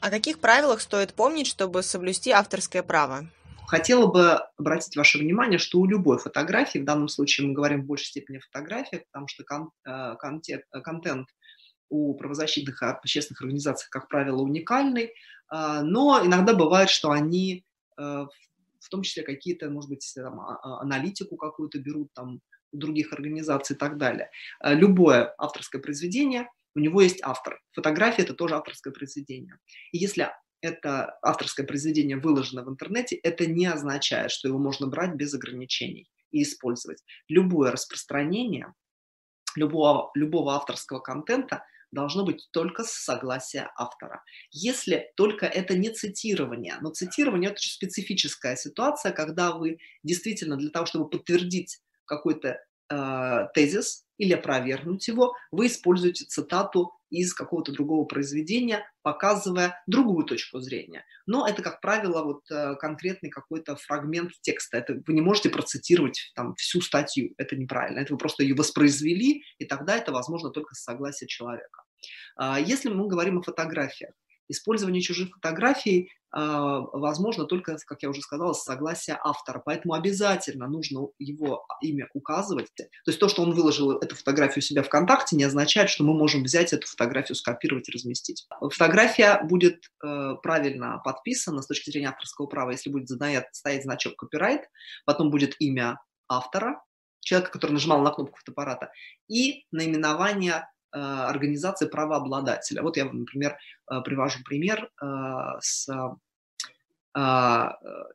О 0.01 0.09
каких 0.09 0.39
правилах 0.39 0.81
стоит 0.81 1.13
помнить, 1.13 1.45
чтобы 1.45 1.83
соблюсти 1.83 2.31
авторское 2.31 2.81
право? 2.81 3.29
Хотела 3.67 4.07
бы 4.07 4.31
обратить 4.57 4.97
ваше 4.97 5.19
внимание, 5.19 5.59
что 5.59 5.79
у 5.79 5.85
любой 5.85 6.17
фотографии, 6.17 6.79
в 6.79 6.85
данном 6.85 7.07
случае 7.07 7.47
мы 7.47 7.53
говорим 7.53 7.83
в 7.83 7.85
большей 7.85 8.07
степени 8.07 8.37
о 8.37 8.41
фотографиях, 8.41 9.03
потому 9.11 9.27
что 9.27 9.43
кон, 9.43 9.69
э, 9.85 10.15
контент, 10.17 10.63
э, 10.73 10.81
контент 10.81 11.27
у 11.89 12.15
правозащитных 12.15 12.81
общественных 12.81 13.41
организаций, 13.41 13.87
как 13.91 14.07
правило, 14.07 14.41
уникальный, 14.41 15.03
э, 15.05 15.81
но 15.83 16.19
иногда 16.25 16.55
бывает, 16.55 16.89
что 16.89 17.11
они 17.11 17.63
в 17.95 18.89
том 18.89 19.03
числе 19.03 19.21
какие-то, 19.21 19.69
может 19.69 19.91
быть, 19.91 20.11
там, 20.15 20.39
а, 20.39 20.55
а, 20.55 20.81
аналитику 20.81 21.35
какую-то 21.35 21.77
берут 21.77 22.11
там 22.13 22.41
у 22.71 22.77
других 22.77 23.13
организаций 23.13 23.75
и 23.75 23.77
так 23.77 23.97
далее. 23.99 24.31
Любое 24.63 25.35
авторское 25.37 25.79
произведение– 25.79 26.49
у 26.75 26.79
него 26.79 27.01
есть 27.01 27.19
автор. 27.21 27.59
Фотография– 27.73 28.21
это 28.23 28.33
тоже 28.33 28.55
авторское 28.55 28.93
произведение. 28.93 29.57
И 29.91 29.97
если 29.97 30.29
это 30.61 31.17
авторское 31.21 31.65
произведение 31.65 32.17
выложено 32.17 32.63
в 32.63 32.69
интернете, 32.69 33.15
это 33.15 33.45
не 33.45 33.65
означает, 33.65 34.31
что 34.31 34.47
его 34.47 34.59
можно 34.59 34.87
брать 34.87 35.15
без 35.15 35.33
ограничений 35.33 36.09
и 36.31 36.43
использовать. 36.43 37.03
Любое 37.27 37.71
распространение 37.71 38.73
любого, 39.55 40.11
любого 40.15 40.53
авторского 40.53 40.99
контента 40.99 41.65
должно 41.91 42.23
быть 42.23 42.47
только 42.51 42.83
с 42.83 42.91
согласия 42.91 43.69
автора. 43.75 44.23
Если 44.51 45.11
только 45.17 45.45
это 45.45 45.77
не 45.77 45.89
цитирование, 45.89 46.77
но 46.81 46.91
цитирование– 46.91 47.49
это 47.51 47.55
очень 47.55 47.73
специфическая 47.73 48.55
ситуация, 48.55 49.11
когда 49.11 49.51
вы 49.51 49.77
действительно 50.03 50.55
для 50.55 50.69
того, 50.69 50.85
чтобы 50.85 51.09
подтвердить 51.09 51.81
какой-то 52.05 52.59
э, 52.91 53.47
тезис 53.53 54.05
или 54.17 54.33
опровергнуть 54.33 55.07
его, 55.07 55.33
вы 55.51 55.67
используете 55.67 56.25
цитату 56.25 56.91
из 57.09 57.33
какого-то 57.33 57.71
другого 57.71 58.05
произведения, 58.05 58.85
показывая 59.01 59.83
другую 59.85 60.25
точку 60.25 60.59
зрения. 60.59 61.03
Но 61.25 61.47
это, 61.47 61.61
как 61.61 61.81
правило, 61.81 62.23
вот 62.23 62.49
э, 62.49 62.75
конкретный 62.75 63.29
какой-то 63.29 63.75
фрагмент 63.75 64.31
текста. 64.41 64.77
Это 64.77 65.01
вы 65.05 65.13
не 65.13 65.21
можете 65.21 65.49
процитировать 65.49 66.31
там 66.35 66.55
всю 66.55 66.81
статью. 66.81 67.33
Это 67.37 67.55
неправильно. 67.55 67.99
Это 67.99 68.13
вы 68.13 68.17
просто 68.17 68.43
ее 68.43 68.55
воспроизвели, 68.55 69.43
и 69.57 69.65
тогда 69.65 69.97
это 69.97 70.11
возможно 70.11 70.51
только 70.51 70.73
с 70.75 70.83
согласия 70.83 71.27
человека. 71.27 71.83
А 72.37 72.59
если 72.59 72.89
мы 72.89 73.07
говорим 73.07 73.39
о 73.39 73.43
фотографиях, 73.43 74.13
Использование 74.51 75.01
чужих 75.01 75.29
фотографий 75.33 76.11
а, 76.33 76.79
возможно 76.93 77.45
только, 77.45 77.77
как 77.85 78.03
я 78.03 78.09
уже 78.09 78.21
сказала, 78.21 78.53
с 78.53 78.63
согласия 78.63 79.19
автора. 79.23 79.61
Поэтому 79.63 79.93
обязательно 79.93 80.67
нужно 80.67 81.07
его 81.19 81.65
имя 81.81 82.07
указывать. 82.13 82.67
То 82.75 82.85
есть 83.07 83.19
то, 83.19 83.27
что 83.27 83.43
он 83.43 83.53
выложил 83.53 83.91
эту 83.91 84.15
фотографию 84.15 84.59
у 84.59 84.61
себя 84.61 84.83
ВКонтакте, 84.83 85.35
не 85.35 85.43
означает, 85.43 85.89
что 85.89 86.03
мы 86.03 86.13
можем 86.13 86.43
взять 86.43 86.73
эту 86.73 86.87
фотографию, 86.87 87.35
скопировать 87.35 87.89
и 87.89 87.91
разместить. 87.91 88.47
Фотография 88.59 89.41
будет 89.43 89.85
э, 90.03 90.35
правильно 90.41 91.01
подписана 91.03 91.61
с 91.61 91.67
точки 91.67 91.89
зрения 91.89 92.09
авторского 92.09 92.45
права, 92.45 92.71
если 92.71 92.89
будет 92.89 93.09
стоять 93.51 93.83
значок 93.83 94.15
копирайт, 94.15 94.61
потом 95.05 95.31
будет 95.31 95.55
имя 95.59 95.99
автора, 96.29 96.81
человека, 97.19 97.51
который 97.51 97.73
нажимал 97.73 98.01
на 98.01 98.11
кнопку 98.11 98.37
фотоаппарата, 98.39 98.91
и 99.27 99.65
наименование 99.71 100.67
организации 100.99 101.87
правообладателя. 101.87 102.81
Вот 102.81 102.97
я, 102.97 103.05
например, 103.05 103.57
э, 103.89 104.01
привожу 104.01 104.39
пример 104.43 104.89
э, 105.01 105.07
с 105.59 105.87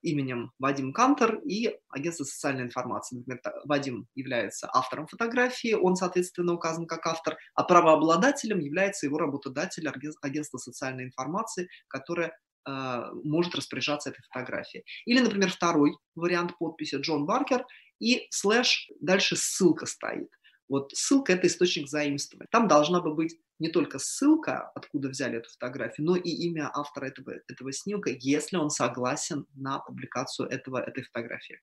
именем 0.00 0.52
Вадим 0.58 0.94
Кантер 0.94 1.34
и 1.44 1.78
агентство 1.90 2.24
социальной 2.24 2.62
информации. 2.62 3.16
Например, 3.16 3.42
Вадим 3.66 4.08
является 4.14 4.70
автором 4.72 5.06
фотографии, 5.06 5.74
он, 5.74 5.96
соответственно, 5.96 6.54
указан 6.54 6.86
как 6.86 7.06
автор, 7.06 7.36
а 7.54 7.64
правообладателем 7.64 8.58
является 8.58 9.04
его 9.04 9.18
работодатель, 9.18 9.86
агентство 10.22 10.56
социальной 10.56 11.04
информации, 11.04 11.68
которое 11.88 12.38
может 13.22 13.54
распоряжаться 13.54 14.08
этой 14.08 14.22
фотографией. 14.32 14.86
Или, 15.04 15.20
например, 15.20 15.50
второй 15.50 15.92
вариант 16.14 16.56
подписи 16.58 16.94
Джон 16.94 17.26
Баркер 17.26 17.66
и 17.98 18.26
слэш, 18.30 18.90
дальше 18.98 19.36
ссылка 19.36 19.84
стоит– 19.84 20.30
вот 20.68 20.92
ссылка– 20.92 21.32
это 21.34 21.46
источник 21.46 21.88
заимствования. 21.88 22.48
Там 22.50 22.68
должна 22.68 23.00
бы 23.00 23.14
быть 23.14 23.36
не 23.58 23.68
только 23.68 23.98
ссылка, 23.98 24.70
откуда 24.74 25.08
взяли 25.08 25.38
эту 25.38 25.48
фотографию, 25.50 26.06
но 26.06 26.16
и 26.16 26.28
имя 26.28 26.70
автора 26.74 27.06
этого, 27.06 27.34
этого 27.48 27.72
снимка, 27.72 28.10
если 28.10 28.56
он 28.56 28.70
согласен 28.70 29.46
на 29.54 29.78
публикацию 29.78 30.48
этого, 30.48 30.78
этой 30.78 31.04
фотографии. 31.04 31.60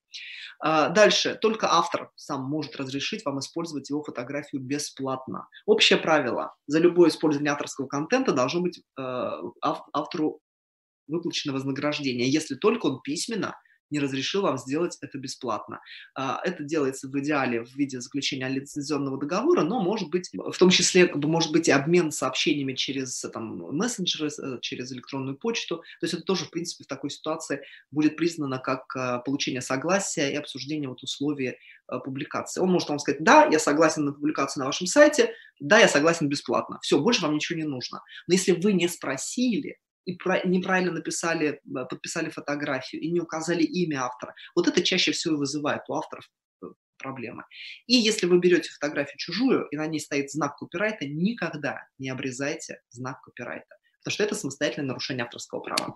А, 0.59 0.89
дальше. 0.89 1.37
Только 1.39 1.67
автор 1.71 2.11
сам 2.15 2.43
может 2.43 2.75
разрешить 2.77 3.23
вам 3.25 3.39
использовать 3.39 3.89
его 3.89 4.03
фотографию 4.03 4.61
бесплатно. 4.61 5.47
Общее 5.65 5.99
правило. 5.99 6.55
За 6.67 6.79
любое 6.79 7.09
использование 7.09 7.51
авторского 7.51 7.87
контента 7.87 8.31
должно 8.31 8.61
быть 8.61 8.81
э, 8.97 9.29
автору 9.61 10.39
выплачено 11.07 11.53
вознаграждение, 11.53 12.29
если 12.29 12.55
только 12.55 12.85
он 12.85 13.01
письменно 13.01 13.55
не 13.93 13.99
разрешил 13.99 14.41
вам 14.41 14.57
сделать 14.57 14.97
это 15.01 15.17
бесплатно. 15.17 15.79
А, 16.15 16.41
это 16.43 16.63
делается 16.63 17.07
в 17.07 17.19
идеале 17.19 17.63
в 17.63 17.73
виде 17.75 18.01
заключения 18.01 18.49
лицензионного 18.49 19.19
договора, 19.19 19.61
но 19.61 19.81
может 19.81 20.09
быть, 20.09 20.29
в 20.33 20.57
том 20.57 20.69
числе, 20.71 21.11
может 21.13 21.51
быть 21.51 21.67
и 21.67 21.71
обмен 21.71 22.11
сообщениями 22.11 22.73
через 22.73 23.21
там, 23.31 23.57
мессенджеры, 23.75 24.29
э, 24.29 24.59
через 24.61 24.91
электронную 24.91 25.37
почту. 25.37 25.77
То 25.99 26.05
есть 26.05 26.15
это 26.15 26.23
тоже, 26.23 26.45
в 26.45 26.49
принципе, 26.49 26.83
в 26.83 26.87
такой 26.87 27.11
ситуации 27.11 27.61
будет 27.91 28.17
признано 28.17 28.57
как 28.57 28.95
а, 28.95 29.19
получение 29.19 29.61
согласия 29.61 30.31
и 30.31 30.35
обсуждение 30.35 30.89
вот 30.89 31.03
условий 31.03 31.57
а, 31.87 31.99
публикации. 31.99 32.61
Он 32.61 32.71
может 32.71 32.89
вам 32.89 32.97
сказать, 32.97 33.23
да, 33.23 33.45
я 33.45 33.59
согласен 33.59 34.05
на 34.05 34.13
публикацию 34.13 34.61
на 34.61 34.65
вашем 34.65 34.87
сайте, 34.87 35.35
да, 35.59 35.77
я 35.79 35.87
согласен 35.87 36.29
бесплатно. 36.29 36.79
Все, 36.81 36.99
больше 36.99 37.21
вам 37.21 37.35
ничего 37.35 37.59
не 37.59 37.65
нужно. 37.65 38.01
Но 38.27 38.33
если 38.33 38.53
вы 38.53 38.73
не 38.73 38.87
спросили, 38.87 39.77
и 40.05 40.17
неправильно 40.45 40.91
написали, 40.91 41.61
э, 41.63 41.85
подписали 41.89 42.29
фотографию 42.29 43.01
и 43.01 43.11
не 43.11 43.19
указали 43.19 43.63
имя 43.63 44.03
автора. 44.03 44.35
Вот 44.55 44.67
это 44.67 44.81
чаще 44.83 45.11
всего 45.11 45.37
вызывает 45.37 45.81
у 45.87 45.93
авторов 45.93 46.29
э, 46.61 46.67
проблемы. 46.97 47.43
И 47.87 47.95
если 47.95 48.25
вы 48.25 48.39
берете 48.39 48.69
фотографию 48.69 49.17
чужую, 49.17 49.67
и 49.71 49.77
на 49.77 49.87
ней 49.87 49.99
стоит 49.99 50.31
знак 50.31 50.57
копирайта, 50.57 51.05
никогда 51.05 51.87
не 51.97 52.09
обрезайте 52.09 52.81
знак 52.89 53.21
копирайта, 53.21 53.75
потому 54.03 54.13
что 54.13 54.23
это 54.23 54.35
самостоятельное 54.35 54.89
нарушение 54.89 55.23
авторского 55.23 55.61
права. 55.61 55.95